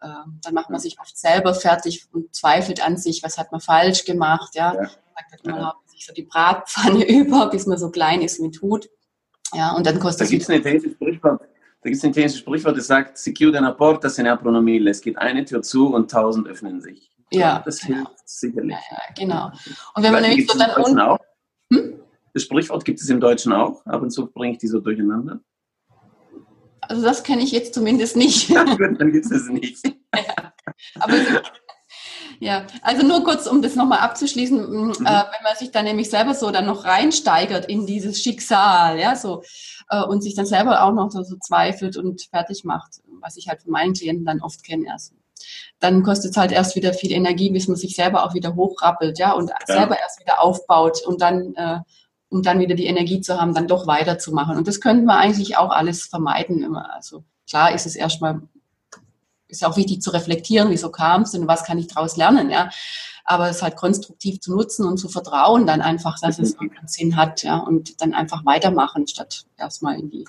äh, 0.00 0.08
dann 0.42 0.54
macht 0.54 0.70
man 0.70 0.80
sich 0.80 0.98
oft 1.00 1.16
selber 1.16 1.54
fertig 1.54 2.06
und 2.12 2.34
zweifelt 2.34 2.84
an 2.84 2.96
sich, 2.96 3.22
was 3.22 3.38
hat 3.38 3.52
man 3.52 3.60
falsch 3.60 4.04
gemacht, 4.04 4.54
ja. 4.54 4.74
ja. 4.74 4.90
Man 5.44 5.56
ja. 5.56 5.74
sich 5.86 6.06
so 6.06 6.12
die 6.12 6.22
Bratpfanne 6.22 7.04
über, 7.08 7.48
bis 7.50 7.66
man 7.66 7.78
so 7.78 7.90
klein 7.90 8.22
ist 8.22 8.40
mit 8.40 8.60
Hut. 8.62 8.88
Ja, 9.54 9.72
und 9.72 9.86
dann 9.86 10.00
kostet 10.00 10.26
da 10.26 10.30
gibt 10.30 10.42
es 10.42 10.48
ein 10.48 10.60
italienisches 10.60 10.94
Sprichwort, 10.94 11.42
da 11.82 11.90
gibt 11.90 11.96
es 11.96 12.04
ein 12.04 12.10
italienisches 12.10 12.38
Sprichwort, 12.38 12.76
das 12.76 12.86
sagt, 12.86 13.18
si 13.18 13.34
chiude 13.34 13.58
una 13.58 13.72
porta, 13.72 14.08
se 14.08 14.22
ne 14.22 14.30
aprono 14.30 14.62
mille. 14.62 14.90
Es 14.90 15.00
geht 15.00 15.18
eine 15.18 15.44
Tür 15.44 15.62
zu 15.62 15.92
und 15.92 16.08
tausend 16.08 16.46
öffnen 16.46 16.80
sich. 16.80 17.10
Ja. 17.32 17.60
Das 17.64 17.80
hilft 17.80 18.28
sicherlich. 18.28 18.76
Ja, 18.90 18.98
genau. 19.16 19.50
Und 19.94 20.02
wenn 20.04 20.12
man 20.12 20.22
nämlich 20.22 20.46
so 20.48 20.56
dann 20.56 20.70
unten... 20.80 21.00
Auch? 21.00 21.18
Hm? 21.72 22.00
Das 22.34 22.44
Sprichwort 22.44 22.84
gibt 22.84 23.00
es 23.00 23.08
im 23.10 23.20
Deutschen 23.20 23.52
auch. 23.52 23.84
Ab 23.84 24.00
und 24.00 24.10
zu 24.10 24.30
bringe 24.30 24.52
ich 24.52 24.58
die 24.58 24.68
so 24.68 24.78
durcheinander. 24.78 25.40
Also 26.82 27.02
das 27.02 27.22
kenne 27.22 27.42
ich 27.42 27.50
jetzt 27.52 27.74
zumindest 27.74 28.16
nicht. 28.16 28.48
Ja, 28.50 28.64
gut, 28.64 29.00
dann 29.00 29.10
gibt 29.10 29.26
es 29.26 29.32
es 29.32 29.48
nicht. 29.48 29.84
ja. 30.14 30.52
Aber 31.00 31.14
ja, 32.40 32.66
also 32.82 33.06
nur 33.06 33.24
kurz, 33.24 33.46
um 33.46 33.62
das 33.62 33.76
nochmal 33.76 34.00
abzuschließen, 34.00 34.58
mm, 34.58 34.86
mhm. 34.86 34.92
äh, 34.92 34.94
wenn 35.04 35.42
man 35.42 35.56
sich 35.58 35.70
dann 35.70 35.84
nämlich 35.84 36.10
selber 36.10 36.34
so 36.34 36.50
dann 36.50 36.66
noch 36.66 36.84
reinsteigert 36.84 37.66
in 37.66 37.86
dieses 37.86 38.22
Schicksal, 38.22 38.98
ja, 38.98 39.16
so, 39.16 39.42
äh, 39.88 40.02
und 40.02 40.22
sich 40.22 40.34
dann 40.34 40.46
selber 40.46 40.82
auch 40.82 40.92
noch 40.92 41.10
so, 41.10 41.22
so, 41.22 41.36
zweifelt 41.36 41.96
und 41.96 42.22
fertig 42.30 42.64
macht, 42.64 43.00
was 43.20 43.36
ich 43.36 43.48
halt 43.48 43.62
von 43.62 43.72
meinen 43.72 43.94
Klienten 43.94 44.24
dann 44.24 44.40
oft 44.40 44.64
kenne 44.64 44.86
erst. 44.86 45.14
Dann 45.80 46.02
kostet 46.02 46.32
es 46.32 46.36
halt 46.36 46.52
erst 46.52 46.76
wieder 46.76 46.92
viel 46.94 47.12
Energie, 47.12 47.50
bis 47.50 47.68
man 47.68 47.76
sich 47.76 47.96
selber 47.96 48.24
auch 48.24 48.34
wieder 48.34 48.54
hochrappelt, 48.54 49.18
ja, 49.18 49.32
und 49.32 49.50
ja. 49.50 49.56
selber 49.66 49.98
erst 49.98 50.20
wieder 50.20 50.42
aufbaut 50.42 51.02
und 51.06 51.20
dann, 51.20 51.54
äh, 51.54 51.80
um 52.28 52.42
dann 52.42 52.60
wieder 52.60 52.74
die 52.74 52.86
Energie 52.86 53.20
zu 53.20 53.40
haben, 53.40 53.54
dann 53.54 53.66
doch 53.66 53.86
weiterzumachen. 53.86 54.56
Und 54.56 54.68
das 54.68 54.80
könnte 54.80 55.04
man 55.04 55.18
eigentlich 55.18 55.56
auch 55.56 55.70
alles 55.70 56.04
vermeiden 56.04 56.62
immer. 56.62 56.92
Also 56.94 57.24
klar 57.48 57.74
ist 57.74 57.86
es 57.86 57.96
erstmal, 57.96 58.40
ist 59.52 59.60
ja 59.60 59.68
auch 59.68 59.76
wichtig 59.76 60.00
zu 60.00 60.10
reflektieren, 60.10 60.70
wieso 60.70 60.90
kam 60.90 61.22
es 61.22 61.34
und 61.34 61.46
was 61.46 61.64
kann 61.64 61.78
ich 61.78 61.86
daraus 61.86 62.16
lernen, 62.16 62.50
ja. 62.50 62.70
Aber 63.24 63.48
es 63.48 63.62
halt 63.62 63.76
konstruktiv 63.76 64.40
zu 64.40 64.52
nutzen 64.56 64.84
und 64.84 64.96
zu 64.96 65.08
vertrauen 65.08 65.64
dann 65.64 65.80
einfach, 65.80 66.18
dass 66.18 66.40
es 66.40 66.58
einen 66.58 66.72
Sinn 66.86 67.16
hat, 67.16 67.44
ja, 67.44 67.58
und 67.58 68.00
dann 68.00 68.14
einfach 68.14 68.44
weitermachen, 68.44 69.06
statt 69.06 69.44
erstmal 69.56 70.00
in 70.00 70.10
die, 70.10 70.26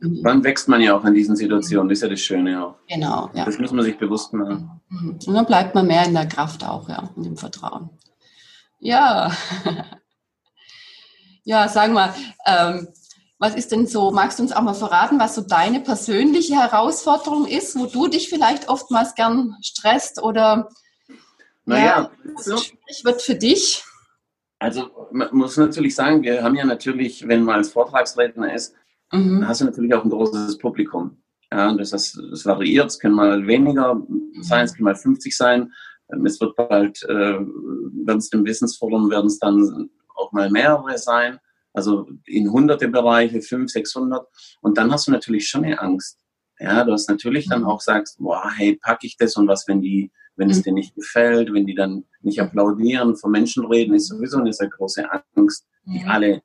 in 0.00 0.14
die 0.14 0.24
Wann 0.24 0.42
wächst 0.42 0.66
man 0.68 0.80
ja 0.80 0.96
auch 0.96 1.04
in 1.04 1.14
diesen 1.14 1.36
Situationen, 1.36 1.88
das 1.88 1.98
ist 1.98 2.02
ja 2.02 2.08
das 2.08 2.20
Schöne 2.20 2.64
auch. 2.64 2.74
Genau, 2.88 3.30
ja. 3.34 3.44
Das 3.44 3.58
muss 3.58 3.70
man 3.70 3.84
sich 3.84 3.98
bewusst 3.98 4.32
machen. 4.32 4.80
Mhm. 4.88 5.18
Und 5.26 5.34
dann 5.34 5.46
bleibt 5.46 5.74
man 5.76 5.86
mehr 5.86 6.04
in 6.06 6.14
der 6.14 6.26
Kraft 6.26 6.64
auch, 6.64 6.88
ja, 6.88 7.10
und 7.14 7.24
im 7.24 7.36
Vertrauen. 7.36 7.90
Ja. 8.80 9.30
ja, 11.44 11.68
sagen 11.68 11.92
wir, 11.92 12.14
ähm, 12.46 12.88
was 13.38 13.54
ist 13.54 13.72
denn 13.72 13.86
so, 13.86 14.10
magst 14.10 14.38
du 14.38 14.42
uns 14.42 14.52
auch 14.52 14.62
mal 14.62 14.74
verraten, 14.74 15.18
was 15.18 15.34
so 15.34 15.42
deine 15.42 15.80
persönliche 15.80 16.54
Herausforderung 16.54 17.46
ist, 17.46 17.76
wo 17.76 17.86
du 17.86 18.08
dich 18.08 18.28
vielleicht 18.28 18.68
oftmals 18.68 19.14
gern 19.14 19.56
stresst 19.62 20.22
oder 20.22 20.68
naja, 21.64 22.10
ja, 22.24 22.32
so. 22.36 22.56
schwierig 22.56 23.04
wird 23.04 23.22
für 23.22 23.34
dich? 23.34 23.84
Also 24.58 25.08
man 25.12 25.28
muss 25.32 25.56
natürlich 25.56 25.94
sagen, 25.94 26.22
wir 26.22 26.42
haben 26.42 26.54
ja 26.54 26.64
natürlich, 26.64 27.26
wenn 27.26 27.42
man 27.42 27.56
als 27.56 27.72
Vortragsredner 27.72 28.54
ist, 28.54 28.74
mhm. 29.12 29.46
hast 29.46 29.60
du 29.60 29.64
natürlich 29.66 29.92
auch 29.94 30.04
ein 30.04 30.10
großes 30.10 30.58
Publikum. 30.58 31.22
Ja, 31.52 31.72
das, 31.74 31.90
das, 31.90 32.18
das 32.30 32.46
variiert, 32.46 32.86
es 32.86 32.98
können 32.98 33.14
mal 33.14 33.46
weniger 33.46 34.00
sein, 34.40 34.64
es 34.64 34.74
können 34.74 34.84
mal 34.84 34.96
50 34.96 35.36
sein. 35.36 35.72
Es 36.24 36.40
wird 36.40 36.54
bald, 36.56 37.02
äh, 37.04 37.38
werden 37.38 38.18
es 38.18 38.32
im 38.32 38.44
Wissensforum, 38.44 39.10
werden 39.10 39.26
es 39.26 39.38
dann 39.38 39.90
auch 40.14 40.32
mal 40.32 40.50
mehrere 40.50 40.98
sein. 40.98 41.38
Also 41.74 42.08
in 42.24 42.50
hunderte 42.50 42.88
Bereiche, 42.88 43.42
500, 43.42 43.70
600. 43.70 44.26
Und 44.62 44.78
dann 44.78 44.90
hast 44.92 45.08
du 45.08 45.10
natürlich 45.10 45.48
schon 45.48 45.64
eine 45.64 45.80
Angst. 45.80 46.18
Ja, 46.60 46.84
du 46.84 46.92
hast 46.92 47.08
natürlich 47.08 47.48
dann 47.48 47.62
mhm. 47.62 47.66
auch 47.66 47.80
sagst, 47.80 48.18
boah, 48.18 48.48
hey, 48.56 48.78
packe 48.80 49.06
ich 49.06 49.16
das 49.16 49.36
und 49.36 49.48
was, 49.48 49.66
wenn 49.66 49.82
die, 49.82 50.12
wenn 50.36 50.50
es 50.50 50.58
mhm. 50.58 50.62
dir 50.62 50.72
nicht 50.72 50.94
gefällt, 50.94 51.52
wenn 51.52 51.66
die 51.66 51.74
dann 51.74 52.04
nicht 52.22 52.40
applaudieren, 52.40 53.16
von 53.16 53.32
Menschen 53.32 53.66
reden, 53.66 53.94
ist 53.94 54.06
sowieso 54.06 54.38
eine 54.38 54.52
sehr 54.52 54.68
große 54.68 55.04
Angst, 55.34 55.66
die 55.84 56.04
alle, 56.04 56.42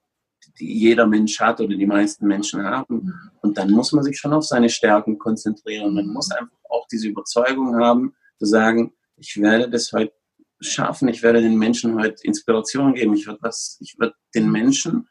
die 0.59 0.80
jeder 0.80 1.05
Mensch 1.05 1.39
hat 1.39 1.61
oder 1.61 1.75
die 1.75 1.86
meisten 1.86 2.25
Menschen 2.25 2.63
haben. 2.63 2.95
Mhm. 2.95 3.13
Und 3.41 3.57
dann 3.59 3.69
muss 3.69 3.91
man 3.91 4.03
sich 4.03 4.17
schon 4.17 4.34
auf 4.34 4.45
seine 4.45 4.69
Stärken 4.69 5.19
konzentrieren. 5.19 5.93
Man 5.93 6.07
muss 6.07 6.32
einfach 6.32 6.57
auch 6.69 6.88
diese 6.91 7.07
Überzeugung 7.07 7.75
haben, 7.75 8.15
zu 8.39 8.45
sagen, 8.45 8.93
ich 9.15 9.39
werde 9.39 9.69
das 9.69 9.91
heute 9.93 10.13
schaffen, 10.59 11.07
ich 11.07 11.21
werde 11.21 11.41
den 11.41 11.57
Menschen 11.57 11.95
heute 11.95 12.23
Inspiration 12.23 12.95
geben, 12.95 13.13
ich 13.13 13.27
werde 13.27 13.39
was, 13.41 13.77
ich 13.80 13.97
werde 13.99 14.15
den 14.34 14.51
Menschen 14.51 15.07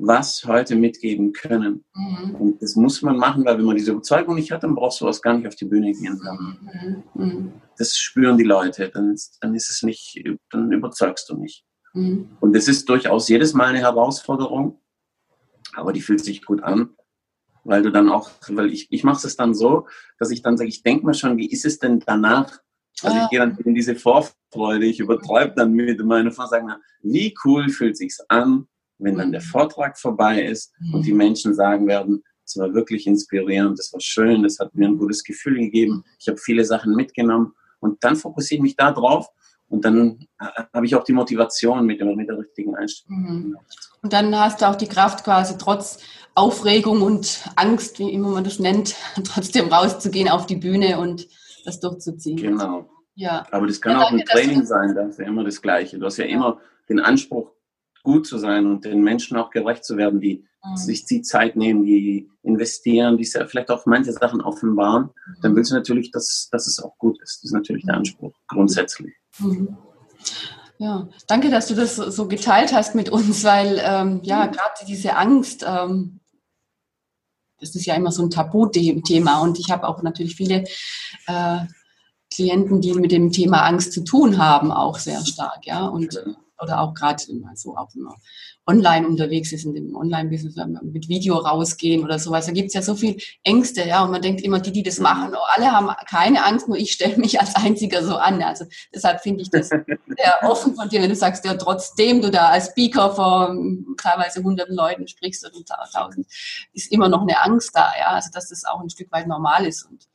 was 0.00 0.44
heute 0.46 0.76
mitgeben 0.76 1.32
können. 1.32 1.84
Mhm. 1.94 2.34
Und 2.36 2.62
das 2.62 2.74
muss 2.74 3.02
man 3.02 3.16
machen, 3.16 3.44
weil 3.44 3.58
wenn 3.58 3.66
man 3.66 3.76
diese 3.76 3.92
Überzeugung 3.92 4.34
nicht 4.34 4.50
hat, 4.50 4.62
dann 4.62 4.74
brauchst 4.74 5.00
du 5.00 5.04
was 5.04 5.20
gar 5.20 5.34
nicht 5.34 5.46
auf 5.46 5.54
die 5.54 5.66
Bühne 5.66 5.92
gehen. 5.92 6.20
Mhm. 6.22 7.02
Mhm. 7.14 7.52
Das 7.76 7.96
spüren 7.96 8.38
die 8.38 8.44
Leute, 8.44 8.90
dann 8.92 9.12
ist, 9.12 9.38
dann 9.40 9.54
ist 9.54 9.70
es 9.70 9.82
nicht, 9.82 10.22
dann 10.50 10.72
überzeugst 10.72 11.28
du 11.28 11.36
nicht. 11.36 11.64
Mhm. 11.92 12.30
Und 12.40 12.54
das 12.54 12.66
ist 12.66 12.88
durchaus 12.88 13.28
jedes 13.28 13.52
Mal 13.52 13.66
eine 13.66 13.80
Herausforderung, 13.80 14.80
aber 15.74 15.92
die 15.92 16.00
fühlt 16.00 16.24
sich 16.24 16.44
gut 16.44 16.62
an, 16.62 16.90
weil 17.64 17.82
du 17.82 17.90
dann 17.90 18.08
auch, 18.08 18.30
weil 18.48 18.72
ich, 18.72 18.90
ich 18.90 19.04
mache 19.04 19.26
es 19.26 19.36
dann 19.36 19.54
so, 19.54 19.86
dass 20.18 20.30
ich 20.30 20.40
dann 20.42 20.56
sage, 20.56 20.68
ich 20.68 20.82
denke 20.82 21.04
mir 21.04 21.14
schon, 21.14 21.36
wie 21.36 21.50
ist 21.50 21.66
es 21.66 21.78
denn 21.78 22.00
danach? 22.00 22.58
Also 23.02 23.16
ich 23.16 23.30
gehe 23.30 23.38
dann 23.38 23.56
in 23.58 23.74
diese 23.74 23.94
Vorfreude, 23.94 24.84
ich 24.84 25.00
übertreibe 25.00 25.54
dann 25.56 25.72
mit 25.72 26.02
meiner 26.04 26.32
Frau, 26.32 26.46
sagen, 26.46 26.70
wie 27.02 27.34
cool 27.44 27.68
fühlt 27.68 27.96
sich's 27.96 28.20
an, 28.28 28.66
wenn 29.00 29.16
dann 29.16 29.32
der 29.32 29.40
Vortrag 29.40 29.98
vorbei 29.98 30.42
ist 30.42 30.72
und 30.92 31.04
die 31.06 31.12
Menschen 31.12 31.54
sagen 31.54 31.86
werden, 31.86 32.22
es 32.44 32.56
war 32.56 32.74
wirklich 32.74 33.06
inspirierend, 33.06 33.78
das 33.78 33.92
war 33.92 34.00
schön, 34.00 34.42
das 34.42 34.58
hat 34.58 34.74
mir 34.74 34.88
ein 34.88 34.98
gutes 34.98 35.22
Gefühl 35.22 35.58
gegeben, 35.58 36.04
ich 36.18 36.28
habe 36.28 36.38
viele 36.38 36.64
Sachen 36.64 36.94
mitgenommen 36.94 37.52
und 37.78 38.02
dann 38.02 38.16
fokussiere 38.16 38.58
ich 38.58 38.62
mich 38.62 38.76
da 38.76 38.92
drauf 38.92 39.28
und 39.68 39.84
dann 39.84 40.26
habe 40.74 40.84
ich 40.84 40.94
auch 40.96 41.04
die 41.04 41.12
Motivation 41.12 41.86
mit, 41.86 42.04
mit 42.04 42.28
der 42.28 42.38
richtigen 42.38 42.74
Einstellung. 42.74 43.22
Mhm. 43.22 43.56
Und 44.02 44.12
dann 44.12 44.36
hast 44.36 44.60
du 44.60 44.68
auch 44.68 44.74
die 44.74 44.88
Kraft 44.88 45.24
quasi 45.24 45.56
trotz 45.58 45.98
Aufregung 46.34 47.02
und 47.02 47.44
Angst, 47.56 47.98
wie 47.98 48.10
immer 48.10 48.30
man 48.30 48.44
das 48.44 48.58
nennt, 48.58 48.96
trotzdem 49.24 49.68
rauszugehen 49.68 50.28
auf 50.28 50.46
die 50.46 50.56
Bühne 50.56 50.98
und 50.98 51.28
das 51.64 51.80
durchzuziehen. 51.80 52.36
Genau. 52.36 52.90
Ja. 53.14 53.46
Aber 53.50 53.66
das 53.66 53.80
kann 53.80 53.92
ja, 53.92 54.02
auch 54.02 54.10
ein 54.10 54.24
Training 54.24 54.64
sein, 54.64 54.94
das 54.94 55.10
ist 55.10 55.18
ja 55.18 55.26
immer 55.26 55.44
das 55.44 55.60
Gleiche. 55.62 55.98
Du 55.98 56.06
hast 56.06 56.16
ja 56.16 56.24
immer 56.24 56.58
den 56.88 56.98
Anspruch, 56.98 57.52
gut 58.02 58.26
zu 58.26 58.38
sein 58.38 58.66
und 58.66 58.84
den 58.84 59.02
Menschen 59.02 59.36
auch 59.36 59.50
gerecht 59.50 59.84
zu 59.84 59.96
werden, 59.96 60.20
die 60.20 60.44
mhm. 60.64 60.76
sich 60.76 61.04
die 61.04 61.22
Zeit 61.22 61.56
nehmen, 61.56 61.84
die 61.84 62.28
investieren, 62.42 63.16
die 63.16 63.24
vielleicht 63.24 63.70
auch 63.70 63.86
manche 63.86 64.12
Sachen 64.12 64.40
offenbaren, 64.40 65.04
mhm. 65.04 65.36
dann 65.42 65.56
willst 65.56 65.70
du 65.70 65.74
natürlich, 65.74 66.10
dass, 66.10 66.48
dass 66.50 66.66
es 66.66 66.82
auch 66.82 66.96
gut 66.98 67.20
ist. 67.22 67.38
Das 67.38 67.44
ist 67.44 67.52
natürlich 67.52 67.84
der 67.84 67.96
Anspruch, 67.96 68.32
grundsätzlich. 68.48 69.14
Mhm. 69.38 69.76
Ja, 70.78 71.08
danke, 71.26 71.50
dass 71.50 71.66
du 71.66 71.74
das 71.74 71.96
so 71.96 72.26
geteilt 72.26 72.72
hast 72.72 72.94
mit 72.94 73.10
uns, 73.10 73.44
weil 73.44 73.80
ähm, 73.84 74.20
ja, 74.22 74.46
mhm. 74.46 74.52
gerade 74.52 74.86
diese 74.88 75.14
Angst, 75.14 75.64
ähm, 75.66 76.20
das 77.60 77.74
ist 77.74 77.84
ja 77.84 77.94
immer 77.94 78.10
so 78.10 78.22
ein 78.22 78.30
Tabuthema 78.30 79.40
und 79.42 79.58
ich 79.58 79.70
habe 79.70 79.86
auch 79.86 80.02
natürlich 80.02 80.36
viele 80.36 80.64
äh, 81.26 81.58
Klienten, 82.32 82.80
die 82.80 82.94
mit 82.94 83.12
dem 83.12 83.32
Thema 83.32 83.64
Angst 83.64 83.92
zu 83.92 84.04
tun 84.04 84.38
haben, 84.38 84.72
auch 84.72 84.98
sehr 84.98 85.20
stark, 85.26 85.66
ja. 85.66 85.84
Und 85.84 86.22
oder 86.60 86.80
auch 86.80 86.94
gerade 86.94 87.22
so 87.54 87.76
auch 87.76 87.88
immer 87.94 88.14
online 88.66 89.06
unterwegs 89.06 89.52
ist, 89.52 89.64
in 89.64 89.74
dem 89.74 89.96
Online-Business 89.96 90.54
mit 90.82 91.08
Video 91.08 91.36
rausgehen 91.36 92.04
oder 92.04 92.18
sowas. 92.18 92.46
Da 92.46 92.52
gibt 92.52 92.68
es 92.68 92.74
ja 92.74 92.82
so 92.82 92.94
viel 92.94 93.16
Ängste, 93.42 93.86
ja, 93.86 94.04
und 94.04 94.12
man 94.12 94.22
denkt 94.22 94.42
immer, 94.42 94.60
die, 94.60 94.70
die 94.70 94.82
das 94.82 95.00
machen, 95.00 95.32
oh, 95.34 95.44
alle 95.54 95.72
haben 95.72 95.90
keine 96.08 96.44
Angst, 96.44 96.68
nur 96.68 96.76
ich 96.76 96.92
stelle 96.92 97.16
mich 97.16 97.40
als 97.40 97.56
Einziger 97.56 98.04
so 98.04 98.16
an. 98.16 98.42
Also 98.42 98.66
deshalb 98.94 99.20
finde 99.22 99.42
ich 99.42 99.50
das 99.50 99.68
sehr 99.68 100.38
offen 100.42 100.74
von 100.74 100.88
dir, 100.88 101.02
wenn 101.02 101.08
du 101.08 101.16
sagst, 101.16 101.44
ja, 101.44 101.54
trotzdem 101.54 102.22
du 102.22 102.30
da 102.30 102.48
als 102.50 102.66
Speaker 102.66 103.14
vor 103.14 103.56
teilweise 104.00 104.42
hunderten 104.42 104.76
Leuten 104.76 105.08
sprichst 105.08 105.44
oder 105.44 105.64
tausend, 105.92 106.26
ist 106.72 106.92
immer 106.92 107.08
noch 107.08 107.22
eine 107.22 107.42
Angst 107.42 107.70
da, 107.74 107.90
ja, 107.98 108.08
also 108.08 108.30
dass 108.32 108.50
das 108.50 108.64
auch 108.64 108.80
ein 108.80 108.90
Stück 108.90 109.10
weit 109.10 109.26
normal 109.26 109.66
ist 109.66 109.84
und 109.84 110.06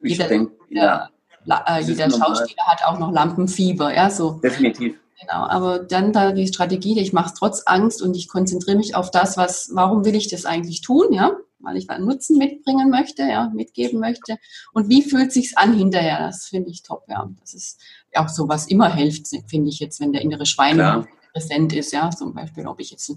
jeder, 0.00 0.26
denk, 0.26 0.50
ja. 0.68 1.08
jeder, 1.44 1.64
äh, 1.66 1.80
jeder 1.80 2.10
Schauspieler 2.10 2.66
hat 2.66 2.84
auch 2.84 2.98
noch 2.98 3.12
Lampenfieber, 3.12 3.94
ja, 3.94 4.10
so. 4.10 4.32
Definitiv. 4.42 4.98
Genau, 5.22 5.46
aber 5.46 5.78
dann 5.78 6.12
da 6.12 6.32
die 6.32 6.48
Strategie, 6.48 6.98
ich 6.98 7.12
mache 7.12 7.28
es 7.28 7.34
trotz 7.34 7.62
Angst 7.66 8.02
und 8.02 8.16
ich 8.16 8.28
konzentriere 8.28 8.76
mich 8.76 8.96
auf 8.96 9.12
das, 9.12 9.36
was, 9.36 9.70
warum 9.72 10.04
will 10.04 10.16
ich 10.16 10.28
das 10.28 10.44
eigentlich 10.44 10.80
tun, 10.80 11.12
ja? 11.12 11.36
Weil 11.60 11.76
ich 11.76 11.88
einen 11.90 12.06
Nutzen 12.06 12.38
mitbringen 12.38 12.90
möchte, 12.90 13.22
ja, 13.22 13.48
mitgeben 13.54 14.00
möchte. 14.00 14.36
Und 14.72 14.88
wie 14.88 15.02
fühlt 15.02 15.30
sich's 15.30 15.56
an 15.56 15.74
hinterher? 15.74 16.18
Das 16.18 16.46
finde 16.46 16.70
ich 16.70 16.82
top, 16.82 17.04
ja. 17.08 17.30
Das 17.40 17.54
ist 17.54 17.80
auch 18.16 18.28
so, 18.28 18.48
was 18.48 18.66
immer 18.66 18.92
hilft, 18.92 19.28
finde 19.46 19.68
ich 19.68 19.78
jetzt, 19.78 20.00
wenn 20.00 20.12
der 20.12 20.22
innere 20.22 20.44
Schwein 20.44 20.74
Klar. 20.74 21.06
präsent 21.32 21.72
ist, 21.72 21.92
ja. 21.92 22.10
Zum 22.10 22.34
Beispiel, 22.34 22.66
ob 22.66 22.80
ich 22.80 22.90
jetzt 22.90 23.14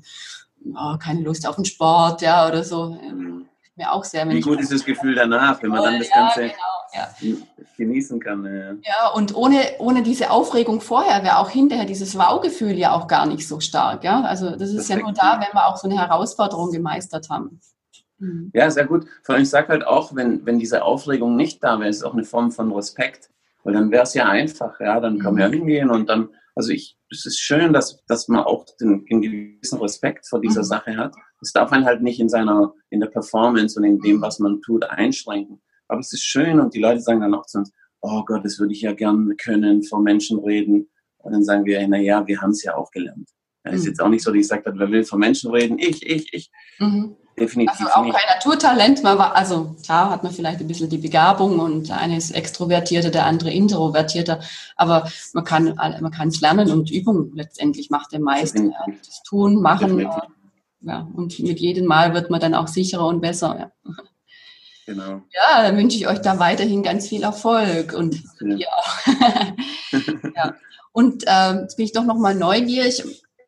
oh, 0.76 0.98
keine 1.00 1.22
Lust 1.22 1.48
auf 1.48 1.56
den 1.56 1.66
Sport, 1.66 2.22
ja, 2.22 2.48
oder 2.48 2.64
so. 2.64 2.96
Ähm, 3.02 3.48
mir 3.76 3.92
auch 3.92 4.04
sehr. 4.04 4.30
Wie 4.30 4.42
gut 4.42 4.60
ist 4.60 4.72
das 4.72 4.86
Gefühl 4.86 5.16
danach, 5.16 5.62
wenn 5.64 5.72
man 5.72 5.84
dann 5.84 6.00
das 6.00 6.10
Ganze 6.12 6.42
genau, 6.42 6.75
ja. 6.94 7.10
genießen 7.78 8.20
kann. 8.20 8.46
Ja. 8.46 8.74
ja, 8.74 9.10
und 9.14 9.36
ohne, 9.36 9.60
ohne 9.80 10.04
diese 10.04 10.30
Aufregung 10.32 10.82
vorher 10.82 11.24
wäre 11.24 11.38
auch 11.40 11.50
hinterher 11.50 11.86
dieses 11.86 12.18
Wow-Gefühl 12.18 12.78
ja 12.78 12.94
auch 12.94 13.08
gar 13.08 13.26
nicht 13.26 13.48
so 13.48 13.60
stark. 13.60 14.04
Ja? 14.04 14.22
Also 14.22 14.52
das 14.52 14.70
ist 14.70 14.88
Perfekt. 14.88 14.90
ja 14.90 14.98
nur 14.98 15.14
da, 15.14 15.40
wenn 15.40 15.54
wir 15.54 15.68
auch 15.68 15.78
so 15.78 15.90
eine 15.90 16.00
Herausforderung 16.00 16.72
gemeistert 16.72 17.30
haben. 17.30 17.60
Mhm. 18.20 18.52
Ja, 18.54 18.70
sehr 18.70 18.86
gut. 18.86 19.06
Vor 19.24 19.36
allem, 19.36 19.44
ich 19.44 19.50
sage 19.50 19.70
halt 19.70 19.86
auch, 19.86 20.16
wenn, 20.16 20.46
wenn 20.46 20.60
diese 20.60 20.84
Aufregung 20.84 21.36
nicht 21.36 21.64
da 21.64 21.80
wäre, 21.80 21.90
ist 21.90 21.98
es 21.98 22.04
auch 22.04 22.14
eine 22.14 22.24
Form 22.24 22.52
von 22.52 22.72
Respekt. 22.72 23.30
Weil 23.64 23.74
dann 23.74 23.92
wäre 23.92 24.04
es 24.04 24.14
ja 24.14 24.26
einfach, 24.28 24.80
ja, 24.80 25.00
dann 25.00 25.20
kann 25.20 25.34
man 25.34 25.42
ja 25.42 25.48
mhm. 25.48 25.54
hingehen 25.54 25.90
und 25.90 26.08
dann, 26.08 26.30
also 26.54 26.72
ich, 26.72 26.98
es 27.10 27.26
ist 27.26 27.40
schön, 27.40 27.74
dass, 27.74 28.04
dass 28.06 28.28
man 28.28 28.44
auch 28.44 28.66
den, 28.80 29.06
den 29.06 29.22
gewissen 29.22 29.80
Respekt 29.80 30.28
vor 30.28 30.40
dieser 30.40 30.62
mhm. 30.62 30.66
Sache 30.66 30.98
hat. 30.98 31.16
Das 31.40 31.52
darf 31.52 31.72
man 31.72 31.84
halt 31.84 32.02
nicht 32.02 32.20
in 32.20 32.30
seiner, 32.30 32.74
in 32.90 33.00
der 33.00 33.08
Performance 33.08 33.80
und 33.80 33.86
in 33.86 34.00
dem, 34.00 34.22
was 34.22 34.40
man 34.40 34.62
tut, 34.62 34.84
einschränken. 34.84 35.62
Aber 35.88 36.00
es 36.00 36.14
ist 36.14 36.24
schön 36.24 36.60
und 36.60 36.74
die 36.74 36.80
Leute 36.80 37.02
sagen 37.02 37.22
dann 37.22 37.34
auch 37.34 37.46
zu 37.46 37.60
uns, 37.60 37.72
oh 38.02 38.24
Gott, 38.26 38.46
das 38.46 38.60
würde 38.60 38.74
ich 38.74 38.82
ja 38.82 38.94
gern 38.94 39.36
können, 39.38 39.84
vor 39.84 40.02
Menschen 40.02 40.40
reden. 40.40 40.90
Und 41.18 41.34
dann 41.34 41.44
sagen 41.44 41.66
wir, 41.66 41.86
na 41.88 41.98
ja, 41.98 42.26
wir 42.28 42.42
haben 42.42 42.52
es 42.52 42.64
ja 42.64 42.76
auch 42.76 42.92
gelernt. 42.92 43.30
Es 43.64 43.76
ist 43.76 43.82
mhm. 43.82 43.88
jetzt 43.88 44.02
auch 44.02 44.10
nicht 44.10 44.24
so, 44.24 44.32
dass 44.32 44.40
ich 44.40 44.48
sage, 44.48 44.64
wer 44.76 44.92
will 44.92 45.04
vor 45.04 45.18
Menschen 45.18 45.52
reden? 45.52 45.80
Ich, 45.80 46.06
ich, 46.06 46.34
ich. 46.34 46.52
Mhm. 46.80 47.16
Definitiv. 47.38 47.82
Also 47.82 47.92
auch 47.92 48.04
nicht. 48.04 48.16
kein 48.16 48.36
Naturtalent. 48.36 49.04
Man 49.04 49.18
war, 49.18 49.36
also 49.36 49.76
klar 49.84 50.10
hat 50.10 50.24
man 50.24 50.32
vielleicht 50.32 50.62
ein 50.62 50.68
bisschen 50.68 50.90
die 50.90 51.00
Begabung 51.00 51.60
und 51.60 51.90
der 51.90 51.98
eine 51.98 52.16
ist 52.16 52.32
extrovertierter, 52.32 53.10
der 53.10 53.26
andere 53.26 53.52
introvertierter. 53.52 54.40
Aber 54.78 55.10
man 55.34 55.44
kann, 55.44 55.76
man 55.76 56.12
kann 56.12 56.30
es 56.30 56.40
lernen 56.40 56.72
und 56.72 56.92
Übung 56.92 57.32
letztendlich 57.34 57.90
macht 57.90 58.14
der 58.14 58.22
Meister. 58.22 58.64
Ja, 58.64 58.86
das 59.06 59.22
Tun, 59.24 59.62
Machen. 59.62 59.98
Definitiv. 59.98 60.24
Ja, 60.82 61.10
und 61.14 61.38
mit 61.40 61.60
jedem 61.60 61.86
Mal 61.88 62.14
wird 62.14 62.30
man 62.30 62.40
dann 62.40 62.54
auch 62.54 62.68
sicherer 62.68 63.08
und 63.08 63.20
besser. 63.20 63.72
Ja. 63.84 63.94
Genau. 64.86 65.22
Ja, 65.34 65.64
dann 65.64 65.78
wünsche 65.78 65.98
ich 65.98 66.08
euch 66.08 66.20
da 66.20 66.38
weiterhin 66.38 66.84
ganz 66.84 67.08
viel 67.08 67.24
Erfolg 67.24 67.94
und 67.94 68.22
ja. 68.42 68.68
ja. 70.36 70.56
Und 70.92 71.26
ähm, 71.28 71.62
jetzt 71.62 71.76
bin 71.76 71.86
ich 71.86 71.92
doch 71.92 72.06
noch 72.06 72.18
mal 72.18 72.36
neugierig. 72.36 73.04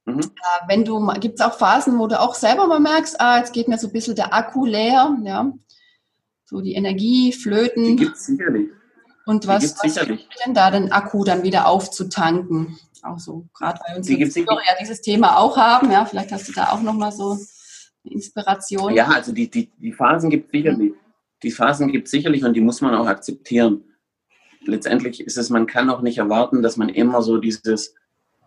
Mhm. 0.05 0.19
Äh, 0.19 0.67
wenn 0.67 0.83
du, 0.83 1.05
gibt 1.19 1.39
es 1.39 1.45
auch 1.45 1.53
Phasen, 1.53 1.99
wo 1.99 2.07
du 2.07 2.19
auch 2.19 2.33
selber 2.33 2.67
mal 2.67 2.79
merkst, 2.79 3.21
ah, 3.21 3.37
jetzt 3.37 3.53
geht 3.53 3.67
mir 3.67 3.77
so 3.77 3.87
ein 3.87 3.93
bisschen 3.93 4.15
der 4.15 4.33
Akku 4.33 4.65
leer, 4.65 5.15
ja. 5.23 5.53
so 6.45 6.61
die 6.61 6.73
Energie 6.73 7.31
flöten. 7.31 7.83
Die 7.83 7.95
gibt 7.95 8.15
es 8.15 8.25
sicherlich. 8.25 8.69
Und 9.25 9.45
was, 9.45 9.75
was 9.83 9.95
denn 9.95 10.53
da 10.53 10.71
den 10.71 10.91
Akku 10.91 11.23
dann 11.23 11.43
wieder 11.43 11.67
aufzutanken? 11.67 12.79
Auch 13.03 13.19
so, 13.19 13.45
gerade 13.53 13.79
weil 13.85 13.97
unsere 13.97 14.17
die 14.17 14.39
ja 14.41 14.75
dieses 14.79 15.01
Thema 15.01 15.37
auch 15.37 15.57
haben, 15.57 15.91
ja, 15.91 16.05
vielleicht 16.05 16.31
hast 16.31 16.47
du 16.47 16.53
da 16.53 16.71
auch 16.71 16.81
nochmal 16.81 17.11
so 17.11 17.31
eine 17.31 18.13
Inspiration. 18.13 18.93
Ja, 18.93 19.07
also 19.07 19.33
die, 19.33 19.49
die, 19.49 19.69
die 19.77 19.91
Phasen 19.91 20.29
gibt 20.29 20.45
es 20.47 20.51
sicherlich. 20.51 20.91
Mhm. 20.91 21.06
Die 21.43 21.51
Phasen 21.51 21.91
gibt 21.91 22.05
es 22.05 22.11
sicherlich 22.11 22.43
und 22.43 22.53
die 22.53 22.61
muss 22.61 22.81
man 22.81 22.95
auch 22.95 23.07
akzeptieren. 23.07 23.83
Letztendlich 24.65 25.21
ist 25.21 25.37
es, 25.37 25.49
man 25.49 25.67
kann 25.67 25.89
auch 25.89 26.01
nicht 26.01 26.17
erwarten, 26.17 26.61
dass 26.61 26.77
man 26.77 26.89
immer 26.89 27.21
so 27.21 27.37
dieses 27.37 27.93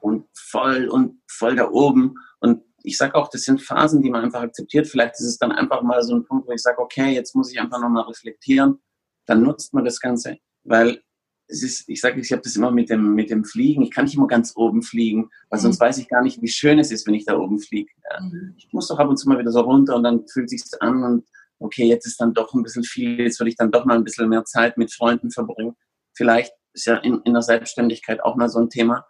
und 0.01 0.27
voll 0.35 0.89
und 0.89 1.21
voll 1.27 1.57
da 1.57 1.71
oben 1.71 2.15
und 2.41 2.63
ich 2.83 2.97
sage 2.97 3.15
auch, 3.15 3.29
das 3.29 3.43
sind 3.43 3.61
Phasen, 3.61 4.03
die 4.03 4.11
man 4.11 4.25
einfach 4.25 4.43
akzeptiert. 4.43 4.87
Vielleicht 4.87 5.15
ist 5.15 5.27
es 5.27 5.39
dann 5.39 5.53
einfach 5.53 5.83
mal 5.83 6.03
so 6.03 6.15
ein 6.15 6.25
Punkt, 6.25 6.49
wo 6.49 6.53
ich 6.53 6.63
sage, 6.63 6.79
okay, 6.79 7.13
jetzt 7.13 7.35
muss 7.35 7.53
ich 7.53 7.61
einfach 7.61 7.81
nochmal 7.81 8.05
reflektieren. 8.05 8.79
Dann 9.27 9.43
nutzt 9.43 9.75
man 9.75 9.85
das 9.85 10.01
Ganze, 10.01 10.39
weil 10.65 11.03
es 11.47 11.63
ist, 11.63 11.89
ich 11.89 12.01
sage, 12.01 12.21
ich 12.21 12.31
habe 12.33 12.43
das 12.43 12.57
immer 12.57 12.71
mit 12.71 12.91
dem, 12.91 13.15
mit 13.15 13.31
dem 13.31 13.45
Fliegen. 13.45 13.83
Ich 13.83 13.91
kann 13.91 14.05
nicht 14.05 14.15
immer 14.15 14.29
ganz 14.29 14.53
oben 14.57 14.83
fliegen, 14.83 15.31
weil 15.49 15.59
mhm. 15.59 15.65
sonst 15.65 15.81
weiß 15.81 15.99
ich 15.99 16.09
gar 16.09 16.23
nicht, 16.23 16.41
wie 16.41 16.49
schön 16.49 16.79
es 16.79 16.93
ist, 16.93 17.07
wenn 17.07 17.15
ich 17.15 17.25
da 17.25 17.37
oben 17.37 17.59
fliege. 17.59 17.91
Ja. 18.11 18.21
Mhm. 18.21 18.55
Ich 18.57 18.73
muss 18.73 18.89
doch 18.89 18.99
ab 18.99 19.09
und 19.09 19.17
zu 19.17 19.29
mal 19.29 19.39
wieder 19.39 19.51
so 19.51 19.61
runter 19.61 19.97
und 19.97 20.05
dann 20.05 20.27
fühlt 20.29 20.49
sich 20.49 20.63
an 20.81 21.03
und 21.03 21.25
okay, 21.61 21.87
jetzt 21.87 22.07
ist 22.07 22.21
dann 22.21 22.35
doch 22.35 22.53
ein 22.55 22.63
bisschen 22.63 22.85
viel, 22.85 23.21
jetzt 23.21 23.39
würde 23.39 23.51
ich 23.51 23.57
dann 23.57 23.71
doch 23.71 23.85
mal 23.85 23.97
ein 23.97 24.05
bisschen 24.05 24.29
mehr 24.29 24.45
Zeit 24.45 24.77
mit 24.77 24.93
Freunden 24.93 25.31
verbringen. 25.31 25.77
Vielleicht 26.17 26.53
ist 26.73 26.87
ja 26.87 26.97
in, 26.97 27.21
in 27.25 27.35
der 27.35 27.43
Selbstständigkeit 27.43 28.23
auch 28.23 28.37
mal 28.37 28.49
so 28.49 28.59
ein 28.59 28.71
Thema. 28.71 29.07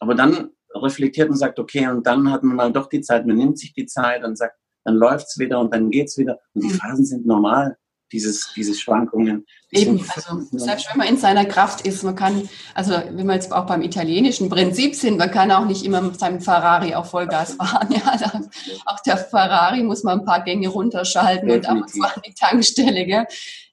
Aber 0.00 0.14
dann 0.14 0.50
reflektiert 0.74 1.30
und 1.30 1.36
sagt, 1.36 1.58
okay, 1.58 1.86
und 1.86 2.06
dann 2.06 2.30
hat 2.30 2.42
man 2.42 2.56
mal 2.56 2.72
doch 2.72 2.88
die 2.88 3.00
Zeit, 3.00 3.26
man 3.26 3.36
nimmt 3.36 3.58
sich 3.58 3.72
die 3.72 3.86
Zeit 3.86 4.24
und 4.24 4.36
sagt, 4.36 4.56
dann 4.84 4.96
läuft's 4.96 5.38
wieder 5.38 5.60
und 5.60 5.72
dann 5.72 5.90
geht's 5.90 6.18
wieder. 6.18 6.40
Und 6.52 6.64
die 6.64 6.72
mhm. 6.72 6.78
Phasen 6.78 7.06
sind 7.06 7.26
normal, 7.26 7.76
dieses, 8.12 8.52
diese 8.54 8.74
Schwankungen. 8.74 9.44
Die 9.72 9.82
Eben, 9.82 10.04
also 10.14 10.40
selbst 10.52 10.88
wenn 10.90 10.98
man 10.98 11.08
in 11.08 11.16
seiner 11.16 11.44
Kraft 11.44 11.86
ist, 11.86 12.02
man 12.04 12.14
kann, 12.14 12.48
also 12.74 12.92
wenn 12.92 13.26
wir 13.26 13.34
jetzt 13.34 13.52
auch 13.52 13.66
beim 13.66 13.82
italienischen 13.82 14.48
Prinzip 14.48 14.94
sind, 14.94 15.18
man 15.18 15.30
kann 15.30 15.50
auch 15.50 15.66
nicht 15.66 15.84
immer 15.84 16.00
mit 16.00 16.18
seinem 16.18 16.40
Ferrari 16.40 16.94
auf 16.94 17.10
Vollgas 17.10 17.54
fahren. 17.54 17.88
Ja, 17.90 18.02
also 18.06 18.26
auch 18.86 19.00
der 19.06 19.16
Ferrari 19.16 19.82
muss 19.82 20.04
man 20.04 20.20
ein 20.20 20.24
paar 20.24 20.44
Gänge 20.44 20.68
runterschalten 20.68 21.48
Definitiv. 21.48 21.70
und 21.70 21.76
ab 21.76 21.82
und 21.82 21.90
zu 21.90 22.02
an 22.02 22.22
die 22.26 22.34
Tankstelle. 22.34 23.06
Gell? 23.06 23.26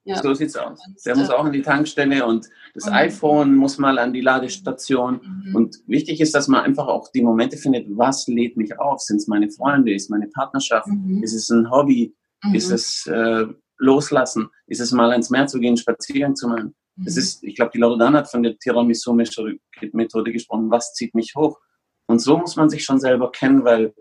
Ja. 0.04 0.22
So 0.22 0.34
sieht's 0.34 0.56
aus. 0.56 0.80
Der 1.06 1.16
muss 1.16 1.30
auch 1.30 1.46
an 1.46 1.52
die 1.52 1.62
Tankstelle 1.62 2.26
und 2.26 2.48
das 2.74 2.88
mhm. 2.88 2.94
iPhone 2.94 3.56
muss 3.56 3.78
mal 3.78 4.00
an 4.00 4.14
die 4.14 4.22
Ladestation. 4.22 5.22
Mhm. 5.46 5.56
Und 5.56 5.78
wichtig 5.86 6.22
ist, 6.22 6.34
dass 6.34 6.48
man 6.48 6.64
einfach 6.64 6.88
auch 6.88 7.10
die 7.12 7.22
Momente 7.22 7.58
findet, 7.58 7.86
was 7.90 8.28
lädt 8.28 8.58
mich 8.58 8.80
auf? 8.80 9.02
Sind 9.02 9.18
es 9.18 9.28
meine 9.28 9.52
Freunde? 9.52 9.94
Ist 9.94 10.10
meine 10.10 10.28
Partnerschaft? 10.28 10.88
Mhm. 10.88 11.22
Ist 11.22 11.36
es 11.36 11.50
ein 11.52 11.70
Hobby? 11.70 12.16
Mhm. 12.44 12.56
Ist 12.56 12.72
es 12.72 13.06
äh, 13.06 13.46
Loslassen? 13.82 14.50
Ist 14.68 14.80
es 14.80 14.92
mal 14.92 15.12
ans 15.12 15.30
Meer 15.30 15.48
zu 15.48 15.60
gehen, 15.60 15.76
Spaziergang 15.76 16.36
zu 16.36 16.48
machen? 16.48 16.76
Mhm. 16.96 17.08
ist, 17.08 17.44
ich 17.44 17.56
glaube, 17.56 17.72
die 17.74 17.80
Laudan 17.80 18.16
hat 18.16 18.30
von 18.30 18.44
der 18.44 18.58
Tiramisu-Methode 18.58 20.32
gesprochen. 20.32 20.70
Was 20.70 20.94
zieht 20.94 21.16
mich 21.16 21.34
hoch? 21.36 21.60
Und 22.08 22.20
so 22.20 22.38
muss 22.38 22.56
man 22.56 22.70
sich 22.70 22.84
schon 22.84 23.00
selber 23.00 23.32
kennen, 23.32 23.64
weil 23.64 23.94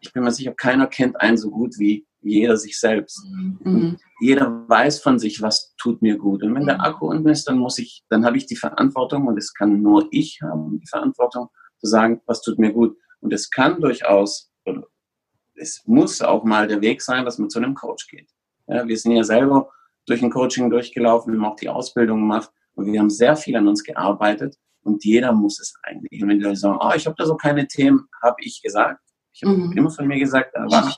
ich 0.00 0.12
bin 0.12 0.22
mir 0.22 0.30
sicher, 0.30 0.52
keiner 0.52 0.86
kennt 0.86 1.20
einen 1.20 1.36
so 1.36 1.50
gut 1.50 1.78
wie 1.78 2.06
jeder 2.20 2.56
sich 2.56 2.78
selbst. 2.78 3.24
Mhm. 3.60 3.96
Jeder 4.20 4.64
weiß 4.68 5.00
von 5.00 5.18
sich, 5.18 5.42
was 5.42 5.74
tut 5.76 6.02
mir 6.02 6.18
gut. 6.18 6.42
Und 6.42 6.54
wenn 6.54 6.66
der 6.66 6.76
mhm. 6.76 6.82
Akku 6.82 7.08
unten 7.08 7.28
ist, 7.28 7.44
dann 7.44 7.58
muss 7.58 7.78
ich, 7.78 8.04
dann 8.08 8.24
habe 8.24 8.36
ich 8.36 8.46
die 8.46 8.56
Verantwortung 8.56 9.26
und 9.26 9.38
es 9.38 9.54
kann 9.54 9.80
nur 9.80 10.08
ich 10.10 10.40
haben, 10.42 10.78
die 10.80 10.88
Verantwortung 10.88 11.48
zu 11.78 11.86
sagen, 11.86 12.20
was 12.26 12.42
tut 12.42 12.58
mir 12.58 12.72
gut. 12.72 12.96
Und 13.20 13.32
es 13.32 13.50
kann 13.50 13.80
durchaus, 13.80 14.50
es 15.54 15.82
muss 15.86 16.20
auch 16.20 16.44
mal 16.44 16.68
der 16.68 16.80
Weg 16.80 17.00
sein, 17.00 17.24
dass 17.24 17.38
man 17.38 17.50
zu 17.50 17.58
einem 17.58 17.74
Coach 17.74 18.08
geht. 18.08 18.30
Ja, 18.66 18.86
wir 18.86 18.96
sind 18.96 19.12
ja 19.12 19.24
selber 19.24 19.70
durch 20.06 20.22
ein 20.22 20.30
Coaching 20.30 20.70
durchgelaufen, 20.70 21.32
wir 21.32 21.40
haben 21.40 21.52
auch 21.52 21.56
die 21.56 21.68
Ausbildung 21.68 22.20
gemacht 22.20 22.50
und 22.74 22.86
wir 22.86 23.00
haben 23.00 23.10
sehr 23.10 23.36
viel 23.36 23.56
an 23.56 23.68
uns 23.68 23.82
gearbeitet 23.82 24.56
und 24.82 25.04
jeder 25.04 25.32
muss 25.32 25.60
es 25.60 25.74
eigentlich. 25.82 26.22
Und 26.22 26.28
wenn 26.28 26.38
die 26.38 26.44
Leute 26.44 26.56
sagen, 26.56 26.78
oh, 26.80 26.92
ich 26.94 27.06
habe 27.06 27.16
da 27.18 27.26
so 27.26 27.36
keine 27.36 27.66
Themen, 27.66 28.08
habe 28.22 28.36
ich 28.40 28.62
gesagt, 28.62 29.00
ich 29.32 29.42
habe 29.42 29.56
mhm. 29.56 29.76
immer 29.76 29.90
von 29.90 30.06
mir 30.06 30.18
gesagt, 30.18 30.52
da 30.54 30.60
war 30.60 30.96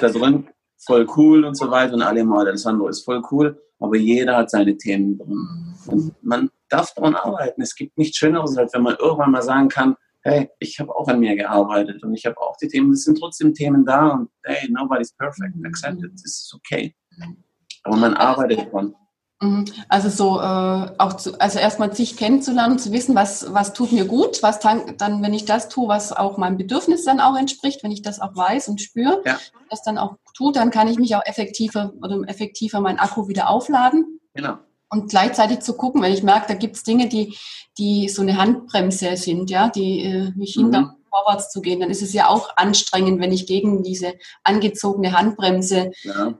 da 0.00 0.08
drin, 0.08 0.48
voll 0.78 1.06
cool 1.16 1.44
und 1.44 1.54
so 1.54 1.70
weiter 1.70 1.94
und 1.94 2.02
alle 2.02 2.24
mal, 2.24 2.44
das 2.44 2.66
andere 2.66 2.88
ist 2.88 3.04
voll 3.04 3.22
cool, 3.30 3.62
aber 3.78 3.96
jeder 3.96 4.36
hat 4.36 4.50
seine 4.50 4.76
Themen 4.76 5.18
drin. 5.18 5.28
Mhm. 5.28 5.74
Und 5.86 6.22
man 6.22 6.50
darf 6.68 6.94
daran 6.94 7.14
arbeiten. 7.14 7.60
Es 7.60 7.74
gibt 7.74 7.98
nichts 7.98 8.16
Schöneres, 8.16 8.56
als 8.56 8.72
wenn 8.72 8.82
man 8.82 8.96
irgendwann 8.98 9.30
mal 9.30 9.42
sagen 9.42 9.68
kann, 9.68 9.96
hey, 10.22 10.48
ich 10.58 10.78
habe 10.78 10.94
auch 10.94 11.08
an 11.08 11.20
mir 11.20 11.36
gearbeitet 11.36 12.02
und 12.02 12.14
ich 12.14 12.26
habe 12.26 12.38
auch 12.40 12.56
die 12.56 12.68
Themen, 12.68 12.92
es 12.92 13.04
sind 13.04 13.18
trotzdem 13.18 13.54
Themen 13.54 13.84
da 13.84 14.08
und 14.10 14.30
hey, 14.44 14.70
nobody's 14.70 15.12
perfect, 15.12 15.54
accept 15.64 16.02
it, 16.02 16.12
this 16.12 16.24
is 16.24 16.52
okay. 16.54 16.94
Mhm. 17.16 17.36
Aber 17.84 17.96
man 17.96 18.14
arbeitet 18.14 18.72
dran. 18.72 18.94
Mhm. 19.40 19.64
Also 19.88 20.08
so 20.08 20.40
äh, 20.40 20.92
auch 20.98 21.14
zu, 21.14 21.38
also 21.40 21.58
erstmal 21.58 21.92
sich 21.94 22.16
kennenzulernen, 22.16 22.78
zu 22.78 22.92
wissen, 22.92 23.16
was 23.16 23.52
was 23.52 23.72
tut 23.72 23.90
mir 23.90 24.04
gut, 24.04 24.42
was 24.42 24.60
dann, 24.60 24.96
dann 24.98 25.22
wenn 25.22 25.34
ich 25.34 25.44
das 25.44 25.68
tue, 25.68 25.88
was 25.88 26.12
auch 26.12 26.38
meinem 26.38 26.56
Bedürfnis 26.56 27.04
dann 27.04 27.20
auch 27.20 27.36
entspricht, 27.36 27.82
wenn 27.82 27.90
ich 27.90 28.02
das 28.02 28.20
auch 28.20 28.36
weiß 28.36 28.68
und 28.68 28.80
spüre, 28.80 29.20
ja. 29.26 29.38
das 29.68 29.82
dann 29.82 29.98
auch 29.98 30.16
tut, 30.36 30.56
dann 30.56 30.70
kann 30.70 30.86
ich 30.86 30.98
mich 30.98 31.16
auch 31.16 31.26
effektiver 31.26 31.92
oder 32.00 32.20
effektiver 32.28 32.80
meinen 32.80 33.00
Akku 33.00 33.26
wieder 33.26 33.50
aufladen. 33.50 34.20
Genau. 34.34 34.58
Und 34.92 35.10
gleichzeitig 35.10 35.60
zu 35.60 35.74
gucken, 35.74 36.02
wenn 36.02 36.12
ich 36.12 36.22
merke, 36.22 36.46
da 36.48 36.54
gibt 36.54 36.76
es 36.76 36.84
Dinge, 36.84 37.08
die 37.08 37.36
die 37.78 38.08
so 38.08 38.22
eine 38.22 38.36
Handbremse 38.36 39.16
sind, 39.16 39.50
ja, 39.50 39.68
die 39.68 40.04
äh, 40.04 40.32
mich 40.36 40.54
hindern. 40.54 40.84
Mhm 40.84 41.02
vorwärts 41.12 41.50
zu 41.50 41.60
gehen, 41.60 41.80
dann 41.80 41.90
ist 41.90 42.02
es 42.02 42.12
ja 42.12 42.28
auch 42.28 42.56
anstrengend, 42.56 43.20
wenn 43.20 43.32
ich 43.32 43.46
gegen 43.46 43.82
diese 43.82 44.14
angezogene 44.44 45.12
Handbremse 45.12 45.92
ja. 46.04 46.28
äh, 46.28 46.32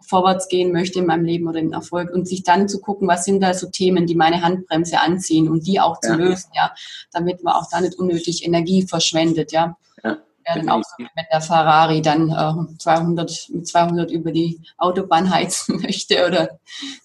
vorwärts 0.00 0.48
gehen 0.48 0.72
möchte 0.72 0.98
in 0.98 1.06
meinem 1.06 1.24
Leben 1.24 1.46
oder 1.46 1.60
im 1.60 1.72
Erfolg 1.72 2.10
und 2.10 2.26
sich 2.26 2.42
dann 2.42 2.68
zu 2.68 2.80
gucken, 2.80 3.06
was 3.06 3.24
sind 3.24 3.42
da 3.42 3.54
so 3.54 3.68
Themen, 3.68 4.06
die 4.06 4.14
meine 4.14 4.42
Handbremse 4.42 5.00
anziehen 5.00 5.48
und 5.48 5.66
die 5.66 5.80
auch 5.80 6.00
zu 6.00 6.12
ja. 6.12 6.16
lösen, 6.16 6.50
ja, 6.54 6.74
damit 7.12 7.42
man 7.42 7.54
auch 7.54 7.68
da 7.70 7.80
nicht 7.80 7.98
unnötig 7.98 8.44
Energie 8.44 8.86
verschwendet, 8.86 9.52
ja. 9.52 9.76
Dann 10.44 10.68
auch 10.68 10.82
so, 10.82 10.96
wenn 10.98 11.26
der 11.30 11.40
Ferrari 11.40 12.02
dann 12.02 12.30
äh, 12.30 12.78
200, 12.78 13.48
mit 13.50 13.66
200 13.66 14.10
über 14.10 14.32
die 14.32 14.60
Autobahn 14.78 15.30
heizen 15.34 15.80
möchte 15.80 16.26
oder 16.26 16.58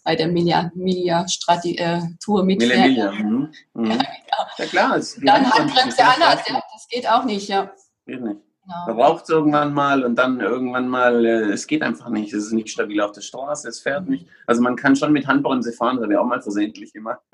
bei 0.03 0.15
der 0.15 0.27
Milia, 0.27 0.71
Milia 0.75 1.27
Strati, 1.27 1.75
äh, 1.77 2.01
Tour 2.23 2.43
mitfährt. 2.43 2.87
Milia, 2.87 3.11
mhm. 3.11 3.51
Mhm. 3.73 3.91
Ja, 4.31 4.47
genau. 4.57 4.57
ja, 4.57 4.65
klar. 4.65 4.99
Dann 5.21 5.51
Handbremse 5.51 6.03
an, 6.03 6.13
ja, 6.19 6.61
das 6.73 6.87
geht 6.87 7.09
auch 7.09 7.23
nicht, 7.23 7.49
ja. 7.49 7.71
Geht 8.05 8.21
nicht. 8.21 8.41
Genau. 8.69 8.85
Man 8.85 8.97
braucht 8.97 9.23
es 9.23 9.29
irgendwann 9.29 9.73
mal 9.73 10.03
und 10.03 10.15
dann 10.15 10.39
irgendwann 10.39 10.87
mal, 10.87 11.25
äh, 11.25 11.51
es 11.51 11.65
geht 11.65 11.81
einfach 11.81 12.09
nicht. 12.09 12.31
Es 12.33 12.45
ist 12.45 12.51
nicht 12.51 12.69
stabil 12.69 13.01
auf 13.01 13.13
der 13.13 13.21
Straße, 13.21 13.67
es 13.67 13.79
fährt 13.79 14.07
nicht. 14.07 14.27
Also 14.45 14.61
man 14.61 14.75
kann 14.75 14.95
schon 14.95 15.11
mit 15.11 15.25
Handbremse 15.25 15.73
fahren, 15.73 15.95
das 15.95 16.03
habe 16.03 16.13
ich 16.13 16.19
auch 16.19 16.25
mal 16.25 16.41
versehentlich 16.41 16.93
immer. 16.93 17.19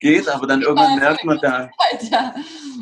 geht, 0.00 0.28
aber 0.28 0.46
dann 0.46 0.62
irgendwann 0.62 0.98
merkt 0.98 1.24
man 1.24 1.38
da, 1.38 1.70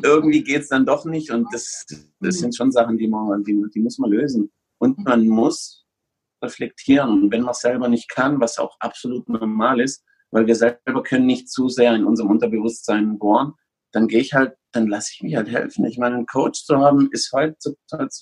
irgendwie 0.03 0.43
geht 0.43 0.63
es 0.63 0.69
dann 0.69 0.87
doch 0.87 1.05
nicht 1.05 1.31
und 1.31 1.47
das, 1.53 1.85
das 2.21 2.39
sind 2.39 2.57
schon 2.57 2.73
Sachen, 2.73 2.97
die 2.97 3.09
man, 3.09 3.45
die, 3.45 3.61
die 3.75 3.81
muss 3.81 3.99
man 3.99 4.11
lösen. 4.11 4.51
Und 4.79 4.99
mhm. 4.99 5.05
man 5.05 5.27
muss 5.27 5.85
reflektieren 6.43 7.11
und 7.11 7.33
wenn 7.33 7.43
man 7.43 7.51
es 7.51 7.61
selber 7.61 7.89
nicht 7.89 8.09
kann, 8.09 8.41
was 8.41 8.59
auch 8.59 8.77
absolut 8.81 9.29
normal 9.29 9.81
ist, 9.81 10.05
weil 10.31 10.47
wir 10.47 10.55
selber 10.55 11.03
können 11.03 11.27
nicht 11.27 11.51
zu 11.51 11.69
sehr 11.69 11.95
in 11.95 12.05
unserem 12.05 12.31
Unterbewusstsein 12.31 13.19
bohren, 13.19 13.55
dann 13.93 14.07
gehe 14.07 14.21
ich 14.21 14.35
halt, 14.35 14.55
dann 14.73 14.87
lasse 14.87 15.13
ich 15.15 15.23
mich 15.23 15.35
halt 15.35 15.49
helfen. 15.49 15.85
Ich 15.87 15.99
meine, 15.99 16.17
einen 16.17 16.27
Coach 16.27 16.65
zu 16.65 16.79
haben, 16.79 17.09
ist 17.13 17.33
heute 17.33 17.57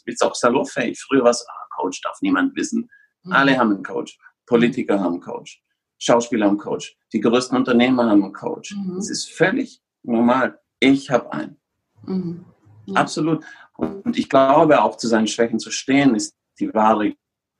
ist 0.06 0.22
auch 0.22 0.34
salonfähig. 0.34 0.98
Früher 1.00 1.24
war 1.24 1.30
es, 1.30 1.44
ah, 1.46 1.66
Coach 1.76 2.00
darf 2.02 2.16
niemand 2.22 2.56
wissen. 2.56 2.88
Mhm. 3.24 3.32
Alle 3.32 3.58
haben 3.58 3.72
einen 3.74 3.82
Coach. 3.82 4.16
Politiker 4.46 5.00
haben 5.00 5.14
einen 5.14 5.22
Coach. 5.22 5.60
Schauspieler 5.98 6.46
haben 6.46 6.58
Coach. 6.58 6.96
Die 7.12 7.20
größten 7.20 7.56
Unternehmer 7.56 8.08
haben 8.08 8.22
einen 8.22 8.32
Coach. 8.32 8.74
Mhm. 8.74 8.96
Das 8.96 9.10
ist 9.10 9.30
völlig 9.30 9.82
normal. 10.02 10.58
Ich 10.80 11.10
habe 11.10 11.32
einen. 11.32 11.56
Mhm. 12.04 12.44
Ja. 12.86 12.94
Absolut. 12.94 13.44
Und 13.76 14.16
ich 14.18 14.28
glaube, 14.28 14.82
auch 14.82 14.96
zu 14.96 15.08
seinen 15.08 15.26
Schwächen 15.26 15.58
zu 15.58 15.70
stehen, 15.70 16.14
ist 16.14 16.36
die 16.60 16.72
wahre 16.72 17.14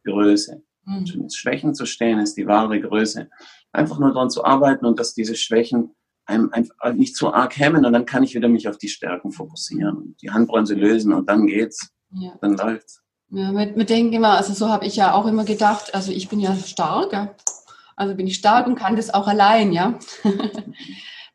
Größe. 0.05 0.63
Mhm. 0.85 1.07
Zu 1.07 1.29
Schwächen 1.31 1.75
zu 1.75 1.87
stehen, 1.87 2.19
ist 2.19 2.37
die 2.37 2.47
wahre 2.47 2.81
Größe. 2.81 3.29
Einfach 3.73 3.99
nur 3.99 4.13
daran 4.13 4.31
zu 4.31 4.45
arbeiten 4.45 4.87
und 4.87 4.99
dass 4.99 5.15
diese 5.15 5.35
Schwächen 5.35 5.95
einem 6.27 6.51
einfach 6.53 6.93
nicht 6.95 7.17
zu 7.17 7.33
arg 7.33 7.57
hemmen 7.57 7.85
und 7.85 7.93
dann 7.93 8.05
kann 8.05 8.23
ich 8.23 8.35
wieder 8.35 8.49
mich 8.49 8.69
auf 8.69 8.79
die 8.79 8.89
Stärken 8.89 9.31
fokussieren, 9.31 10.17
die 10.21 10.31
Handbremse 10.31 10.75
lösen 10.75 11.13
und 11.13 11.29
dann 11.29 11.47
geht's, 11.47 11.93
ja. 12.11 12.33
dann 12.41 12.57
läuft's. 12.57 13.01
Ja, 13.31 13.53
mit, 13.53 13.77
mit 13.77 13.91
denken 13.91 14.13
immer, 14.13 14.37
also 14.37 14.53
so 14.53 14.69
habe 14.69 14.87
ich 14.87 14.97
ja 14.97 15.13
auch 15.13 15.27
immer 15.27 15.45
gedacht, 15.45 15.95
also 15.95 16.13
ich 16.13 16.29
bin 16.29 16.41
ja 16.41 16.55
stark. 16.57 17.37
Also 17.97 18.15
bin 18.15 18.27
ich 18.27 18.37
stark 18.37 18.67
und 18.67 18.77
kann 18.77 18.97
das 18.97 19.13
auch 19.13 19.27
allein, 19.27 19.73
ja. 19.73 19.99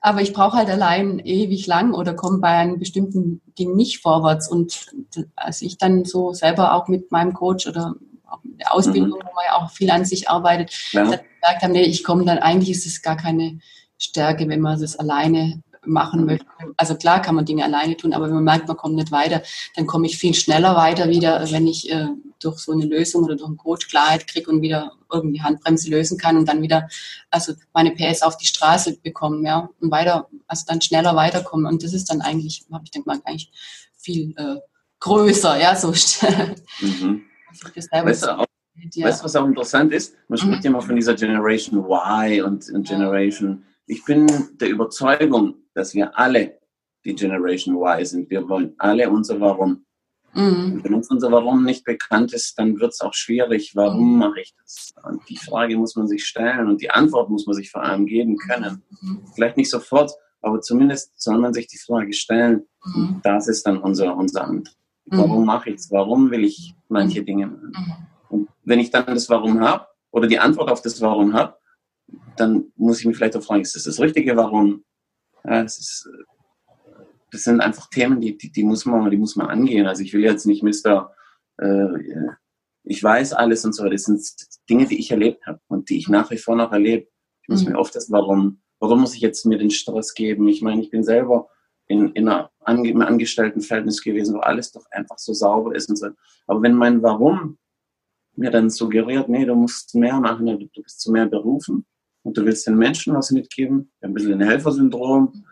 Aber 0.03 0.21
ich 0.21 0.33
brauche 0.33 0.57
halt 0.57 0.69
allein 0.69 1.19
ewig 1.19 1.67
lang 1.67 1.93
oder 1.93 2.15
komme 2.15 2.39
bei 2.39 2.49
einem 2.49 2.79
bestimmten 2.79 3.41
Ding 3.59 3.75
nicht 3.75 4.01
vorwärts. 4.01 4.49
Und 4.49 4.87
als 5.35 5.61
ich 5.61 5.77
dann 5.77 6.05
so 6.05 6.33
selber 6.33 6.73
auch 6.73 6.87
mit 6.87 7.11
meinem 7.11 7.33
Coach 7.33 7.67
oder 7.67 7.93
auch 8.27 8.43
mit 8.43 8.59
der 8.59 8.73
Ausbildung, 8.73 9.19
mhm. 9.19 9.23
wo 9.25 9.35
man 9.35 9.45
ja 9.47 9.57
auch 9.57 9.69
viel 9.69 9.91
an 9.91 10.05
sich 10.05 10.27
arbeitet, 10.27 10.71
ja. 10.91 11.03
gemerkt 11.03 11.61
habe, 11.61 11.73
nee, 11.73 11.83
ich 11.83 12.03
komme 12.03 12.25
dann, 12.25 12.39
eigentlich 12.39 12.71
ist 12.71 12.87
es 12.87 13.03
gar 13.03 13.15
keine 13.15 13.59
Stärke, 13.99 14.47
wenn 14.47 14.61
man 14.61 14.79
das 14.79 14.97
alleine 14.97 15.61
machen 15.85 16.25
möchte. 16.25 16.45
Also 16.77 16.95
klar 16.95 17.21
kann 17.21 17.35
man 17.35 17.45
Dinge 17.45 17.63
alleine 17.63 17.97
tun, 17.97 18.13
aber 18.13 18.27
wenn 18.27 18.35
man 18.35 18.43
merkt, 18.43 18.67
man 18.67 18.77
kommt 18.77 18.95
nicht 18.95 19.11
weiter, 19.11 19.41
dann 19.75 19.87
komme 19.87 20.05
ich 20.05 20.17
viel 20.17 20.33
schneller 20.33 20.75
weiter 20.75 21.09
wieder, 21.09 21.51
wenn 21.51 21.67
ich 21.67 21.91
äh, 21.91 22.07
durch 22.39 22.59
so 22.59 22.71
eine 22.71 22.85
Lösung 22.85 23.23
oder 23.23 23.35
durch 23.35 23.47
einen 23.47 23.57
Coach 23.57 23.87
Klarheit 23.87 24.27
kriege 24.27 24.49
und 24.49 24.61
wieder 24.61 24.91
irgendwie 25.11 25.41
Handbremse 25.41 25.89
lösen 25.89 26.17
kann 26.17 26.37
und 26.37 26.47
dann 26.47 26.61
wieder, 26.61 26.87
also 27.29 27.53
meine 27.73 27.91
PS 27.91 28.21
auf 28.21 28.37
die 28.37 28.45
Straße 28.45 28.97
bekommen, 29.01 29.45
ja, 29.45 29.69
und 29.79 29.91
weiter, 29.91 30.27
also 30.47 30.65
dann 30.67 30.81
schneller 30.81 31.15
weiterkommen. 31.15 31.65
Und 31.65 31.83
das 31.83 31.93
ist 31.93 32.09
dann 32.09 32.21
eigentlich, 32.21 32.65
habe 32.71 32.83
ich 32.83 32.91
denke 32.91 33.09
mal, 33.09 33.19
eigentlich 33.25 33.51
viel 33.97 34.33
äh, 34.37 34.57
größer, 34.99 35.59
ja, 35.59 35.75
so. 35.75 35.87
mhm. 36.81 37.23
Also 37.49 37.67
weißt, 37.91 38.23
du 38.23 38.37
auch, 38.39 38.45
ja. 38.93 39.07
weißt 39.07 39.21
du, 39.21 39.25
was 39.25 39.35
auch 39.35 39.45
interessant 39.45 39.91
ist? 39.91 40.15
Man 40.27 40.37
spricht 40.37 40.59
mhm. 40.59 40.63
ja 40.63 40.69
immer 40.69 40.81
von 40.81 40.95
dieser 40.95 41.15
Generation 41.15 41.83
Y 41.85 42.41
und, 42.43 42.69
und 42.69 42.87
Generation. 42.87 43.65
Ich 43.91 44.05
bin 44.05 44.25
der 44.53 44.69
Überzeugung, 44.69 45.55
dass 45.73 45.93
wir 45.93 46.17
alle 46.17 46.61
die 47.03 47.13
Generation 47.13 47.75
Y 47.75 48.05
sind. 48.05 48.29
Wir 48.29 48.47
wollen 48.47 48.73
alle 48.77 49.09
unser 49.09 49.41
Warum. 49.41 49.85
Mhm. 50.33 50.79
Wenn 50.81 50.93
uns 50.93 51.09
unser 51.09 51.29
Warum 51.29 51.65
nicht 51.65 51.83
bekannt 51.83 52.31
ist, 52.31 52.57
dann 52.57 52.79
wird 52.79 52.93
es 52.93 53.01
auch 53.01 53.13
schwierig. 53.13 53.75
Warum 53.75 54.13
mhm. 54.13 54.19
mache 54.19 54.39
ich 54.39 54.55
das? 54.57 54.93
Und 55.03 55.27
die 55.27 55.35
Frage 55.35 55.75
muss 55.77 55.97
man 55.97 56.07
sich 56.07 56.23
stellen 56.23 56.69
und 56.69 56.81
die 56.81 56.89
Antwort 56.89 57.29
muss 57.29 57.45
man 57.45 57.53
sich 57.53 57.69
vor 57.69 57.83
allem 57.83 58.05
geben 58.05 58.37
können. 58.37 58.81
Mhm. 59.01 59.23
Vielleicht 59.35 59.57
nicht 59.57 59.69
sofort, 59.69 60.13
aber 60.39 60.61
zumindest 60.61 61.11
soll 61.21 61.39
man 61.39 61.53
sich 61.53 61.67
die 61.67 61.77
Frage 61.77 62.13
stellen. 62.13 62.63
Mhm. 62.85 63.19
Das 63.23 63.49
ist 63.49 63.67
dann 63.67 63.77
unser, 63.79 64.15
unser 64.15 64.45
Amt. 64.45 64.73
Warum 65.07 65.41
mhm. 65.41 65.47
mache 65.47 65.69
ich 65.69 65.75
es? 65.75 65.91
Warum 65.91 66.31
will 66.31 66.45
ich 66.45 66.73
manche 66.87 67.25
Dinge 67.25 67.47
machen? 67.47 67.73
Mhm. 67.75 67.95
Und 68.29 68.49
wenn 68.63 68.79
ich 68.79 68.89
dann 68.89 69.05
das 69.05 69.27
Warum 69.27 69.59
habe 69.59 69.85
oder 70.11 70.27
die 70.27 70.39
Antwort 70.39 70.71
auf 70.71 70.81
das 70.81 71.01
Warum 71.01 71.33
habe, 71.33 71.57
dann 72.37 72.71
muss 72.75 72.99
ich 72.99 73.05
mich 73.05 73.17
vielleicht 73.17 73.35
auch 73.37 73.43
fragen, 73.43 73.61
ist 73.61 73.75
das 73.75 73.83
das 73.83 73.99
richtige 73.99 74.35
Warum? 74.35 74.83
Ja, 75.43 75.63
es 75.63 75.79
ist, 75.79 76.09
das 77.31 77.43
sind 77.43 77.61
einfach 77.61 77.89
Themen, 77.89 78.19
die, 78.21 78.37
die, 78.37 78.51
die, 78.51 78.63
muss 78.63 78.85
man, 78.85 79.09
die 79.09 79.17
muss 79.17 79.35
man 79.35 79.47
angehen. 79.47 79.87
Also 79.87 80.03
ich 80.03 80.13
will 80.13 80.23
jetzt 80.23 80.45
nicht 80.45 80.63
Mister, 80.63 81.13
äh, 81.57 81.87
ich 82.83 83.03
weiß 83.03 83.33
alles 83.33 83.63
und 83.65 83.73
so, 83.73 83.87
das 83.87 84.03
sind 84.03 84.21
Dinge, 84.69 84.85
die 84.85 84.99
ich 84.99 85.11
erlebt 85.11 85.45
habe 85.45 85.59
und 85.67 85.89
die 85.89 85.97
ich 85.97 86.09
nach 86.09 86.31
wie 86.31 86.37
vor 86.37 86.55
noch 86.55 86.71
erlebe. 86.71 87.07
Ich 87.43 87.49
muss 87.49 87.63
mhm. 87.63 87.73
mir 87.73 87.79
oft 87.79 87.95
das 87.95 88.11
Warum, 88.11 88.61
warum 88.79 89.01
muss 89.01 89.15
ich 89.15 89.21
jetzt 89.21 89.45
mir 89.45 89.57
den 89.57 89.71
Stress 89.71 90.13
geben? 90.13 90.47
Ich 90.47 90.61
meine, 90.61 90.81
ich 90.81 90.89
bin 90.89 91.03
selber 91.03 91.49
in, 91.87 92.11
in 92.13 92.27
einer 92.27 92.51
Ange 92.59 93.05
Angestelltenverhältnis 93.05 94.01
gewesen, 94.01 94.35
wo 94.35 94.39
alles 94.39 94.71
doch 94.71 94.85
einfach 94.91 95.17
so 95.17 95.33
sauber 95.33 95.75
ist 95.75 95.89
und 95.89 95.97
so. 95.97 96.07
Aber 96.47 96.61
wenn 96.61 96.75
mein 96.75 97.01
Warum 97.01 97.57
mir 98.35 98.51
dann 98.51 98.69
suggeriert, 98.69 99.29
nee, 99.29 99.45
du 99.45 99.55
musst 99.55 99.93
mehr 99.95 100.19
machen, 100.19 100.45
du 100.45 100.81
bist 100.81 101.01
zu 101.01 101.11
mehr 101.11 101.25
berufen 101.25 101.85
und 102.23 102.37
du 102.37 102.45
willst 102.45 102.67
den 102.67 102.77
Menschen 102.77 103.15
was 103.15 103.31
mitgeben, 103.31 103.91
ein 104.01 104.13
bisschen 104.13 104.33
ein 104.33 104.47
Helfersyndrom. 104.47 105.45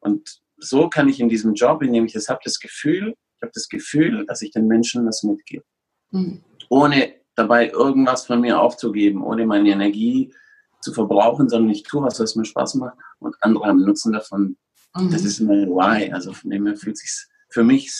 Und 0.00 0.40
so 0.56 0.88
kann 0.88 1.08
ich 1.08 1.20
in 1.20 1.28
diesem 1.28 1.54
Job, 1.54 1.82
in 1.82 1.92
dem 1.92 2.06
ich 2.06 2.12
das 2.12 2.28
habe, 2.28 2.40
das 2.44 2.58
Gefühl, 2.58 3.14
ich 3.36 3.42
habe 3.42 3.52
das 3.54 3.68
Gefühl, 3.68 4.24
dass 4.26 4.42
ich 4.42 4.50
den 4.50 4.66
Menschen 4.66 5.06
was 5.06 5.22
mitgebe. 5.22 5.64
Mhm. 6.10 6.42
Ohne 6.70 7.14
dabei 7.34 7.68
irgendwas 7.70 8.26
von 8.26 8.40
mir 8.40 8.60
aufzugeben, 8.60 9.22
ohne 9.22 9.46
meine 9.46 9.70
Energie 9.70 10.32
zu 10.80 10.92
verbrauchen, 10.92 11.48
sondern 11.48 11.70
ich 11.70 11.82
tue 11.82 12.02
was, 12.02 12.18
was 12.18 12.34
mir 12.34 12.44
Spaß 12.44 12.76
macht 12.76 12.96
und 13.18 13.36
andere 13.40 13.66
haben 13.66 13.84
Nutzen 13.84 14.12
davon. 14.12 14.56
Mhm. 14.94 15.10
Das 15.10 15.22
ist 15.22 15.40
mein 15.40 15.68
Why. 15.68 16.12
Also 16.12 16.32
von 16.32 16.50
dem 16.50 16.66
her 16.66 16.76
fühlt 16.76 16.96
sich 16.96 17.10
für 17.50 17.62
mich 17.62 17.92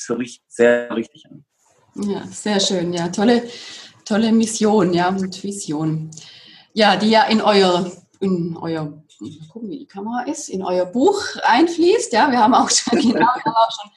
sehr 0.48 0.94
richtig 0.94 1.24
an. 1.30 1.44
Ja, 1.96 2.26
sehr 2.26 2.60
schön. 2.60 2.92
Ja, 2.92 3.08
tolle, 3.08 3.42
tolle 4.04 4.32
Mission, 4.32 4.92
ja, 4.92 5.08
und 5.08 5.42
Vision. 5.42 6.10
Ja, 6.72 6.96
die 6.96 7.10
ja 7.10 7.24
in 7.24 7.40
euer, 7.40 7.90
in 8.20 8.56
euer, 8.56 9.02
gucken, 9.52 9.70
wie 9.70 9.78
die 9.80 9.86
Kamera 9.86 10.22
ist, 10.22 10.48
in 10.48 10.62
euer 10.62 10.86
Buch 10.86 11.22
einfließt. 11.42 12.12
Ja, 12.12 12.30
wir 12.30 12.38
haben 12.38 12.54
auch 12.54 12.70
schon, 12.70 12.98
genau, 13.00 13.14
wir 13.14 13.44
haben 13.44 13.54
auch 13.54 13.70
schon 13.70 13.90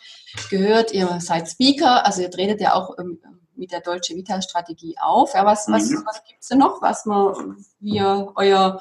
gehört, 0.50 0.94
ihr 0.94 1.20
seid 1.20 1.50
Speaker, 1.50 2.06
also 2.06 2.22
ihr 2.22 2.32
tretet 2.32 2.62
ja 2.62 2.74
auch 2.74 2.98
ähm, 3.00 3.20
mit 3.56 3.72
der 3.72 3.82
Deutsche 3.82 4.16
Vita 4.16 4.42
Strategie 4.42 4.96
auf. 5.02 5.34
Ja, 5.34 5.46
was, 5.46 5.68
was, 5.68 5.90
mhm. 5.90 6.04
was 6.06 6.24
gibt 6.24 6.42
es 6.42 6.48
denn 6.48 6.60
noch, 6.60 6.82
was 6.82 7.06
man, 7.06 7.58
wie 7.80 8.02
euer 8.02 8.80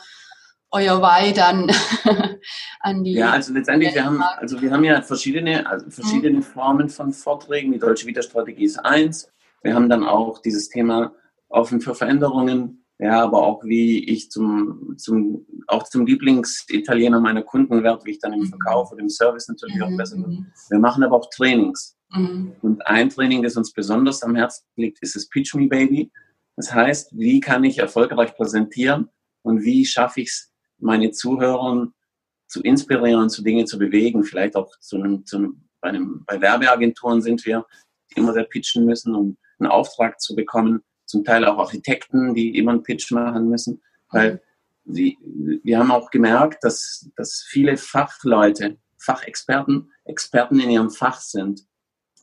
euer 0.70 1.00
Weih 1.00 1.32
dann 1.32 1.70
an 2.80 3.04
die. 3.04 3.14
Ja, 3.14 3.32
also 3.32 3.52
letztendlich, 3.52 3.94
wir 3.94 4.04
haben, 4.04 4.22
also 4.22 4.60
wir 4.60 4.70
haben 4.70 4.84
ja 4.84 5.00
verschiedene, 5.02 5.66
also 5.66 5.88
verschiedene 5.90 6.38
mhm. 6.38 6.42
Formen 6.42 6.88
von 6.88 7.12
Vorträgen. 7.12 7.72
Die 7.72 7.78
Deutsche 7.78 8.06
Vita-Strategie 8.06 8.64
ist 8.64 8.78
eins. 8.78 9.30
Wir 9.62 9.74
haben 9.74 9.88
dann 9.88 10.04
auch 10.04 10.40
dieses 10.40 10.68
Thema 10.68 11.12
offen 11.48 11.80
für 11.80 11.94
Veränderungen. 11.94 12.77
Ja, 13.00 13.22
aber 13.22 13.44
auch 13.44 13.62
wie 13.62 14.04
ich 14.04 14.30
zum, 14.30 14.94
zum, 14.96 15.46
auch 15.68 15.84
zum 15.84 16.04
Lieblingsitaliener 16.04 17.20
meiner 17.20 17.42
Kunden 17.42 17.84
werde, 17.84 18.04
wie 18.04 18.12
ich 18.12 18.18
dann 18.18 18.32
im 18.32 18.40
mhm. 18.40 18.46
Verkauf 18.48 18.90
oder 18.90 19.00
im 19.00 19.08
Service 19.08 19.46
natürlich 19.46 19.76
mhm. 19.76 19.82
auch 19.82 19.96
besser 19.96 20.18
wird. 20.18 20.30
Mhm. 20.30 20.46
Wir 20.68 20.78
machen 20.80 21.04
aber 21.04 21.16
auch 21.16 21.30
Trainings. 21.30 21.96
Mhm. 22.10 22.56
Und 22.60 22.84
ein 22.88 23.08
Training, 23.08 23.42
das 23.42 23.56
uns 23.56 23.72
besonders 23.72 24.22
am 24.24 24.34
Herzen 24.34 24.64
liegt, 24.76 25.00
ist 25.00 25.14
das 25.14 25.28
Pitch 25.28 25.54
Me 25.54 25.68
Baby. 25.68 26.10
Das 26.56 26.74
heißt, 26.74 27.16
wie 27.16 27.38
kann 27.38 27.62
ich 27.62 27.78
erfolgreich 27.78 28.34
präsentieren 28.34 29.08
und 29.42 29.62
wie 29.62 29.84
schaffe 29.86 30.22
ich 30.22 30.28
es, 30.28 30.52
meine 30.78 31.12
Zuhörer 31.12 31.88
zu 32.48 32.62
inspirieren, 32.62 33.30
zu 33.30 33.42
Dingen 33.42 33.66
zu 33.66 33.78
bewegen, 33.78 34.24
vielleicht 34.24 34.56
auch 34.56 34.70
zu 34.80 34.96
einem, 34.96 35.24
zu 35.24 35.36
einem, 35.36 35.68
bei, 35.80 35.90
einem, 35.90 36.24
bei 36.26 36.40
Werbeagenturen 36.40 37.22
sind 37.22 37.44
wir, 37.46 37.64
die 38.10 38.20
immer 38.20 38.32
sehr 38.32 38.44
pitchen 38.44 38.84
müssen, 38.84 39.14
um 39.14 39.36
einen 39.58 39.70
Auftrag 39.70 40.20
zu 40.20 40.34
bekommen. 40.34 40.82
Zum 41.08 41.24
Teil 41.24 41.44
auch 41.44 41.58
Architekten, 41.58 42.34
die 42.34 42.56
immer 42.56 42.72
einen 42.72 42.82
Pitch 42.82 43.10
machen 43.12 43.48
müssen, 43.48 43.82
weil 44.10 44.42
wir, 44.84 45.14
wir 45.62 45.78
haben 45.78 45.90
auch 45.90 46.10
gemerkt, 46.10 46.64
dass, 46.64 47.10
dass 47.16 47.44
viele 47.46 47.76
Fachleute, 47.76 48.78
Fachexperten, 48.98 49.90
Experten 50.04 50.60
in 50.60 50.70
ihrem 50.70 50.90
Fach 50.90 51.20
sind. 51.20 51.66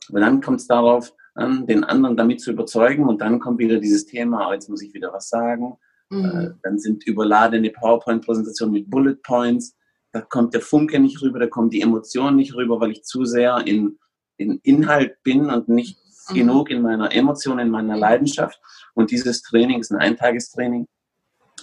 Aber 0.08 0.20
dann 0.20 0.40
kommt 0.40 0.60
es 0.60 0.66
darauf 0.66 1.14
an, 1.34 1.66
den 1.66 1.84
anderen 1.84 2.16
damit 2.16 2.40
zu 2.40 2.52
überzeugen 2.52 3.08
und 3.08 3.20
dann 3.20 3.40
kommt 3.40 3.58
wieder 3.58 3.78
dieses 3.78 4.06
Thema, 4.06 4.52
jetzt 4.52 4.68
muss 4.68 4.82
ich 4.82 4.94
wieder 4.94 5.12
was 5.12 5.28
sagen 5.28 5.76
Mhm. 6.10 6.24
Äh, 6.24 6.50
dann 6.62 6.78
sind 6.78 7.06
überladene 7.06 7.70
PowerPoint-Präsentationen 7.70 8.74
mit 8.74 8.90
Bullet 8.90 9.16
Points. 9.22 9.76
Da 10.12 10.20
kommt 10.20 10.54
der 10.54 10.60
Funke 10.60 10.98
nicht 10.98 11.20
rüber, 11.22 11.38
da 11.38 11.46
kommt 11.46 11.72
die 11.72 11.80
Emotion 11.80 12.36
nicht 12.36 12.54
rüber, 12.54 12.80
weil 12.80 12.92
ich 12.92 13.04
zu 13.04 13.24
sehr 13.24 13.66
in, 13.66 13.98
in 14.36 14.60
Inhalt 14.62 15.22
bin 15.22 15.50
und 15.50 15.68
nicht 15.68 15.98
mhm. 16.30 16.34
genug 16.34 16.70
in 16.70 16.82
meiner 16.82 17.12
Emotion, 17.12 17.58
in 17.58 17.70
meiner 17.70 17.96
Leidenschaft. 17.96 18.60
Und 18.94 19.10
dieses 19.10 19.42
Training 19.42 19.80
ist 19.80 19.90
ein 19.90 19.98
Eintagestraining, 19.98 20.86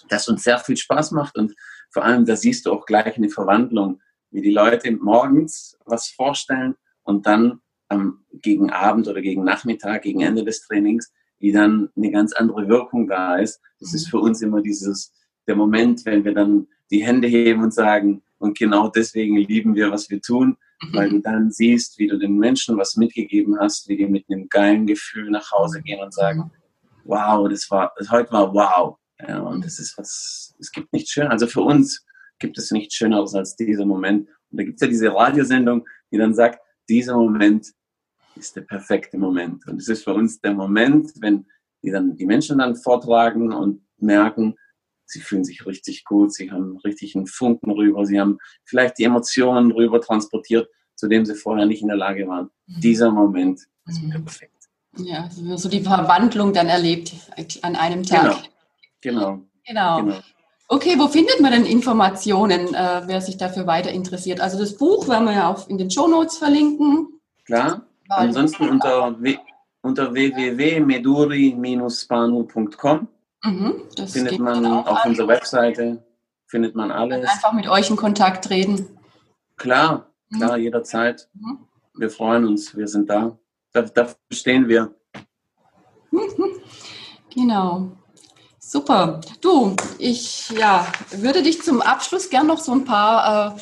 das 0.10 0.28
uns 0.28 0.44
sehr 0.44 0.60
viel 0.60 0.78
Spaß 0.78 1.12
macht. 1.12 1.38
Und 1.38 1.54
vor 1.92 2.04
allem, 2.04 2.26
da 2.26 2.36
siehst 2.36 2.66
du 2.66 2.72
auch 2.72 2.86
gleich 2.86 3.16
eine 3.18 3.30
Verwandlung, 3.30 4.02
wie 4.32 4.42
die 4.42 4.52
Leute 4.52 4.92
morgens 4.92 5.78
was 5.86 6.10
vorstellen 6.10 6.76
und 7.04 7.26
dann 7.28 7.62
ähm, 7.90 8.26
gegen 8.32 8.72
Abend 8.72 9.08
oder 9.08 9.22
gegen 9.22 9.44
Nachmittag, 9.44 10.04
gegen 10.04 10.22
Ende 10.22 10.44
des 10.44 10.62
Trainings 10.62 11.12
die 11.44 11.52
dann 11.52 11.90
eine 11.98 12.10
ganz 12.10 12.32
andere 12.32 12.70
Wirkung 12.70 13.06
da 13.06 13.36
ist. 13.36 13.60
Das 13.82 13.94
ist 13.94 14.10
für 14.10 14.20
uns 14.20 14.42
immer 14.42 14.62
dieses, 14.62 15.12
der 15.46 15.58
Moment, 15.58 16.06
wenn 16.06 16.24
wir 16.24 16.34
dann 16.34 16.68
die 16.90 17.06
Hände 17.06 17.28
heben 17.28 17.62
und 17.64 17.74
sagen, 17.74 18.24
und 18.38 18.58
genau 18.58 18.88
deswegen 18.88 19.36
lieben 19.36 19.76
wir, 19.76 19.92
was 19.92 20.10
wir 20.10 20.22
tun, 20.22 20.48
mhm. 20.48 20.56
Weil 20.92 21.10
du 21.10 21.20
dann 21.20 21.52
siehst, 21.52 21.98
wie 21.98 22.08
du 22.08 22.18
den 22.18 22.38
Menschen 22.38 22.78
was 22.78 22.96
mitgegeben 22.96 23.58
hast, 23.60 23.88
wie 23.88 23.98
die 23.98 24.08
mit 24.08 24.26
einem 24.30 24.48
geilen 24.50 24.86
Gefühl 24.86 25.30
nach 25.30 25.52
Hause 25.52 25.82
gehen 25.82 26.02
und 26.02 26.14
sagen, 26.14 26.52
wow, 27.06 27.48
das 27.50 27.70
war, 27.70 27.94
das 27.98 28.10
heute 28.10 28.32
war 28.32 28.54
wow. 28.54 28.98
Ja, 29.26 29.40
und 29.40 29.64
das 29.64 29.80
ist 29.80 29.98
was, 29.98 30.56
es 30.60 30.72
gibt 30.72 30.92
nichts 30.92 31.12
Schöneres. 31.12 31.34
Also 31.34 31.48
für 31.48 31.62
uns 31.62 32.06
gibt 32.40 32.58
es 32.58 32.72
nichts 32.72 32.96
Schöneres 32.96 33.34
als 33.36 33.56
dieser 33.56 33.86
Moment. 33.86 34.28
Und 34.52 34.60
da 34.60 34.64
gibt 34.64 34.76
es 34.76 34.82
ja 34.82 34.88
diese 34.88 35.14
Radiosendung, 35.14 35.88
die 36.12 36.18
dann 36.18 36.34
sagt, 36.34 36.60
dieser 36.90 37.16
Moment 37.16 37.68
ist 38.36 38.56
der 38.56 38.62
perfekte 38.62 39.18
Moment. 39.18 39.66
Und 39.68 39.80
es 39.80 39.88
ist 39.88 40.04
für 40.04 40.14
uns 40.14 40.42
der 40.42 40.54
Moment, 40.54 41.12
wenn 41.22 41.46
die 41.84 41.92
dann 41.92 42.16
die 42.16 42.26
Menschen 42.26 42.58
dann 42.58 42.76
vortragen 42.76 43.54
und 43.54 43.86
merken, 43.98 44.56
sie 45.14 45.22
fühlen 45.22 45.46
sich 45.46 45.66
richtig 45.66 46.04
gut, 46.04 46.34
sie 46.34 46.52
haben 46.52 46.78
richtig 46.84 47.16
einen 47.16 47.28
Funken 47.28 47.72
rüber, 47.72 48.06
sie 48.06 48.20
haben 48.20 48.40
vielleicht 48.66 48.98
die 48.98 49.06
Emotionen 49.06 49.72
rüber 49.72 50.02
transportiert, 50.02 50.68
zu 50.96 51.08
dem 51.08 51.26
sie 51.26 51.36
vorher 51.36 51.66
nicht 51.66 51.82
in 51.82 51.88
der 51.88 51.98
Lage 51.98 52.28
waren. 52.28 52.50
Mhm. 52.68 52.82
Dieser 52.82 53.12
Moment 53.12 53.62
ist 53.88 54.02
mhm. 54.02 54.12
perfekt. 54.12 54.52
Ja, 54.98 55.30
so 55.56 55.70
die 55.70 55.82
Verwandlung 55.82 56.54
dann 56.54 56.68
erlebt 56.68 57.14
an 57.62 57.76
einem 57.76 58.04
Tag. 58.04 58.44
Genau. 59.02 59.42
Genau. 59.66 60.04
genau. 60.04 60.20
Okay, 60.68 60.96
wo 60.98 61.08
findet 61.08 61.40
man 61.42 61.52
denn 61.52 61.66
Informationen, 61.66 62.74
äh, 62.74 63.02
wer 63.06 63.22
sich 63.22 63.38
dafür 63.38 63.68
weiter 63.68 63.92
interessiert? 63.92 64.40
Also 64.40 64.58
das 64.60 64.78
Buch 64.78 65.08
werden 65.08 65.26
wir 65.26 65.34
ja 65.34 65.52
auch 65.52 65.68
in 65.68 65.78
den 65.78 65.92
Show 65.92 66.08
Notes 66.08 66.38
verlinken. 66.38 67.20
Klar. 67.46 67.86
Ansonsten 68.10 68.70
unter, 68.70 69.16
unter 69.82 70.14
www.meduri-spanu.com 70.14 73.08
mhm, 73.44 73.88
findet 74.08 74.40
man 74.40 74.66
auf 74.66 75.06
unserer 75.06 75.28
Webseite 75.28 76.04
findet 76.54 76.76
man 76.76 76.92
alles. 76.92 77.28
Einfach 77.28 77.52
mit 77.54 77.68
euch 77.68 77.90
in 77.90 77.96
Kontakt 77.96 78.46
treten. 78.46 78.88
Klar, 79.58 80.12
mhm. 80.30 80.38
klar, 80.38 80.56
mhm. 80.56 80.64
jederzeit. 80.64 81.28
Mhm. 81.34 81.66
Wir 81.96 82.12
freuen 82.12 82.46
uns, 82.46 82.78
wir 82.78 82.88
sind 82.88 83.10
da. 83.10 83.40
Dafür 83.72 84.16
stehen 84.32 84.68
wir. 84.68 84.94
Genau. 87.36 87.90
Super. 88.60 89.20
Du, 89.42 89.76
ich 89.98 90.52
ja, 90.52 90.86
würde 91.18 91.42
dich 91.42 91.64
zum 91.64 91.82
Abschluss 91.82 92.30
gern 92.30 92.46
noch 92.46 92.60
so 92.60 92.72
ein 92.72 92.86
paar 92.86 93.56
äh, 93.58 93.60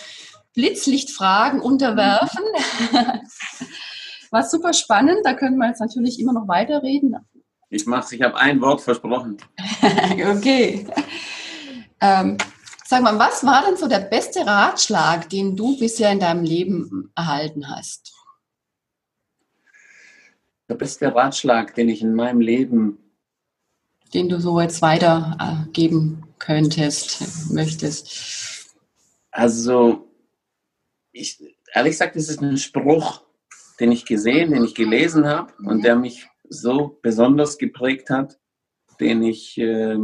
Blitzlichtfragen 0.54 1.62
unterwerfen. 1.62 2.44
War 4.32 4.44
super 4.44 4.74
spannend, 4.74 5.20
da 5.24 5.34
können 5.34 5.56
wir 5.58 5.70
jetzt 5.70 5.80
natürlich 5.80 6.20
immer 6.20 6.34
noch 6.34 6.50
weiterreden. 6.50 7.16
Ich 7.74 7.86
mach's, 7.86 8.12
ich 8.12 8.22
habe 8.22 8.36
ein 8.36 8.60
Wort 8.60 8.82
versprochen. 8.82 9.38
okay. 10.38 10.86
Ähm, 12.02 12.38
sag 12.86 13.02
mal, 13.02 13.18
was 13.18 13.46
war 13.46 13.64
denn 13.66 13.78
so 13.78 13.88
der 13.88 14.02
beste 14.02 14.46
Ratschlag, 14.46 15.30
den 15.30 15.56
du 15.56 15.80
bisher 15.80 16.12
in 16.12 16.20
deinem 16.20 16.44
Leben 16.44 17.14
erhalten 17.16 17.70
hast? 17.70 18.14
Der 20.68 20.76
beste 20.76 21.16
Ratschlag, 21.16 21.74
den 21.74 21.88
ich 21.88 22.02
in 22.02 22.14
meinem 22.14 22.42
Leben. 22.42 22.98
Den 24.14 24.28
du 24.28 24.42
so 24.42 24.60
jetzt 24.60 24.82
weitergeben 24.82 26.24
könntest, 26.40 27.52
möchtest. 27.52 28.76
Also, 29.32 30.12
ich, 31.14 31.42
ehrlich 31.74 31.92
gesagt, 31.92 32.18
es 32.18 32.28
ist 32.28 32.42
ein 32.42 32.58
Spruch, 32.58 33.22
den 33.80 33.94
ich 33.94 34.06
gesehen, 34.06 34.52
den 34.52 34.66
ich 34.66 34.76
gelesen 34.76 35.26
habe 35.26 35.54
und 35.64 35.86
der 35.86 35.96
mich 35.96 36.28
so 36.52 37.00
besonders 37.02 37.58
geprägt 37.58 38.10
hat, 38.10 38.40
den 39.00 39.24
ich, 39.24 39.58
äh, 39.58 39.98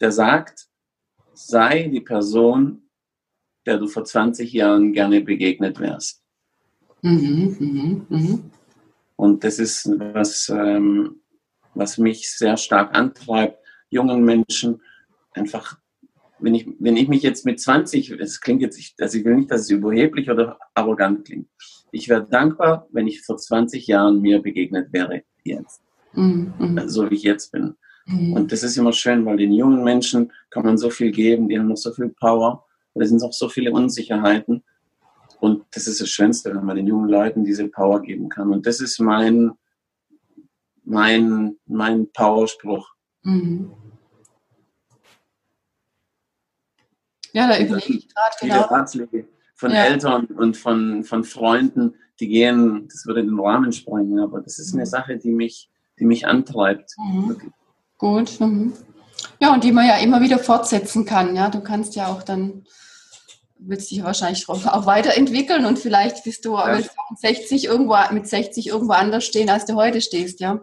der 0.00 0.12
sagt, 0.12 0.68
sei 1.34 1.88
die 1.88 2.00
Person, 2.00 2.88
der 3.66 3.78
du 3.78 3.86
vor 3.86 4.04
20 4.04 4.52
Jahren 4.52 4.92
gerne 4.92 5.20
begegnet 5.20 5.78
wärst. 5.78 6.22
Mhm, 7.02 7.56
mh, 7.58 8.16
mh. 8.16 8.38
Und 9.16 9.44
das 9.44 9.58
ist 9.58 9.88
was, 9.98 10.48
ähm, 10.48 11.20
was 11.74 11.98
mich 11.98 12.30
sehr 12.30 12.56
stark 12.56 12.96
antreibt, 12.96 13.58
jungen 13.90 14.24
Menschen 14.24 14.80
einfach, 15.32 15.78
wenn 16.38 16.54
ich, 16.54 16.66
wenn 16.78 16.96
ich 16.96 17.08
mich 17.08 17.22
jetzt 17.22 17.44
mit 17.44 17.60
20, 17.60 18.12
es 18.12 18.40
klingt 18.40 18.62
jetzt, 18.62 18.80
also 18.98 19.18
ich 19.18 19.24
will 19.24 19.36
nicht, 19.36 19.50
dass 19.50 19.62
es 19.62 19.70
überheblich 19.70 20.30
oder 20.30 20.58
arrogant 20.74 21.26
klingt. 21.26 21.48
Ich 21.92 22.08
wäre 22.08 22.26
dankbar, 22.26 22.88
wenn 22.92 23.06
ich 23.06 23.22
vor 23.22 23.36
20 23.36 23.86
Jahren 23.86 24.20
mir 24.20 24.40
begegnet 24.40 24.92
wäre 24.92 25.22
jetzt. 25.44 25.82
Mhm. 26.12 26.52
mhm. 26.58 26.88
So 26.88 27.10
wie 27.10 27.14
ich 27.14 27.22
jetzt 27.22 27.52
bin. 27.52 27.76
Mhm. 28.06 28.32
Und 28.34 28.52
das 28.52 28.62
ist 28.62 28.76
immer 28.76 28.92
schön, 28.92 29.24
weil 29.24 29.36
den 29.36 29.52
jungen 29.52 29.84
Menschen 29.84 30.32
kann 30.50 30.64
man 30.64 30.78
so 30.78 30.90
viel 30.90 31.10
geben, 31.10 31.48
die 31.48 31.58
haben 31.58 31.68
noch 31.68 31.76
so 31.76 31.92
viel 31.92 32.08
Power, 32.08 32.64
da 32.94 33.06
sind 33.06 33.20
noch 33.20 33.32
so 33.32 33.48
viele 33.48 33.72
Unsicherheiten. 33.72 34.62
Und 35.38 35.64
das 35.70 35.86
ist 35.86 36.00
das 36.00 36.08
Schönste, 36.10 36.54
wenn 36.54 36.64
man 36.64 36.76
den 36.76 36.86
jungen 36.86 37.08
Leuten 37.08 37.44
diese 37.44 37.66
Power 37.68 38.02
geben 38.02 38.28
kann. 38.28 38.50
Und 38.50 38.66
das 38.66 38.80
ist 38.80 39.00
mein, 39.00 39.52
mein, 40.84 41.56
mein 41.66 42.10
Powerspruch. 42.12 42.90
Mhm. 43.22 43.72
Ja, 47.32 47.48
da 47.48 47.58
überlege 47.58 47.94
ich 47.94 48.08
gerade 48.08 48.36
genau. 48.40 48.62
Ratschläge 48.62 49.28
von 49.54 49.70
ja. 49.70 49.84
Eltern 49.84 50.26
und 50.26 50.56
von, 50.56 51.04
von 51.04 51.24
Freunden, 51.24 51.94
die 52.18 52.28
gehen, 52.28 52.88
das 52.88 53.06
würde 53.06 53.22
den 53.22 53.38
Rahmen 53.38 53.72
sprengen, 53.72 54.18
aber 54.18 54.40
das 54.40 54.58
ist 54.58 54.72
eine 54.72 54.82
mhm. 54.82 54.86
Sache, 54.86 55.16
die 55.16 55.30
mich, 55.30 55.70
die 56.00 56.06
mich 56.06 56.26
antreibt. 56.26 56.92
Mhm. 56.98 57.52
Gut. 57.98 58.40
Mhm. 58.40 58.72
Ja, 59.38 59.52
und 59.52 59.62
die 59.62 59.72
man 59.72 59.86
ja 59.86 59.98
immer 59.98 60.20
wieder 60.20 60.38
fortsetzen 60.38 61.04
kann. 61.04 61.36
Ja, 61.36 61.50
du 61.50 61.60
kannst 61.60 61.94
ja 61.94 62.08
auch 62.08 62.22
dann 62.22 62.64
willst 63.62 63.90
dich 63.90 64.02
wahrscheinlich 64.02 64.48
auch 64.48 64.86
weiterentwickeln 64.86 65.66
und 65.66 65.78
vielleicht 65.78 66.24
bist 66.24 66.44
du 66.44 66.56
ja. 66.56 66.76
mit 66.76 66.88
60 67.18 67.66
irgendwo 67.66 67.96
mit 68.12 68.26
60 68.26 68.68
irgendwo 68.68 68.94
anders 68.94 69.24
stehen, 69.24 69.50
als 69.50 69.66
du 69.66 69.74
heute 69.74 70.00
stehst, 70.00 70.40
ja. 70.40 70.60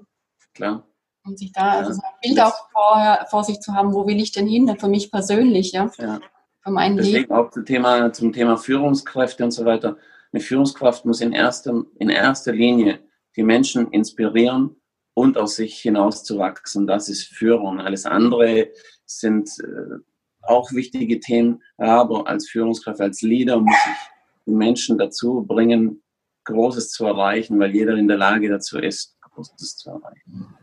Klar. 0.54 0.88
Und 1.24 1.38
sich 1.38 1.52
da 1.52 1.72
also 1.72 1.92
ein 1.92 2.20
Bild 2.22 2.40
auch 2.40 2.56
vorher 2.72 3.28
vor 3.30 3.44
sich 3.44 3.60
zu 3.60 3.74
haben, 3.74 3.94
wo 3.94 4.08
will 4.08 4.20
ich 4.20 4.32
denn 4.32 4.48
hin, 4.48 4.76
für 4.80 4.88
mich 4.88 5.12
persönlich, 5.12 5.74
ja. 5.74 5.92
ja. 5.98 6.20
Für 6.62 6.72
mein 6.72 6.98
Deswegen 6.98 7.18
Leben. 7.18 7.34
auch 7.34 7.52
zum 7.52 7.66
Thema, 7.66 8.12
zum 8.14 8.34
Thema 8.34 8.58
Führungskräfte 8.58 9.44
und 9.44 9.52
so 9.52 9.66
weiter. 9.66 9.98
Eine 10.32 10.42
Führungskraft 10.42 11.06
muss 11.06 11.22
in 11.22 11.34
erster, 11.34 11.84
in 12.00 12.10
erster 12.10 12.52
Linie 12.52 13.00
die 13.36 13.44
Menschen 13.44 13.92
inspirieren 13.92 14.77
und 15.18 15.36
aus 15.36 15.56
sich 15.56 15.80
hinauszuwachsen. 15.80 16.86
Das 16.86 17.10
ist 17.10 17.24
Führung. 17.24 17.82
Alles 17.82 18.06
andere 18.06 18.70
sind 19.08 19.50
äh, 19.64 19.98
auch 20.44 20.72
wichtige 20.74 21.20
Themen, 21.20 21.64
aber 21.76 22.28
als 22.28 22.48
Führungskraft, 22.48 23.02
als 23.02 23.24
Leader 23.24 23.60
muss 23.60 23.76
ich 23.88 24.46
die 24.46 24.52
Menschen 24.52 25.00
dazu 25.00 25.42
bringen, 25.42 26.04
Großes 26.44 26.92
zu 26.92 27.08
erreichen, 27.08 27.60
weil 27.60 27.74
jeder 27.74 27.96
in 27.96 28.08
der 28.08 28.18
Lage 28.18 28.48
dazu 28.48 28.78
ist, 28.78 29.18
Großes 29.22 29.78
zu 29.78 29.90
erreichen. 29.90 30.56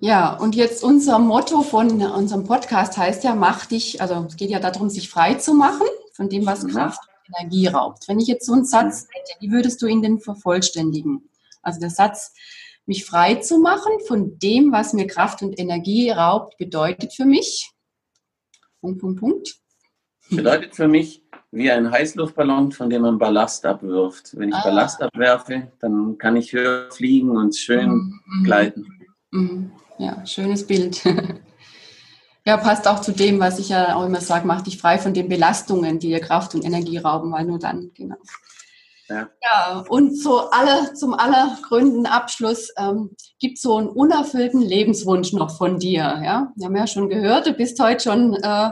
Ja, 0.00 0.34
und 0.34 0.54
jetzt 0.54 0.84
unser 0.84 1.18
Motto 1.18 1.62
von 1.62 2.02
unserem 2.02 2.44
Podcast 2.44 2.98
heißt 2.98 3.24
ja, 3.24 3.34
mach 3.34 3.64
dich, 3.64 4.02
also 4.02 4.26
es 4.28 4.36
geht 4.36 4.50
ja 4.50 4.60
darum, 4.60 4.90
sich 4.90 5.08
frei 5.08 5.36
zu 5.36 5.54
machen 5.54 5.86
von 6.12 6.28
dem, 6.28 6.44
was 6.44 6.64
mhm. 6.64 6.72
Kraft 6.72 7.00
und 7.00 7.34
Energie 7.34 7.68
raubt. 7.68 8.06
Wenn 8.08 8.20
ich 8.20 8.26
jetzt 8.26 8.44
so 8.44 8.52
einen 8.52 8.66
Satz 8.66 9.06
hätte, 9.10 9.40
wie 9.40 9.50
würdest 9.50 9.80
du 9.80 9.86
ihn 9.86 10.02
denn 10.02 10.18
vervollständigen? 10.18 11.30
Also 11.62 11.80
der 11.80 11.90
Satz, 11.90 12.34
mich 12.86 13.04
frei 13.04 13.36
zu 13.36 13.58
machen 13.58 13.92
von 14.06 14.38
dem, 14.38 14.72
was 14.72 14.92
mir 14.92 15.06
Kraft 15.06 15.42
und 15.42 15.58
Energie 15.58 16.10
raubt, 16.10 16.56
bedeutet 16.58 17.12
für 17.14 17.24
mich. 17.24 17.70
Punkt, 18.80 19.00
Punkt, 19.00 19.20
Punkt. 19.20 19.56
Bedeutet 20.30 20.74
für 20.74 20.88
mich 20.88 21.22
wie 21.52 21.70
ein 21.70 21.90
Heißluftballon, 21.90 22.72
von 22.72 22.90
dem 22.90 23.02
man 23.02 23.18
Ballast 23.18 23.64
abwirft. 23.66 24.36
Wenn 24.36 24.48
ich 24.48 24.54
ah. 24.54 24.62
Ballast 24.64 25.02
abwerfe, 25.02 25.70
dann 25.80 26.16
kann 26.18 26.36
ich 26.36 26.52
höher 26.52 26.90
fliegen 26.90 27.36
und 27.36 27.54
schön 27.54 27.90
mhm. 27.90 28.20
mhm. 28.24 28.44
gleiten. 28.44 28.86
Mhm. 29.30 29.72
Ja, 29.98 30.26
schönes 30.26 30.66
Bild. 30.66 31.04
ja, 32.44 32.56
passt 32.56 32.88
auch 32.88 33.00
zu 33.00 33.12
dem, 33.12 33.38
was 33.38 33.58
ich 33.58 33.68
ja 33.68 33.94
auch 33.94 34.06
immer 34.06 34.20
sage, 34.20 34.46
mach 34.46 34.62
dich 34.62 34.78
frei 34.78 34.98
von 34.98 35.14
den 35.14 35.28
Belastungen, 35.28 35.98
die 35.98 36.08
dir 36.08 36.20
Kraft 36.20 36.54
und 36.54 36.64
Energie 36.64 36.98
rauben, 36.98 37.30
weil 37.32 37.44
nur 37.44 37.58
dann, 37.58 37.92
genau. 37.94 38.16
Ja. 39.08 39.28
ja, 39.42 39.84
und 39.88 40.16
so 40.16 40.50
alle, 40.50 40.94
zum 40.94 41.14
allergründen 41.14 42.06
Abschluss 42.06 42.72
ähm, 42.78 43.10
gibt 43.40 43.56
es 43.56 43.62
so 43.62 43.76
einen 43.76 43.88
unerfüllten 43.88 44.60
Lebenswunsch 44.60 45.32
noch 45.32 45.56
von 45.56 45.78
dir. 45.78 46.20
Ja? 46.24 46.52
Wir 46.56 46.66
haben 46.66 46.76
ja 46.76 46.86
schon 46.86 47.08
gehört, 47.08 47.46
du 47.46 47.52
bist 47.52 47.80
heute 47.80 48.02
schon 48.02 48.34
äh, 48.34 48.70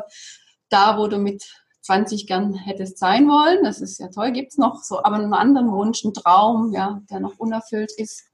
da, 0.69 0.99
wo 0.99 1.09
du 1.09 1.19
mit 1.19 1.45
20 1.83 2.27
gern 2.27 2.55
hättest 2.55 2.99
sein 2.99 3.27
wollen. 3.29 3.65
Das 3.65 3.81
ist 3.81 3.99
ja 3.99 4.09
toll. 4.09 4.31
Gibt 4.31 4.53
es 4.53 4.59
noch 4.59 4.83
so, 4.83 5.03
aber 5.03 5.17
einen 5.17 5.35
anderen 5.35 5.73
Wunsch, 5.73 6.05
einen 6.05 6.15
Traum, 6.15 6.73
ja, 6.73 7.03
der 7.11 7.21
noch 7.21 7.39
unerfüllt 7.39 7.93
ist? 7.97 8.25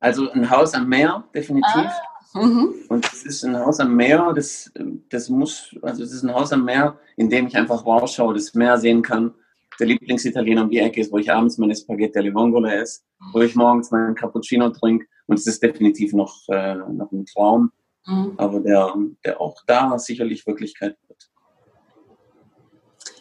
Also 0.00 0.30
ein 0.30 0.50
Haus 0.50 0.74
am 0.74 0.88
Meer, 0.88 1.24
definitiv. 1.34 1.90
Ah, 2.34 2.40
mhm. 2.40 2.74
und 2.88 3.06
es 3.12 3.24
ist 3.24 3.44
ein 3.44 3.58
Haus 3.58 3.80
am 3.80 3.94
Meer, 3.96 4.32
das, 4.34 4.70
das 5.10 5.28
muss, 5.28 5.74
also 5.82 6.02
es 6.02 6.12
ist 6.12 6.22
ein 6.22 6.34
Haus 6.34 6.52
am 6.52 6.64
Meer, 6.64 6.98
in 7.16 7.30
dem 7.30 7.46
ich 7.46 7.56
einfach 7.56 7.84
rausschaue, 7.84 8.34
das 8.34 8.54
Meer 8.54 8.78
sehen 8.78 9.02
kann 9.02 9.34
der 9.78 9.86
Lieblingsitaliener 9.86 10.62
um 10.62 10.70
die 10.70 10.78
Ecke 10.78 11.00
ist, 11.00 11.12
wo 11.12 11.18
ich 11.18 11.30
abends 11.30 11.58
meine 11.58 11.76
Spaghetti 11.76 12.18
alle 12.18 12.34
Vongole 12.34 12.74
esse, 12.74 13.02
wo 13.32 13.40
ich 13.40 13.54
morgens 13.54 13.90
meinen 13.90 14.14
Cappuccino 14.14 14.70
trinke. 14.70 15.06
Und 15.26 15.38
es 15.38 15.46
ist 15.46 15.62
definitiv 15.62 16.12
noch, 16.12 16.34
äh, 16.48 16.74
noch 16.74 17.12
ein 17.12 17.26
Traum, 17.26 17.70
mhm. 18.06 18.32
aber 18.36 18.60
der, 18.60 18.94
der 19.24 19.40
auch 19.40 19.56
da 19.66 19.98
sicherlich 19.98 20.46
Wirklichkeit 20.46 20.96
wird. 21.06 21.30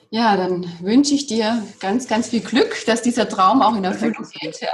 Ja, 0.10 0.38
dann 0.38 0.66
wünsche 0.82 1.14
ich 1.14 1.28
dir 1.28 1.62
ganz, 1.80 2.08
ganz 2.08 2.30
viel 2.30 2.39
Glück, 2.39 2.86
dass 2.86 3.01
dieser 3.01 3.28
Traum 3.28 3.62
auch 3.62 3.76
in 3.76 3.84
Erfüllung 3.84 4.26
geht. 4.39 4.62
Ja. 4.62 4.72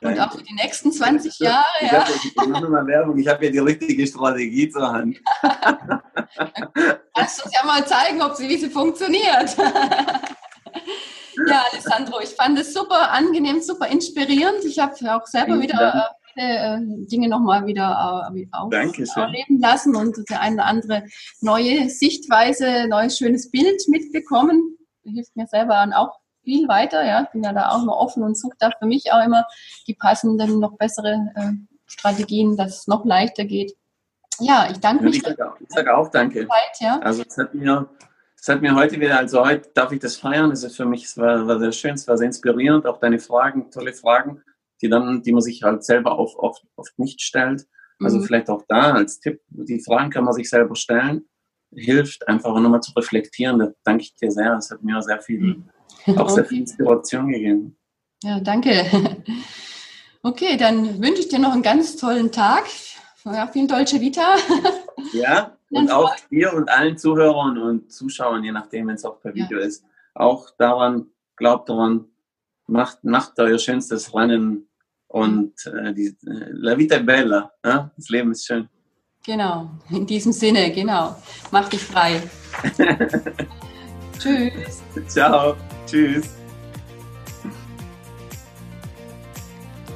Und 0.00 0.20
auch 0.20 0.32
für 0.32 0.42
die 0.42 0.54
nächsten 0.54 0.92
20 0.92 1.38
Jahre. 1.38 1.64
Ich 1.80 1.90
ja. 1.90 2.06
habe 2.06 3.20
ich 3.20 3.28
habe 3.28 3.44
ja 3.46 3.50
die 3.50 3.58
richtige 3.58 4.06
Strategie 4.06 4.68
zur 4.68 4.92
Hand. 4.92 5.18
Kannst 7.14 7.38
du 7.38 7.44
uns 7.44 7.54
ja 7.54 7.64
mal 7.64 7.86
zeigen, 7.86 8.20
ob 8.20 8.34
sie, 8.34 8.48
wie 8.48 8.58
sie 8.58 8.68
funktioniert. 8.68 9.56
Ja, 11.48 11.64
Alessandro, 11.72 12.20
ich 12.20 12.30
fand 12.30 12.58
es 12.60 12.72
super 12.72 13.10
angenehm, 13.10 13.60
super 13.60 13.88
inspirierend. 13.88 14.64
Ich 14.64 14.78
habe 14.78 14.94
auch 15.14 15.26
selber 15.26 15.60
wieder 15.60 16.10
äh, 16.36 16.76
äh, 16.76 16.78
Dinge 16.80 17.28
nochmal 17.28 17.66
wieder 17.66 18.30
äh, 18.32 19.20
erleben 19.20 19.60
lassen 19.60 19.96
und 19.96 20.16
die 20.28 20.34
eine 20.34 20.56
oder 20.56 20.66
andere 20.66 21.04
neue 21.40 21.88
Sichtweise, 21.88 22.86
neues 22.88 23.18
schönes 23.18 23.50
Bild 23.50 23.82
mitbekommen. 23.88 24.78
Hilft 25.02 25.34
mir 25.36 25.46
selber 25.46 25.86
auch 25.96 26.18
viel 26.44 26.68
weiter. 26.68 27.04
Ja, 27.04 27.22
ich 27.22 27.30
bin 27.30 27.42
ja 27.42 27.52
da 27.52 27.70
auch 27.70 27.82
immer 27.82 27.96
offen 27.96 28.22
und 28.22 28.38
suche 28.38 28.56
da 28.58 28.70
für 28.78 28.86
mich 28.86 29.12
auch 29.12 29.24
immer 29.24 29.44
die 29.86 29.94
passenden, 29.94 30.60
noch 30.60 30.76
bessere 30.76 31.32
äh, 31.34 31.52
Strategien, 31.86 32.56
dass 32.56 32.80
es 32.80 32.86
noch 32.86 33.04
leichter 33.04 33.44
geht. 33.44 33.76
Ja, 34.40 34.68
ich 34.70 34.78
danke 34.78 35.04
mich. 35.04 35.16
Ich 35.16 35.22
sage 35.22 35.48
auch, 35.48 35.56
sag 35.68 35.88
auch 35.88 36.10
danke. 36.10 36.48
Zeit, 36.48 36.80
ja. 36.80 36.98
Also 37.00 37.22
es 37.26 37.36
hat 37.38 37.54
mir 37.54 37.88
es 38.44 38.48
hat 38.48 38.60
mir 38.60 38.74
heute 38.74 39.00
wieder, 39.00 39.16
also 39.16 39.42
heute 39.42 39.70
darf 39.72 39.90
ich 39.90 40.00
das 40.00 40.16
feiern. 40.16 40.50
Es 40.50 40.62
ist 40.64 40.76
für 40.76 40.84
mich, 40.84 41.04
es 41.04 41.16
war, 41.16 41.46
war 41.46 41.58
sehr 41.58 41.72
schön, 41.72 41.94
es 41.94 42.06
war 42.06 42.18
sehr 42.18 42.26
inspirierend. 42.26 42.86
Auch 42.86 42.98
deine 43.00 43.18
Fragen, 43.18 43.70
tolle 43.70 43.94
Fragen, 43.94 44.42
die 44.82 44.90
dann, 44.90 45.22
die 45.22 45.32
man 45.32 45.40
sich 45.40 45.62
halt 45.62 45.82
selber 45.82 46.18
oft, 46.18 46.36
oft, 46.36 46.62
oft 46.76 46.98
nicht 46.98 47.22
stellt. 47.22 47.66
Also 48.00 48.18
mhm. 48.18 48.24
vielleicht 48.24 48.50
auch 48.50 48.62
da 48.68 48.92
als 48.92 49.18
Tipp, 49.18 49.40
die 49.48 49.80
Fragen 49.80 50.10
kann 50.10 50.24
man 50.24 50.34
sich 50.34 50.50
selber 50.50 50.76
stellen. 50.76 51.24
Hilft 51.74 52.28
einfach 52.28 52.54
nochmal 52.60 52.82
zu 52.82 52.92
reflektieren. 52.92 53.60
Da 53.60 53.70
danke 53.82 54.02
ich 54.02 54.14
dir 54.14 54.30
sehr. 54.30 54.58
Es 54.58 54.70
hat 54.70 54.82
mir 54.82 55.00
sehr 55.00 55.22
viel, 55.22 55.40
mhm. 55.40 56.18
auch 56.18 56.28
sehr 56.28 56.44
viel 56.44 56.58
Inspiration 56.58 57.32
gegeben. 57.32 57.78
Ja, 58.22 58.40
danke. 58.40 58.84
Okay, 60.26 60.56
dann 60.56 61.02
wünsche 61.02 61.20
ich 61.20 61.28
dir 61.28 61.38
noch 61.38 61.52
einen 61.52 61.60
ganz 61.60 61.96
tollen 61.96 62.32
Tag. 62.32 62.64
Ja, 63.26 63.46
vielen 63.46 63.68
Dolce 63.68 64.00
Vita. 64.00 64.36
Ja, 65.12 65.53
und 65.70 65.90
auch 65.90 66.14
dir 66.30 66.52
und 66.52 66.68
allen 66.68 66.96
Zuhörern 66.96 67.58
und 67.58 67.92
Zuschauern, 67.92 68.44
je 68.44 68.52
nachdem, 68.52 68.88
wenn 68.88 68.94
es 68.94 69.04
auch 69.04 69.20
per 69.20 69.34
Video 69.34 69.58
ja. 69.58 69.66
ist, 69.66 69.84
auch 70.14 70.50
daran, 70.58 71.06
glaubt 71.36 71.68
daran, 71.68 72.06
macht, 72.66 73.04
macht 73.04 73.38
euer 73.38 73.58
schönstes 73.58 74.14
Rennen 74.14 74.68
Und 75.14 75.64
äh, 75.66 75.94
die, 75.94 76.08
äh, 76.26 76.50
la 76.50 76.76
vita 76.76 76.96
è 76.96 77.00
bella, 77.04 77.52
ja? 77.64 77.88
das 77.96 78.08
Leben 78.08 78.32
ist 78.32 78.46
schön. 78.46 78.68
Genau, 79.24 79.70
in 79.90 80.04
diesem 80.06 80.32
Sinne, 80.32 80.72
genau. 80.72 81.14
Mach 81.52 81.68
dich 81.68 81.82
frei. 81.82 82.20
Tschüss. 84.18 84.82
Ciao. 85.06 85.54
Tschüss. 85.86 86.34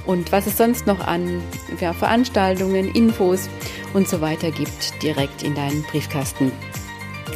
und 0.07 0.33
was 0.33 0.47
es 0.47 0.57
sonst 0.57 0.87
noch 0.87 1.01
an 1.01 1.43
ja, 1.81 1.93
Veranstaltungen, 1.93 2.93
Infos 2.95 3.49
und 3.95 4.09
so 4.09 4.21
weiter 4.21 4.51
gibt, 4.51 5.03
direkt 5.03 5.43
in 5.43 5.55
deinen 5.55 5.83
Briefkasten. 5.85 6.53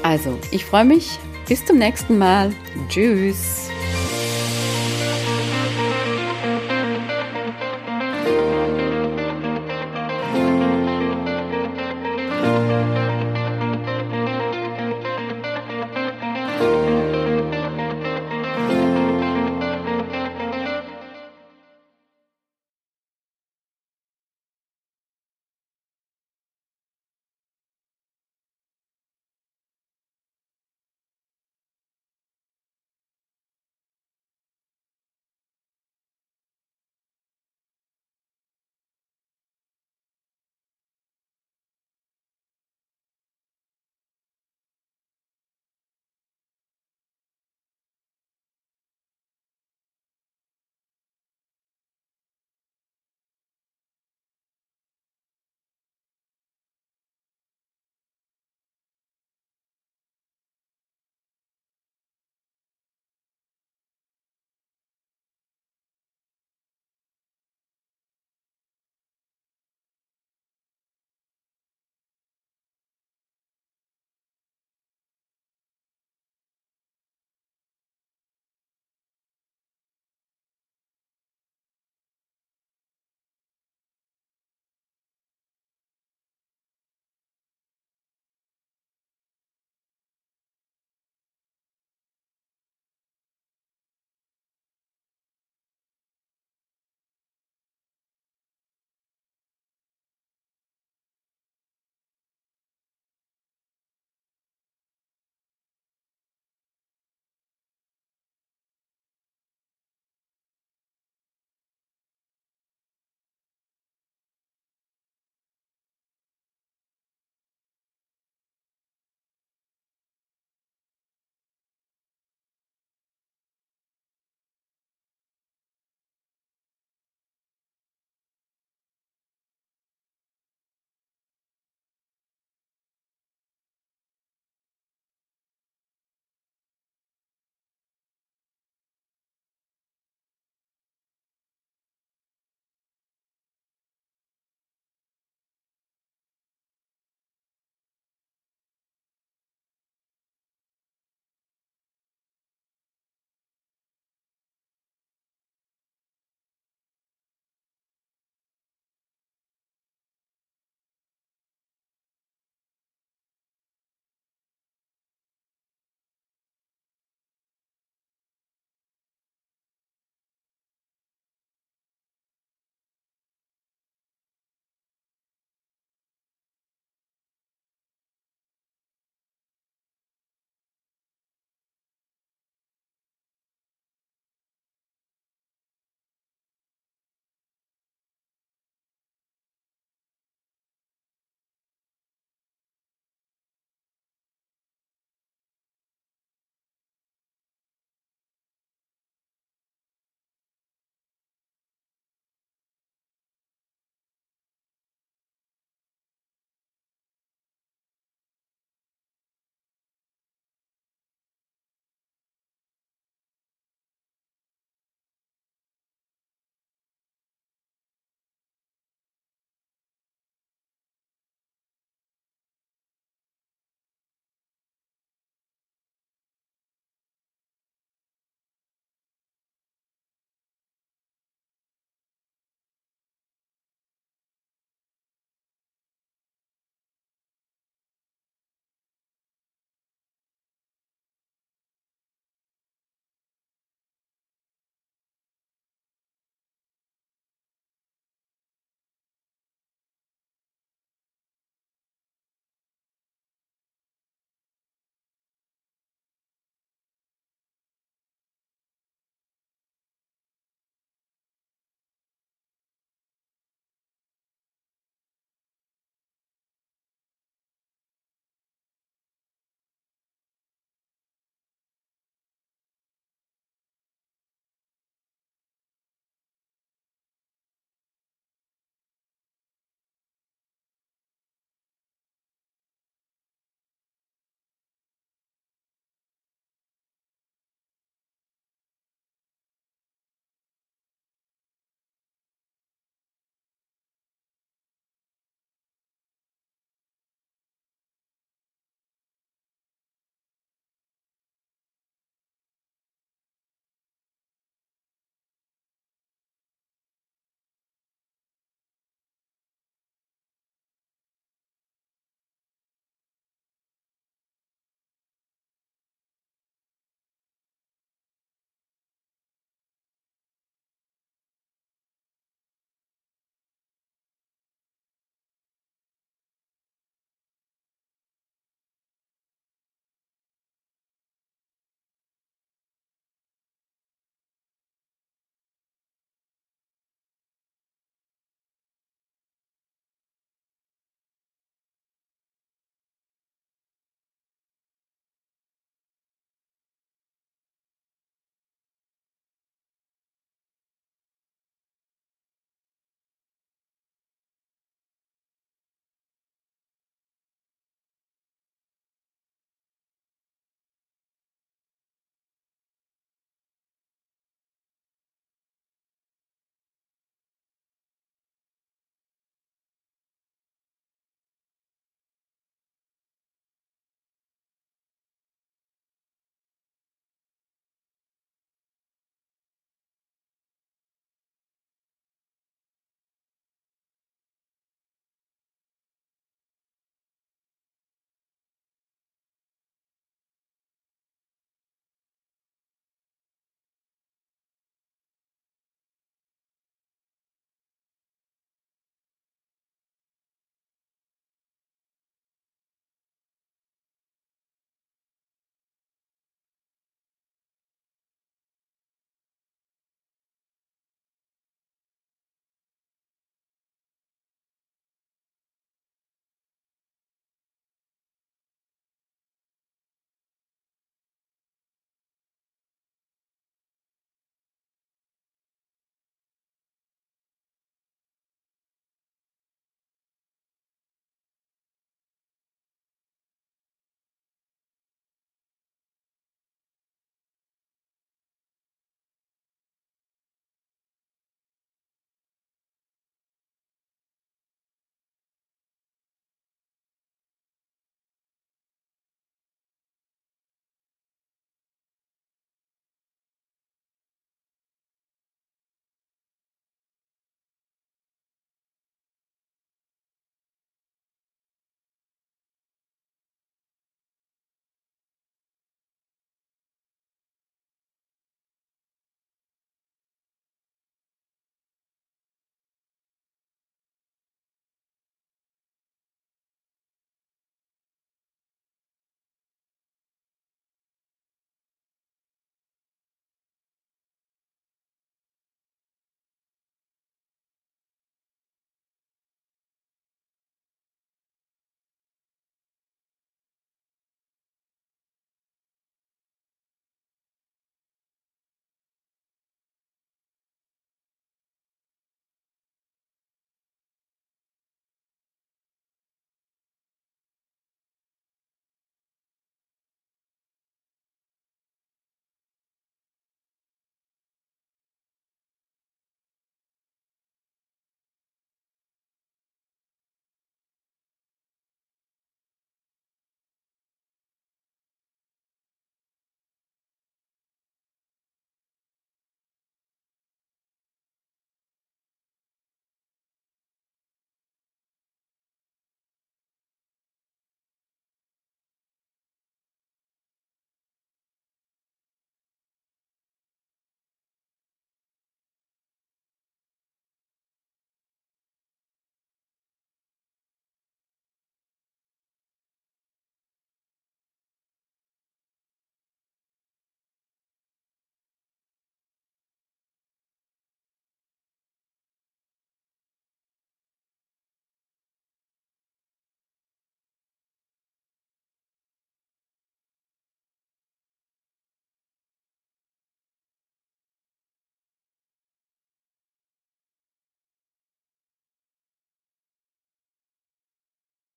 Also, 0.03 0.39
ich 0.51 0.65
freue 0.65 0.85
mich. 0.85 1.19
Bis 1.49 1.65
zum 1.65 1.79
nächsten 1.79 2.19
Mal. 2.19 2.53
Tschüss. 2.89 3.71